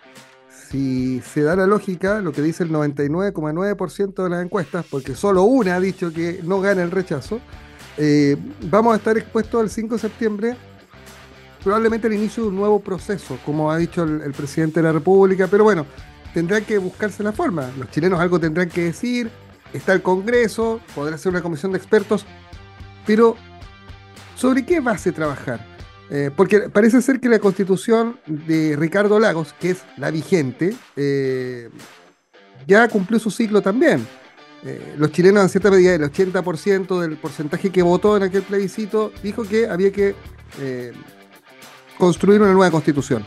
Si 0.71 1.21
se 1.21 1.43
da 1.43 1.55
la 1.55 1.67
lógica, 1.67 2.21
lo 2.21 2.33
que 2.33 2.43
dice 2.43 2.65
el 2.65 2.71
99,9% 2.71 4.25
de 4.25 4.31
las 4.31 4.43
encuestas, 4.43 4.87
porque 4.91 5.15
solo 5.15 5.43
una 5.43 5.77
ha 5.77 5.81
dicho 5.81 6.13
que 6.13 6.41
no 6.43 6.61
gana 6.61 6.83
el 6.83 6.91
rechazo, 6.91 7.41
eh, 7.99 8.37
vamos 8.63 8.95
a 8.95 8.97
estar 8.97 9.17
expuestos 9.19 9.61
al 9.61 9.71
5 9.71 9.95
de 9.95 10.01
septiembre, 10.01 10.57
probablemente 11.63 12.07
al 12.07 12.15
inicio 12.15 12.45
de 12.45 12.49
un 12.49 12.57
nuevo 12.57 12.81
proceso, 12.81 13.39
como 13.45 13.71
ha 13.71 13.77
dicho 13.77 14.03
el, 14.03 14.33
presidente 14.33 14.81
de 14.81 14.85
la 14.85 14.93
República, 14.93 15.47
pero 15.47 15.65
bueno, 15.65 15.87
tendrá 16.35 16.61
que 16.61 16.79
buscarse 16.79 17.23
la 17.23 17.33
forma. 17.33 17.71
Los 17.79 17.91
chilenos 17.91 18.21
algo 18.21 18.39
tendrán 18.41 18.69
que 18.69 18.85
decir, 18.85 19.31
está 19.73 19.93
el 19.93 20.03
Congreso, 20.03 20.81
podrá 20.95 21.19
ser 21.19 21.31
una 21.31 21.43
comisión 21.43 21.73
de 21.73 21.79
expertos, 21.79 22.27
pero 23.07 23.37
¿sobre 24.37 24.65
qué 24.65 24.81
base 24.81 25.13
trabajar? 25.13 25.73
Eh, 26.11 26.31
porque 26.35 26.69
parece 26.69 27.01
ser 27.01 27.21
que 27.21 27.29
la 27.29 27.39
constitución 27.39 28.19
de 28.27 28.77
Ricardo 28.79 29.19
Lagos, 29.19 29.55
que 29.59 29.71
es 29.71 29.83
la 29.97 30.11
vigente, 30.11 30.77
eh, 30.95 31.71
ya 32.67 32.87
cumplió 32.89 33.19
su 33.19 33.31
ciclo 33.31 33.63
también. 33.63 34.07
Eh, 34.65 34.95
los 34.99 35.11
chilenos, 35.11 35.43
en 35.43 35.49
cierta 35.49 35.71
medida, 35.71 35.95
el 35.95 36.03
80% 36.03 37.01
del 37.01 37.17
porcentaje 37.17 37.71
que 37.71 37.83
votó 37.83 38.17
en 38.17 38.25
aquel 38.25 38.43
plebiscito, 38.43 39.11
dijo 39.23 39.45
que 39.45 39.67
había 39.67 39.91
que 39.91 40.15
construir 41.97 42.43
una 42.43 42.53
nueva 42.53 42.71
constitución. 42.71 43.25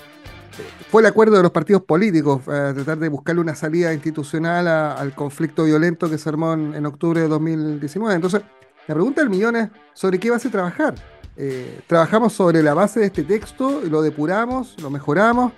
Fue 0.90 1.02
el 1.02 1.08
acuerdo 1.08 1.36
de 1.36 1.44
los 1.44 1.52
partidos 1.52 1.82
políticos 1.82 2.48
a 2.48 2.74
tratar 2.74 3.00
de 3.00 3.10
buscarle 3.10 3.42
una 3.42 3.56
salida 3.56 3.94
institucional 3.94 4.68
al 4.68 5.14
conflicto 5.16 5.66
violento 5.66 6.10
que 6.10 6.18
se 6.18 6.30
armó 6.30 6.54
en, 6.54 6.86
octubre 6.86 7.22
de 7.22 7.28
2019. 7.28 8.16
Entonces, 8.16 8.42
la 8.88 8.94
pregunta 8.94 9.22
del 9.22 9.30
millón 9.30 9.56
es, 9.56 9.70
¿sobre 9.94 10.20
qué 10.20 10.30
base 10.30 10.50
trabajar? 10.50 10.96
Eh, 11.38 11.82
trabajamos 11.88 12.34
sobre 12.34 12.64
la 12.64 12.74
base 12.74 13.02
de 13.02 13.08
este 13.08 13.24
texto, 13.24 13.82
lo 13.90 14.02
depuramos, 14.02 14.80
lo 14.82 14.90
mejoramos, 14.90 15.52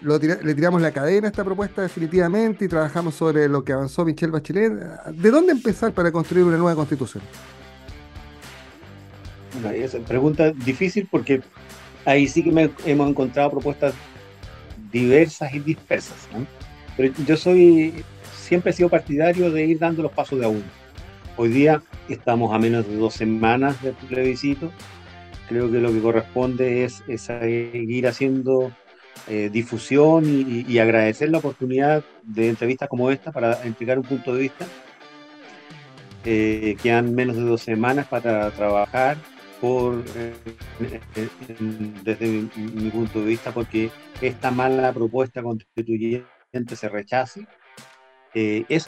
le 0.00 0.54
tiramos 0.54 0.80
la 0.80 0.92
cadena 0.92 1.26
a 1.26 1.30
esta 1.30 1.44
propuesta 1.44 1.82
definitivamente 1.82 2.66
y 2.66 2.68
trabajamos 2.68 3.14
sobre 3.14 3.48
lo 3.48 3.64
que 3.64 3.72
avanzó 3.72 4.04
Michelle 4.04 4.30
Bachelet. 4.30 4.72
¿De 5.12 5.30
dónde 5.30 5.52
empezar 5.52 5.92
para 5.92 6.12
construir 6.12 6.44
una 6.44 6.56
nueva 6.56 6.76
constitución? 6.76 7.24
Una 9.58 9.72
pregunta 10.06 10.52
difícil 10.52 11.08
porque 11.10 11.42
ahí 12.04 12.28
sí 12.28 12.44
que 12.44 12.70
hemos 12.84 13.08
encontrado 13.08 13.50
propuestas 13.50 13.94
diversas 14.90 15.54
y 15.54 15.60
dispersas. 15.60 16.28
Pero 16.96 17.12
yo 17.26 17.36
soy, 17.36 18.04
siempre 18.32 18.70
he 18.70 18.74
sido 18.74 18.88
partidario 18.88 19.50
de 19.50 19.64
ir 19.64 19.78
dando 19.78 20.02
los 20.02 20.12
pasos 20.12 20.38
de 20.38 20.46
a 20.46 20.48
uno. 20.48 20.64
Hoy 21.36 21.50
día 21.50 21.82
estamos 22.08 22.52
a 22.52 22.58
menos 22.58 22.86
de 22.88 22.96
dos 22.96 23.14
semanas 23.14 23.80
del 23.82 23.94
plebiscito 23.94 24.72
creo 25.48 25.70
que 25.70 25.78
lo 25.78 25.92
que 25.92 26.00
corresponde 26.00 26.84
es, 26.84 27.02
seguir 27.16 28.06
haciendo 28.06 28.70
eh, 29.26 29.48
difusión 29.50 30.24
y, 30.26 30.78
agradecer 30.78 31.30
la 31.30 31.38
oportunidad 31.38 32.04
de 32.22 32.48
entrevistas 32.50 32.88
como 32.88 33.10
esta 33.10 33.32
para 33.32 33.62
entregar 33.64 33.98
un 33.98 34.04
punto 34.04 34.34
de 34.34 34.42
vista. 34.42 34.66
Eh, 36.24 36.76
quedan 36.82 37.14
menos 37.14 37.36
de 37.36 37.42
dos 37.42 37.62
semanas 37.62 38.06
para 38.06 38.50
trabajar 38.50 39.16
por, 39.60 40.04
eh, 40.16 40.34
desde 42.04 42.26
mi, 42.56 42.90
punto 42.90 43.20
de 43.20 43.26
vista 43.26 43.52
porque 43.52 43.90
esta 44.20 44.50
mala 44.50 44.92
propuesta 44.92 45.42
constituyente 45.42 46.76
se 46.76 46.88
rechace. 46.88 47.46
es 48.34 48.86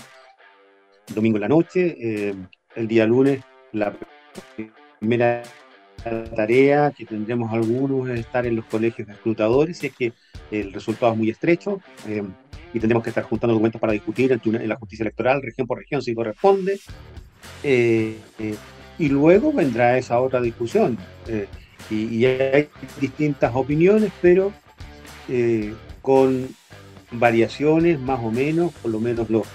domingo 1.14 1.36
en 1.36 1.42
la 1.42 1.48
noche, 1.48 2.34
el 2.74 2.88
día 2.88 3.06
lunes 3.06 3.42
la 3.72 3.94
primera 4.98 5.42
tarea 6.34 6.92
que 6.96 7.04
tendremos 7.04 7.52
algunos 7.52 8.08
es 8.08 8.20
estar 8.20 8.46
en 8.46 8.56
los 8.56 8.64
colegios 8.64 9.08
escrutadores, 9.08 9.82
y 9.82 9.88
es 9.88 9.96
que 9.96 10.12
el 10.50 10.72
resultado 10.72 11.12
es 11.12 11.18
muy 11.18 11.30
estrecho 11.30 11.80
eh, 12.08 12.22
y 12.72 12.80
tendremos 12.80 13.02
que 13.02 13.10
estar 13.10 13.24
juntando 13.24 13.54
documentos 13.54 13.80
para 13.80 13.92
discutir 13.92 14.32
en, 14.32 14.68
la 14.68 14.76
justicia 14.76 15.02
electoral, 15.02 15.42
región 15.42 15.66
por 15.66 15.78
región, 15.78 16.02
si 16.02 16.14
corresponde. 16.14 16.80
Eh, 17.62 18.16
eh, 18.38 18.54
y 19.01 19.09
luego 19.09 19.53
vendrá 19.53 19.98
esa 19.98 20.20
otra 20.20 20.40
discusión. 20.40 20.96
Y, 21.90 22.24
hay 22.24 22.68
distintas 23.01 23.53
opiniones, 23.55 24.12
pero 24.22 24.53
con 26.03 26.48
variaciones 27.11 27.98
más 27.98 28.20
o 28.20 28.30
menos, 28.30 28.72
por 28.74 28.90
lo 28.92 29.01
menos 29.01 29.28
los, 29.30 29.46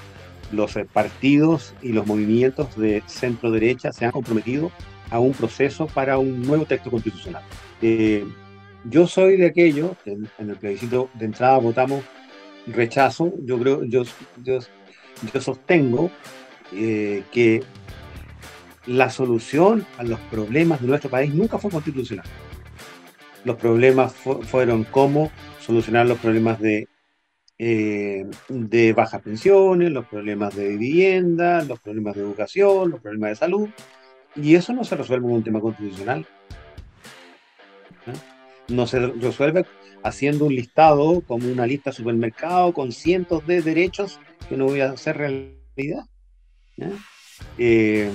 los 0.52 0.78
partidos 0.92 1.74
y 1.82 1.90
los 1.90 2.06
movimientos 2.06 2.76
de 2.76 3.02
centro 3.08 3.52
derecha 3.52 3.94
se 3.94 4.06
han 4.06 4.12
comprometido 4.12 4.72
a 5.10 5.20
un 5.20 5.34
proceso 5.34 5.88
para 5.88 6.18
un 6.18 6.42
nuevo 6.42 6.66
texto 6.66 6.92
constitucional. 6.92 7.44
Eh, 7.82 8.26
yo 8.90 9.08
soy 9.08 9.38
de 9.38 9.48
aquellos 9.48 9.92
que 10.04 10.12
en, 10.12 10.30
el 10.50 10.56
plebiscito 10.58 11.10
de 11.14 11.26
entrada 11.26 11.58
votamos 11.58 12.04
rechazo. 12.68 13.34
Yo 13.44 13.60
creo, 13.60 13.84
yo, 13.84 14.04
yo, 14.44 14.60
sostengo 15.40 16.12
eh, 16.74 17.24
que 17.32 17.64
la 18.88 19.10
solución 19.10 19.86
a 19.98 20.04
los 20.04 20.20
problemas 20.22 20.82
de 20.82 20.88
nuestro 20.88 21.10
país 21.10 21.34
nunca 21.34 21.58
fue 21.58 21.72
constitucional. 21.72 22.26
Los 23.44 23.58
problemas 23.58 24.14
fueron 24.14 24.84
cómo 24.86 25.32
solucionar 25.60 26.08
los 26.08 26.20
problemas 26.20 26.60
de, 26.60 26.88
eh, 27.58 28.26
de 28.50 28.94
bajas 28.94 29.22
pensiones, 29.22 29.92
los 29.92 30.06
problemas 30.08 30.56
de 30.56 30.70
vivienda, 30.70 31.64
los 31.64 31.80
problemas 31.80 32.16
de 32.16 32.22
educación, 32.22 32.92
los 32.92 33.02
problemas 33.02 33.32
de 33.32 33.36
salud. 33.36 33.70
Y 34.36 34.56
eso 34.56 34.74
no 34.74 34.84
se 34.84 34.96
resuelve 34.96 35.28
con 35.28 35.36
un 35.36 35.44
tema 35.44 35.62
constitucional. 35.62 36.26
¿no? 38.68 38.88
se 38.88 39.00
resuelve 39.00 39.66
haciendo 40.04 40.46
un 40.46 40.56
listado 40.56 41.22
como 41.22 41.48
una 41.48 41.66
lista 41.66 41.92
supermercado 41.92 42.74
con 42.74 42.92
cientos 42.92 43.46
de 43.48 43.62
derechos 43.62 44.20
que 44.50 44.58
no 44.58 44.66
voy 44.66 44.82
a 44.82 44.92
hacer 44.92 45.18
realidad. 45.18 46.06
Eh, 47.58 48.12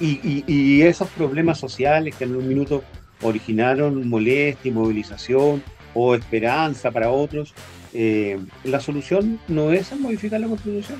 y, 0.00 0.82
esos 0.82 1.08
problemas 1.10 1.58
sociales 1.58 2.14
que 2.16 2.24
en 2.24 2.36
un 2.36 2.46
minuto 2.48 2.82
originaron 3.22 4.08
molestia, 4.08 4.72
movilización 4.72 5.62
o 5.94 6.14
esperanza 6.14 6.90
para 6.90 7.10
otros, 7.10 7.54
eh, 7.92 8.38
la 8.64 8.80
solución 8.80 9.38
no 9.48 9.72
es 9.72 9.98
modificar 9.98 10.40
la 10.40 10.48
constitución. 10.48 10.98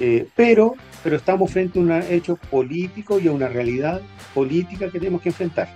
Eh, 0.00 0.26
pero 0.34 0.74
pero 1.04 1.16
estamos 1.16 1.52
frente 1.52 1.78
a 1.78 1.82
un 1.82 1.92
hecho 1.92 2.36
político 2.36 3.20
y 3.20 3.28
a 3.28 3.32
una 3.32 3.46
realidad 3.46 4.00
política 4.32 4.90
que 4.90 4.98
tenemos 4.98 5.20
que 5.20 5.28
enfrentar. 5.28 5.68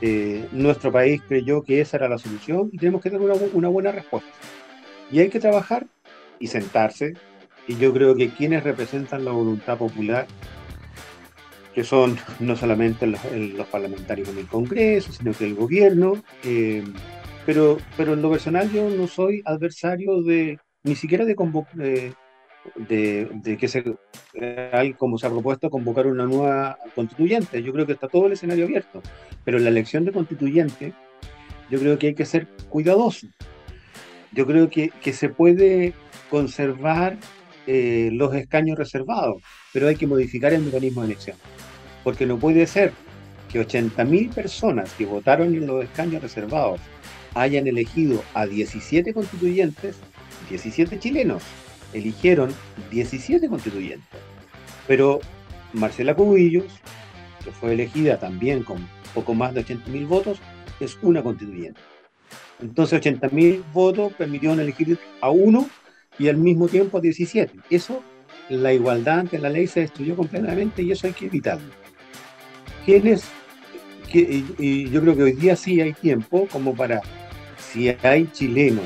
Eh, 0.00 0.48
nuestro 0.50 0.90
país 0.90 1.20
creyó 1.28 1.62
que 1.62 1.82
esa 1.82 1.98
era 1.98 2.08
la 2.08 2.16
solución 2.16 2.70
y 2.72 2.78
tenemos 2.78 3.02
que 3.02 3.10
tener 3.10 3.30
una, 3.52 3.68
buena 3.68 3.92
respuesta. 3.92 4.30
Y 5.12 5.20
hay 5.20 5.28
que 5.28 5.38
trabajar 5.38 5.86
y 6.38 6.46
sentarse. 6.46 7.12
Y 7.68 7.76
yo 7.76 7.92
creo 7.92 8.16
que 8.16 8.30
quienes 8.30 8.64
representan 8.64 9.26
la 9.26 9.32
voluntad 9.32 9.76
popular, 9.76 10.26
que 11.74 11.84
son 11.84 12.18
no 12.40 12.56
solamente 12.56 13.06
los, 13.06 13.20
parlamentarios 13.70 14.28
en 14.28 14.38
el 14.38 14.46
Congreso, 14.46 15.12
sino 15.12 15.32
que 15.32 15.46
el 15.46 15.54
gobierno, 15.54 16.22
eh, 16.44 16.84
pero, 17.46 17.78
pero 17.96 18.14
en 18.14 18.22
lo 18.22 18.30
personal 18.30 18.70
yo 18.70 18.88
no 18.90 19.06
soy 19.06 19.42
adversario 19.44 20.22
de 20.22 20.58
ni 20.84 20.94
siquiera 20.96 21.24
de, 21.24 21.34
de, 22.76 23.28
de, 23.32 23.56
que 23.56 23.68
se, 23.68 23.84
como 24.98 25.18
se 25.18 25.26
ha 25.26 25.30
propuesto, 25.30 25.70
convocar 25.70 26.06
una 26.06 26.26
nueva 26.26 26.78
constituyente. 26.94 27.62
Yo 27.62 27.72
creo 27.72 27.86
que 27.86 27.92
está 27.92 28.08
todo 28.08 28.26
el 28.26 28.32
escenario 28.32 28.64
abierto, 28.64 29.00
pero 29.44 29.58
en 29.58 29.64
la 29.64 29.70
elección 29.70 30.04
de 30.04 30.12
constituyente 30.12 30.92
yo 31.70 31.78
creo 31.78 31.98
que 31.98 32.08
hay 32.08 32.14
que 32.14 32.26
ser 32.26 32.48
cuidadoso. 32.68 33.26
Yo 34.32 34.46
creo 34.46 34.68
que, 34.68 34.90
que 35.02 35.12
se 35.12 35.28
puede 35.28 35.94
conservar 36.30 37.16
eh, 37.66 38.10
los 38.12 38.34
escaños 38.34 38.78
reservados, 38.78 39.42
pero 39.72 39.88
hay 39.88 39.96
que 39.96 40.06
modificar 40.06 40.52
el 40.52 40.62
mecanismo 40.62 41.02
de 41.02 41.08
elección. 41.08 41.36
Porque 42.04 42.26
no 42.26 42.38
puede 42.38 42.66
ser 42.66 42.92
que 43.50 43.60
80.000 43.60 44.32
personas 44.34 44.92
que 44.94 45.06
votaron 45.06 45.54
en 45.54 45.66
los 45.66 45.84
escaños 45.84 46.22
reservados 46.22 46.80
hayan 47.34 47.66
elegido 47.66 48.22
a 48.34 48.46
17 48.46 49.14
constituyentes, 49.14 49.96
17 50.48 50.98
chilenos, 50.98 51.42
eligieron 51.92 52.52
17 52.90 53.48
constituyentes, 53.48 54.08
pero 54.86 55.20
Marcela 55.72 56.14
Cubillos, 56.14 56.64
que 57.44 57.50
fue 57.50 57.72
elegida 57.74 58.18
también 58.18 58.62
con 58.62 58.86
poco 59.14 59.34
más 59.34 59.54
de 59.54 59.64
80.000 59.64 60.06
votos, 60.06 60.38
es 60.80 60.98
una 61.02 61.22
constituyente. 61.22 61.80
Entonces 62.60 63.00
80.000 63.02 63.62
votos 63.72 64.12
permitieron 64.14 64.60
elegir 64.60 64.98
a 65.20 65.30
uno 65.30 65.68
y 66.18 66.28
al 66.28 66.36
mismo 66.36 66.68
tiempo 66.68 66.98
a 66.98 67.00
17. 67.00 67.52
Eso, 67.70 68.02
la 68.48 68.72
igualdad 68.72 69.20
ante 69.20 69.38
la 69.38 69.48
ley 69.48 69.66
se 69.66 69.80
destruyó 69.80 70.16
completamente 70.16 70.82
y 70.82 70.92
eso 70.92 71.06
hay 71.06 71.12
que 71.12 71.26
evitarlo. 71.26 71.70
¿Quiénes? 72.84 73.24
y 74.14 74.90
yo 74.90 75.00
creo 75.00 75.16
que 75.16 75.22
hoy 75.22 75.32
día 75.32 75.56
sí 75.56 75.80
hay 75.80 75.94
tiempo 75.94 76.46
como 76.52 76.74
para, 76.74 77.00
si 77.56 77.88
hay 77.88 78.26
chilenos 78.30 78.84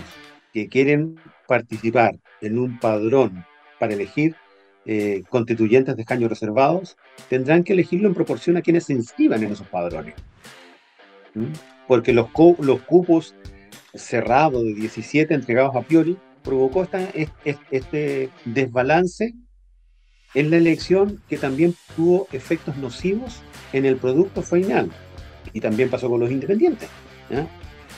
que 0.53 0.69
quieren 0.69 1.19
participar 1.49 2.17
en 2.41 2.59
un 2.59 2.79
padrón 2.79 3.45
para 3.81 3.95
elegir 3.95 4.37
eh, 4.89 5.25
constituyentes 5.29 5.97
de 5.97 6.03
escaños 6.03 6.31
reservados, 6.31 6.97
tendrán 7.29 7.65
que 7.65 7.73
elegirlo 7.73 8.07
en 8.07 8.15
proporción 8.15 8.57
a 8.57 8.63
quienes 8.63 8.85
se 8.85 8.93
inscriban 8.93 9.43
en 9.43 9.53
esos 9.53 9.67
padrones. 9.67 10.15
¿Mm? 11.35 11.47
Porque 11.89 12.13
los, 12.13 12.29
los 12.61 12.83
cupos 12.83 13.35
cerrados 13.95 14.63
de 14.63 14.75
17 14.75 15.35
entregados 15.35 15.75
a 15.75 15.83
priori 15.83 16.17
provocó 16.45 16.85
esta, 16.85 17.01
este 17.71 18.31
desbalance 18.45 19.35
en 20.37 20.51
la 20.51 20.59
elección 20.59 21.20
que 21.28 21.39
también 21.39 21.74
tuvo 21.97 22.28
efectos 22.30 22.76
nocivos 22.76 23.41
en 23.72 23.87
el 23.87 23.97
producto 23.97 24.43
final. 24.43 24.91
Y 25.55 25.61
también 25.61 25.89
pasó 25.89 26.11
con 26.11 26.20
los 26.20 26.30
independientes. 26.30 26.91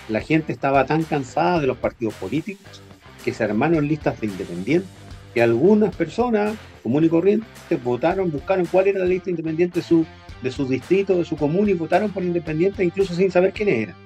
La 0.08 0.20
gente 0.20 0.52
estaba 0.52 0.86
tan 0.86 1.02
cansada 1.02 1.60
de 1.60 1.66
los 1.66 1.76
partidos 1.76 2.14
políticos 2.14 2.80
que 3.24 3.34
se 3.34 3.42
armaron 3.42 3.88
listas 3.88 4.20
de 4.20 4.28
independientes 4.28 4.88
que 5.34 5.42
algunas 5.42 5.94
personas 5.94 6.56
comunes 6.84 7.08
y 7.08 7.10
corrientes 7.10 7.84
votaron, 7.84 8.30
buscaron 8.30 8.66
cuál 8.66 8.86
era 8.86 9.00
la 9.00 9.04
lista 9.04 9.30
independiente 9.30 9.80
de 9.80 10.50
su, 10.52 10.66
distrito, 10.68 11.16
de 11.16 11.24
su 11.24 11.36
comuna 11.36 11.70
y 11.70 11.74
votaron 11.74 12.12
por 12.12 12.22
independiente 12.22 12.84
incluso 12.84 13.14
sin 13.14 13.32
saber 13.32 13.52
quién 13.52 13.68
era. 13.68 13.96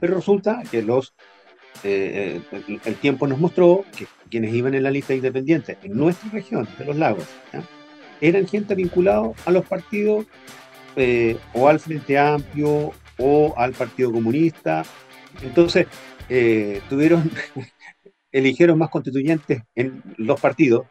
Pero 0.00 0.16
resulta 0.16 0.62
que 0.70 0.82
los, 0.82 1.14
eh, 1.84 2.40
eh, 2.50 2.78
el, 2.84 2.94
tiempo 2.96 3.26
nos 3.26 3.38
mostró 3.38 3.84
que 3.94 4.06
quienes 4.30 4.54
iban 4.54 4.74
en 4.74 4.82
la 4.82 4.90
lista 4.90 5.14
independiente 5.14 5.76
en 5.82 5.96
nuestra 5.96 6.30
región 6.30 6.66
de 6.78 6.84
los 6.86 6.96
lagos 6.96 7.26
eran 8.20 8.46
gente 8.46 8.74
vinculada 8.74 9.32
a 9.44 9.50
los 9.50 9.66
partidos 9.66 10.26
eh, 10.96 11.36
o 11.52 11.68
al 11.68 11.80
Frente 11.80 12.18
Amplio 12.18 12.92
o 13.18 13.54
al 13.56 13.72
Partido 13.72 14.12
Comunista. 14.12 14.84
Entonces, 15.42 15.86
tuvieron, 16.88 17.30
eligieron 18.32 18.78
más 18.78 18.90
constituyentes 18.90 19.62
en 19.74 20.02
los 20.16 20.40
partidos, 20.40 20.86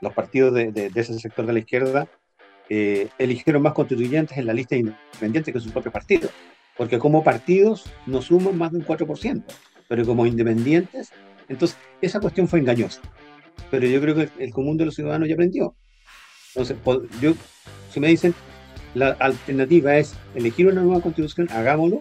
los 0.00 0.12
partidos 0.12 0.54
de, 0.54 0.90
ese 0.94 1.18
sector 1.18 1.46
de 1.46 1.52
la 1.52 1.58
izquierda, 1.58 2.08
eligieron 2.68 3.62
más 3.62 3.72
constituyentes 3.72 4.36
en 4.38 4.46
la 4.46 4.52
lista 4.52 4.76
independiente 4.76 5.52
que 5.52 5.60
su 5.60 5.70
propio 5.70 5.90
partido 5.90 6.28
porque 6.76 6.98
como 6.98 7.24
partidos 7.24 7.90
no 8.06 8.22
suman 8.22 8.56
más 8.56 8.72
de 8.72 8.78
un 8.78 8.84
4%, 8.84 9.44
pero 9.88 10.04
como 10.04 10.26
independientes, 10.26 11.10
entonces 11.48 11.78
esa 12.00 12.20
cuestión 12.20 12.48
fue 12.48 12.60
engañosa. 12.60 13.00
Pero 13.70 13.86
yo 13.86 14.00
creo 14.00 14.14
que 14.14 14.28
el 14.38 14.50
común 14.52 14.76
de 14.76 14.84
los 14.84 14.94
ciudadanos 14.94 15.28
ya 15.28 15.34
aprendió. 15.34 15.74
Entonces, 16.56 16.76
yo, 17.20 17.34
si 17.92 18.00
me 18.00 18.08
dicen, 18.08 18.34
la 18.94 19.10
alternativa 19.20 19.96
es 19.96 20.14
elegir 20.34 20.68
una 20.68 20.80
nueva 20.80 21.02
constitución, 21.02 21.48
hagámoslo, 21.50 22.00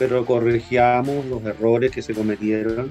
pero 0.00 0.26
corregamos 0.26 1.24
los 1.26 1.44
errores 1.44 1.92
que 1.92 2.02
se 2.02 2.12
cometieron 2.12 2.90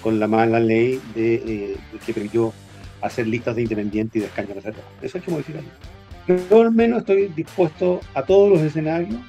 con 0.00 0.20
la 0.20 0.28
mala 0.28 0.60
ley 0.60 1.00
de, 1.16 1.34
eh, 1.34 1.76
que 2.06 2.14
permitió 2.14 2.52
hacer 3.00 3.26
listas 3.26 3.56
de 3.56 3.62
independientes 3.62 4.16
y 4.16 4.20
de 4.20 4.26
escaños 4.26 4.54
reservados. 4.54 4.88
Eso 5.02 5.18
hay 5.18 5.24
que 5.24 5.30
modificarlo. 5.32 5.68
Yo 6.28 6.62
al 6.62 6.70
menos 6.70 7.00
estoy 7.00 7.28
dispuesto 7.28 8.00
a 8.14 8.22
todos 8.22 8.50
los 8.50 8.60
escenarios 8.60 9.20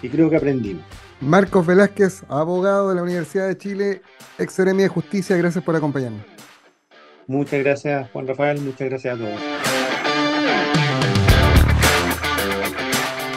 y 0.00 0.08
creo 0.08 0.30
que 0.30 0.36
aprendimos. 0.36 0.82
Marcos 1.20 1.66
Velázquez, 1.66 2.24
abogado 2.28 2.88
de 2.88 2.96
la 2.96 3.02
Universidad 3.02 3.46
de 3.46 3.58
Chile, 3.58 4.02
ex 4.38 4.56
de 4.56 4.88
Justicia, 4.88 5.36
gracias 5.36 5.62
por 5.62 5.76
acompañarnos. 5.76 6.22
Muchas 7.26 7.60
gracias, 7.60 8.10
Juan 8.10 8.26
Rafael, 8.26 8.60
muchas 8.60 8.88
gracias 8.88 9.14
a 9.14 9.18
todos. 9.18 9.91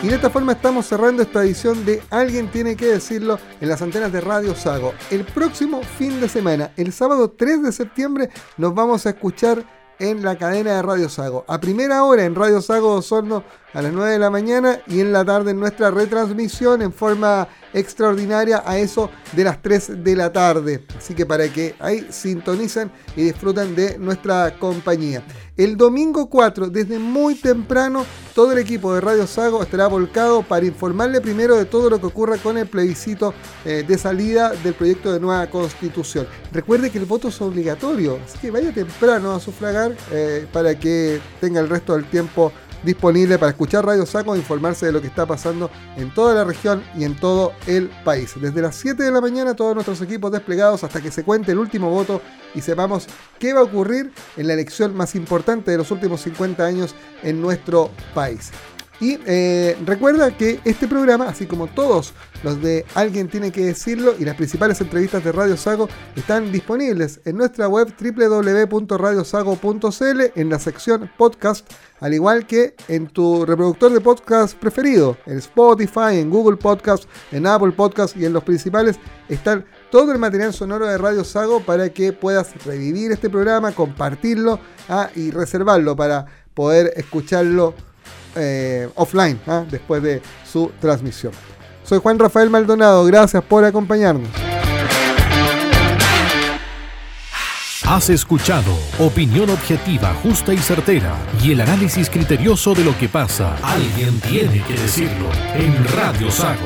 Y 0.04 0.08
de 0.08 0.16
esta 0.16 0.30
forma 0.30 0.52
estamos 0.52 0.86
cerrando 0.86 1.24
esta 1.24 1.44
edición 1.44 1.86
de 1.86 2.02
Alguien 2.12 2.52
tiene 2.52 2.76
que 2.76 2.86
decirlo 2.86 3.40
en 3.60 3.70
las 3.70 3.82
antenas 3.82 4.12
de 4.12 4.22
Radio 4.22 4.56
Sago. 4.56 4.94
El 5.10 5.24
próximo 5.26 5.82
fin 5.98 6.20
de 6.22 6.30
semana, 6.30 6.72
el 6.78 6.94
sábado 6.94 7.32
3 7.32 7.64
de 7.64 7.72
septiembre, 7.72 8.30
nos 8.58 8.76
vamos 8.76 9.06
a 9.06 9.10
escuchar 9.10 9.66
en 9.98 10.24
la 10.24 10.38
cadena 10.38 10.76
de 10.76 10.82
Radio 10.82 11.10
Sago. 11.10 11.46
A 11.48 11.60
primera 11.60 12.04
hora 12.04 12.26
en 12.26 12.36
Radio 12.36 12.62
Sago 12.62 12.94
Osorno 12.94 13.44
a 13.74 13.82
las 13.82 13.92
9 13.92 14.12
de 14.12 14.20
la 14.20 14.30
mañana 14.30 14.80
y 14.88 15.00
en 15.00 15.12
la 15.12 15.26
tarde 15.26 15.52
en 15.52 15.60
nuestra 15.60 15.90
retransmisión 15.92 16.82
en 16.82 16.94
forma 16.94 17.48
extraordinaria 17.76 18.64
a 18.66 18.80
eso 18.80 19.12
de 19.34 19.44
las 19.44 19.62
3 19.62 20.04
de 20.04 20.16
la 20.16 20.32
tarde. 20.32 20.84
Así 20.98 21.14
que 21.14 21.26
para 21.26 21.48
que 21.50 21.76
ahí 21.80 22.08
sintonicen 22.10 22.90
y 23.16 23.24
disfruten 23.24 23.76
de 23.76 24.00
nuestra 24.00 24.58
compañía. 24.58 25.24
El 25.58 25.78
domingo 25.78 26.30
4, 26.30 26.70
desde 26.70 27.00
muy 27.00 27.36
temprano, 27.36 28.06
todo 28.34 28.52
el 28.52 28.58
equipo 28.58 28.94
de 28.94 29.00
Radio 29.00 29.26
Sago 29.26 29.64
estará 29.64 29.88
volcado 29.88 30.44
para 30.44 30.66
informarle 30.66 31.22
primero 31.22 31.56
de 31.56 31.64
todo 31.64 31.90
lo 31.90 32.00
que 32.00 32.08
ocurra 32.08 32.38
con 32.38 32.58
el 32.58 32.68
plebiscito 32.68 33.34
eh, 33.64 33.86
de 33.88 33.98
salida 33.98 34.52
del 34.52 34.74
proyecto 34.74 35.14
de 35.14 35.20
nueva 35.22 35.50
constitución. 35.50 36.28
Recuerde 36.52 36.90
que 36.90 36.98
el 36.98 37.06
voto 37.06 37.30
es 37.30 37.40
obligatorio, 37.42 38.20
así 38.26 38.38
que 38.40 38.52
vaya 38.52 38.74
temprano 38.74 39.32
a 39.32 39.40
sufragar 39.40 39.96
eh, 40.12 40.46
para 40.52 40.78
que 40.78 41.22
tenga 41.40 41.62
el 41.62 41.70
resto 41.70 41.94
del 41.94 42.04
tiempo 42.06 42.52
disponible 42.86 43.38
para 43.38 43.52
escuchar 43.52 43.86
Radio 43.86 44.06
Saco 44.06 44.36
e 44.36 44.38
informarse 44.38 44.86
de 44.86 44.92
lo 44.92 45.02
que 45.02 45.08
está 45.08 45.26
pasando 45.26 45.70
en 45.98 46.14
toda 46.14 46.36
la 46.36 46.44
región 46.44 46.84
y 46.96 47.04
en 47.04 47.16
todo 47.16 47.54
el 47.68 47.90
país. 48.04 48.34
Desde 48.40 48.62
las 48.62 48.76
7 48.76 49.04
de 49.04 49.12
la 49.12 49.22
mañana 49.22 49.56
todos 49.56 49.74
nuestros 49.74 50.02
equipos 50.02 50.32
desplegados 50.32 50.84
hasta 50.84 51.02
que 51.02 51.12
se 51.12 51.24
cuente 51.24 51.52
el 51.52 51.58
último 51.58 51.90
voto 51.90 52.22
y 52.54 52.62
sepamos 52.62 53.08
qué 53.40 53.54
va 53.54 53.62
a 53.62 53.64
ocurrir 53.64 54.14
en 54.38 54.48
la 54.48 54.54
elección 54.54 54.96
más 54.96 55.16
importante 55.16 55.72
de 55.72 55.78
los 55.78 55.92
últimos 55.92 56.22
50 56.22 56.64
años 56.64 56.96
en 57.24 57.42
nuestro 57.42 57.90
país. 58.14 58.52
Y 59.00 59.18
eh, 59.26 59.78
recuerda 59.86 60.38
que 60.38 60.60
este 60.64 60.88
programa, 60.88 61.28
así 61.28 61.46
como 61.46 61.68
todos 61.68 62.14
los 62.44 62.62
de 62.62 62.86
Alguien 62.96 63.28
tiene 63.28 63.52
que 63.52 63.66
decirlo 63.66 64.16
y 64.18 64.24
las 64.24 64.36
principales 64.36 64.80
entrevistas 64.80 65.22
de 65.24 65.32
Radio 65.32 65.58
Sago 65.58 65.90
están 66.16 66.52
disponibles 66.52 67.20
en 67.26 67.38
nuestra 67.38 67.68
web 67.68 67.94
www.radiosago.cl 68.00 70.22
en 70.36 70.50
la 70.50 70.60
sección 70.60 71.10
podcast, 71.18 71.68
al 72.00 72.14
igual 72.14 72.48
que 72.48 72.76
en 72.88 73.08
tu 73.08 73.46
reproductor 73.46 73.92
de 73.92 74.00
podcast 74.00 74.58
preferido, 74.58 75.18
en 75.26 75.40
Spotify, 75.40 76.20
en 76.20 76.30
Google 76.30 76.58
Podcast, 76.58 77.06
en 77.32 77.48
Apple 77.48 77.72
Podcast 77.72 78.16
y 78.16 78.26
en 78.26 78.34
los 78.34 78.44
principales 78.44 78.98
están 79.28 79.66
todo 79.92 80.12
el 80.12 80.20
material 80.20 80.54
sonoro 80.54 80.88
de 80.88 80.98
Radio 80.98 81.24
Sago 81.24 81.62
para 81.62 81.90
que 81.90 82.14
puedas 82.14 82.64
revivir 82.64 83.12
este 83.12 83.30
programa, 83.30 83.74
compartirlo 83.74 84.60
ah, 84.88 85.10
y 85.16 85.32
reservarlo 85.32 85.96
para 85.96 86.26
poder 86.54 86.94
escucharlo 86.96 87.74
eh, 88.36 88.90
offline 88.96 89.40
¿ah? 89.48 89.66
después 89.70 90.02
de 90.04 90.22
su 90.46 90.72
transmisión. 90.80 91.34
Soy 91.84 92.00
Juan 92.00 92.18
Rafael 92.18 92.50
Maldonado, 92.50 93.06
gracias 93.06 93.44
por 93.44 93.64
acompañarnos. 93.64 94.30
Has 97.88 98.10
escuchado 98.10 98.76
opinión 98.98 99.52
objetiva, 99.52 100.16
justa 100.24 100.54
y 100.54 100.58
certera 100.58 101.16
y 101.44 101.52
el 101.52 101.62
análisis 101.62 102.10
criterioso 102.10 102.74
de 102.74 102.84
lo 102.84 102.98
que 102.98 103.08
pasa. 103.08 103.56
Alguien 103.62 104.20
tiene 104.22 104.64
que 104.64 104.74
decirlo 104.74 105.30
en 105.54 105.86
Radio 105.96 106.32
Sago. 106.32 106.66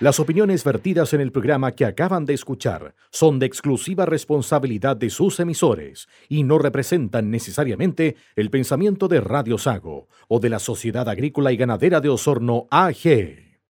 Las 0.00 0.20
opiniones 0.20 0.62
vertidas 0.62 1.12
en 1.12 1.20
el 1.20 1.32
programa 1.32 1.72
que 1.72 1.84
acaban 1.84 2.24
de 2.24 2.32
escuchar 2.32 2.94
son 3.10 3.40
de 3.40 3.46
exclusiva 3.46 4.06
responsabilidad 4.06 4.96
de 4.96 5.10
sus 5.10 5.40
emisores 5.40 6.08
y 6.28 6.44
no 6.44 6.58
representan 6.58 7.32
necesariamente 7.32 8.14
el 8.36 8.48
pensamiento 8.48 9.08
de 9.08 9.20
Radio 9.20 9.58
Sago 9.58 10.06
o 10.28 10.38
de 10.38 10.50
la 10.50 10.60
Sociedad 10.60 11.08
Agrícola 11.08 11.50
y 11.50 11.56
Ganadera 11.56 12.00
de 12.00 12.10
Osorno 12.10 12.68
AG. 12.70 13.47